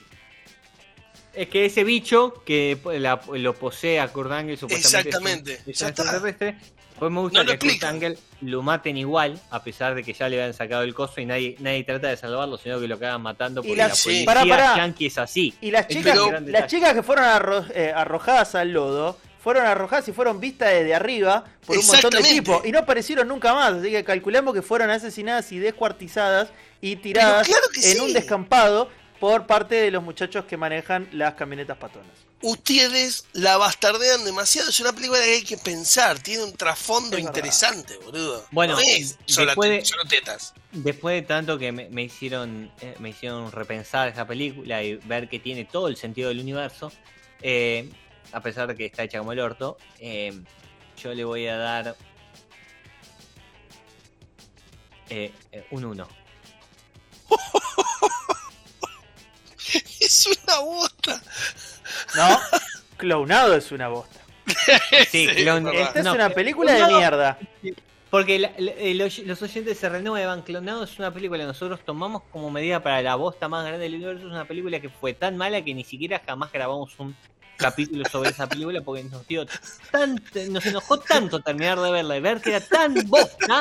Es 1.32 1.48
que 1.48 1.66
ese 1.66 1.82
bicho 1.82 2.42
que 2.46 2.78
la- 3.00 3.20
lo 3.32 3.54
posee 3.54 3.98
a 3.98 4.06
Kurt 4.08 4.30
Angle 4.30 4.56
supuestamente 4.56 5.08
Exactamente. 5.08 5.52
es 5.54 5.60
un- 5.66 5.70
es 5.72 5.82
extraterrestre. 5.82 6.58
Pues 7.04 7.12
me 7.12 7.20
gusta 7.20 7.40
No 7.40 7.44
que 7.44 7.52
a 7.52 7.58
Kurt 7.58 7.64
explican. 7.64 7.94
Angle 7.96 8.18
lo 8.40 8.62
maten 8.62 8.96
igual, 8.96 9.38
a 9.50 9.62
pesar 9.62 9.94
de 9.94 10.02
que 10.02 10.14
ya 10.14 10.26
le 10.26 10.40
habían 10.40 10.54
sacado 10.54 10.84
el 10.84 10.94
coso 10.94 11.20
y 11.20 11.26
nadie, 11.26 11.54
nadie 11.58 11.84
trata 11.84 12.08
de 12.08 12.16
salvarlo, 12.16 12.56
sino 12.56 12.80
que 12.80 12.88
lo 12.88 12.94
acaban 12.94 13.20
matando 13.20 13.60
Y 13.60 13.64
porque 13.68 13.76
la- 13.76 13.88
la 13.88 13.94
sí. 13.94 14.04
policía 14.04 14.24
Pará, 14.24 14.40
pará. 14.46 14.76
yankee 14.78 15.04
es 15.06 15.18
así. 15.18 15.54
Y 15.60 15.70
las 15.70 15.86
chicas, 15.86 16.16
pero- 16.18 16.40
las 16.40 16.66
chicas 16.66 16.94
que 16.94 17.02
fueron 17.02 17.26
arro- 17.26 17.70
eh, 17.74 17.92
arrojadas 17.94 18.54
al 18.54 18.72
lodo, 18.72 19.18
fueron 19.42 19.66
arrojadas 19.66 20.08
y 20.08 20.12
fueron 20.12 20.40
vistas 20.40 20.70
desde 20.70 20.94
arriba 20.94 21.44
por 21.66 21.76
un 21.76 21.86
montón 21.86 22.10
de 22.10 22.22
tipos. 22.22 22.64
Y 22.64 22.72
no 22.72 22.78
aparecieron 22.78 23.28
nunca 23.28 23.52
más. 23.52 23.74
Así 23.74 23.90
que 23.90 24.02
calculamos 24.02 24.54
que 24.54 24.62
fueron 24.62 24.88
asesinadas 24.88 25.52
y 25.52 25.58
descuartizadas 25.58 26.48
y 26.80 26.96
tiradas 26.96 27.46
claro 27.46 27.66
en 27.74 27.82
sí. 27.82 27.98
un 27.98 28.14
descampado 28.14 28.88
por 29.20 29.46
parte 29.46 29.74
de 29.74 29.90
los 29.90 30.02
muchachos 30.02 30.46
que 30.46 30.56
manejan 30.56 31.06
las 31.12 31.34
camionetas 31.34 31.76
patonas. 31.76 32.08
Ustedes 32.46 33.24
la 33.32 33.56
bastardean 33.56 34.22
demasiado. 34.24 34.68
Es 34.68 34.78
una 34.80 34.92
película 34.92 35.18
que 35.20 35.32
hay 35.32 35.44
que 35.44 35.56
pensar. 35.56 36.18
Tiene 36.18 36.44
un 36.44 36.52
trasfondo 36.54 37.16
Es 37.16 37.24
verdad. 37.24 37.36
interesante, 37.38 37.96
boludo. 38.04 38.46
Bueno, 38.50 38.74
no 38.74 38.80
es 38.80 39.16
solo, 39.24 39.46
después 39.46 39.70
de- 39.70 39.84
solo 39.84 40.04
tetas. 40.04 40.52
Después 40.70 41.14
de 41.14 41.22
tanto 41.22 41.56
que 41.58 41.72
me, 41.72 41.88
me 41.88 42.02
hicieron 42.02 42.70
eh, 42.82 42.96
me 42.98 43.10
hicieron 43.10 43.50
repensar 43.50 44.08
esa 44.08 44.26
película 44.26 44.82
y 44.82 44.96
ver 44.96 45.28
que 45.30 45.38
tiene 45.38 45.64
todo 45.64 45.88
el 45.88 45.96
sentido 45.96 46.28
del 46.28 46.40
universo, 46.40 46.92
eh, 47.40 47.88
a 48.32 48.40
pesar 48.42 48.66
de 48.68 48.76
que 48.76 48.84
está 48.86 49.04
hecha 49.04 49.18
como 49.20 49.32
el 49.32 49.38
orto, 49.40 49.78
eh, 49.98 50.38
yo 51.02 51.14
le 51.14 51.24
voy 51.24 51.46
a 51.46 51.56
dar 51.56 51.96
un 55.70 55.84
1. 55.84 56.08
Es 60.00 60.26
una 60.26 60.58
bosta. 60.58 61.22
No, 62.16 62.38
Clownado 62.96 63.54
es 63.56 63.72
una 63.72 63.88
bosta. 63.88 64.20
Sí, 65.10 65.26
Sí, 65.26 65.26
clon-. 65.44 65.68
Esta 65.72 66.00
es 66.00 66.06
una 66.06 66.30
película 66.30 66.72
de 66.72 66.78
Clonado- 66.80 66.98
mierda. 66.98 67.38
Porque 68.10 68.38
la- 68.38 68.52
la- 68.58 68.72
los, 68.94 69.18
los 69.18 69.42
oyentes 69.42 69.78
se 69.78 69.88
renuevan. 69.88 70.42
Clonado 70.42 70.84
es 70.84 70.98
una 70.98 71.12
película 71.12 71.40
que 71.40 71.46
nosotros 71.48 71.80
tomamos 71.84 72.22
como 72.30 72.50
medida 72.50 72.80
para 72.82 73.02
la 73.02 73.14
bosta 73.16 73.48
más 73.48 73.64
grande 73.64 73.82
del 73.84 73.96
universo. 73.96 74.26
Es 74.26 74.32
una 74.32 74.44
película 74.44 74.78
que 74.80 74.88
fue 74.88 75.14
tan 75.14 75.36
mala 75.36 75.62
que 75.62 75.74
ni 75.74 75.82
siquiera 75.82 76.22
jamás 76.24 76.52
grabamos 76.52 76.92
un 76.98 77.16
capítulo 77.56 78.04
sobre 78.10 78.30
esa 78.30 78.48
película 78.48 78.80
porque 78.82 79.04
nos 79.04 79.26
dio 79.26 79.46
tan, 79.90 80.20
nos 80.50 80.66
enojó 80.66 80.98
tanto 80.98 81.40
terminar 81.40 81.80
de 81.80 81.90
verla 81.90 82.16
y 82.16 82.20
ver 82.20 82.40
que 82.40 82.50
era 82.50 82.60
tan 82.60 82.94
bosta 83.06 83.60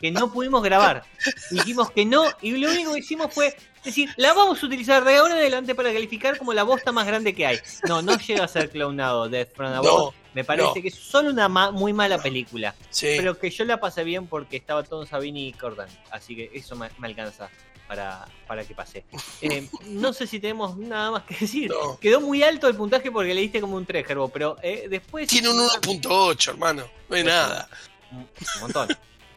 que 0.00 0.10
no 0.10 0.32
pudimos 0.32 0.62
grabar. 0.62 1.04
Dijimos 1.50 1.90
que 1.90 2.04
no 2.04 2.24
y 2.42 2.52
lo 2.52 2.70
único 2.70 2.92
que 2.94 3.00
hicimos 3.00 3.32
fue 3.32 3.56
decir, 3.84 4.08
la 4.16 4.32
vamos 4.34 4.62
a 4.62 4.66
utilizar 4.66 5.04
de 5.04 5.16
ahora 5.16 5.34
en 5.34 5.40
adelante 5.40 5.74
para 5.74 5.92
calificar 5.92 6.36
como 6.38 6.52
la 6.52 6.62
bosta 6.62 6.92
más 6.92 7.06
grande 7.06 7.34
que 7.34 7.46
hay. 7.46 7.58
No, 7.88 8.02
no 8.02 8.16
llega 8.18 8.44
a 8.44 8.48
ser 8.48 8.70
clonado 8.70 9.28
Death 9.28 9.54
from 9.54 9.72
Above. 9.72 10.14
No, 10.14 10.14
Me 10.34 10.44
parece 10.44 10.66
no. 10.68 10.74
que 10.74 10.88
es 10.88 10.94
solo 10.94 11.30
una 11.30 11.48
ma- 11.48 11.70
muy 11.70 11.92
mala 11.92 12.18
película. 12.18 12.74
Sí. 12.90 13.08
Pero 13.16 13.38
que 13.38 13.50
yo 13.50 13.64
la 13.64 13.78
pasé 13.80 14.04
bien 14.04 14.26
porque 14.26 14.56
estaba 14.56 14.82
todo 14.82 15.04
Sabini 15.06 15.48
y 15.48 15.52
Cordan. 15.52 15.88
Así 16.10 16.34
que 16.36 16.50
eso 16.54 16.76
me, 16.76 16.88
me 16.98 17.08
alcanza 17.08 17.48
para, 17.88 18.26
para 18.46 18.64
que 18.64 18.74
pase. 18.74 19.04
Eh, 19.42 19.66
no 19.86 20.12
sé 20.12 20.26
si 20.26 20.38
tenemos 20.40 20.76
nada 20.76 21.10
más 21.10 21.22
que 21.24 21.34
decir. 21.40 21.70
No. 21.70 21.98
Quedó 21.98 22.20
muy 22.20 22.42
alto 22.42 22.68
el 22.68 22.76
puntaje 22.76 23.10
porque 23.10 23.34
le 23.34 23.40
diste 23.40 23.60
como 23.60 23.76
un 23.76 23.84
3, 23.86 24.06
Gerbo, 24.06 24.28
pero 24.28 24.56
eh, 24.62 24.86
después. 24.88 25.26
Tiene 25.28 25.48
un 25.48 25.56
1.8, 25.58 26.48
hermano. 26.50 26.84
No 27.08 27.16
hay 27.16 27.24
nada. 27.24 27.68
Un 28.12 28.28
montón. 28.60 28.88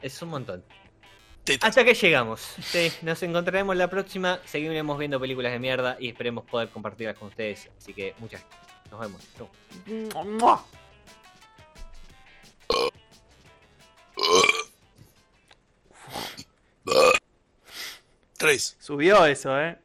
Es 0.03 0.21
un 0.21 0.29
montón. 0.29 0.63
Tetas. 1.45 1.69
Hasta 1.69 1.85
que 1.85 1.93
llegamos. 1.93 2.41
Sí, 2.61 2.91
nos 3.01 3.23
encontraremos 3.23 3.75
la 3.75 3.89
próxima. 3.89 4.39
Seguiremos 4.45 4.97
viendo 4.99 5.19
películas 5.19 5.53
de 5.53 5.59
mierda 5.59 5.97
y 5.97 6.09
esperemos 6.09 6.43
poder 6.43 6.69
compartirlas 6.69 7.17
con 7.17 7.29
ustedes. 7.29 7.69
Así 7.77 7.93
que 7.93 8.13
muchas 8.19 8.43
gracias. 8.43 8.73
Nos 8.91 8.99
vemos. 8.99 10.65
Tres. 18.37 18.75
Subió 18.79 19.25
eso, 19.25 19.57
eh. 19.57 19.77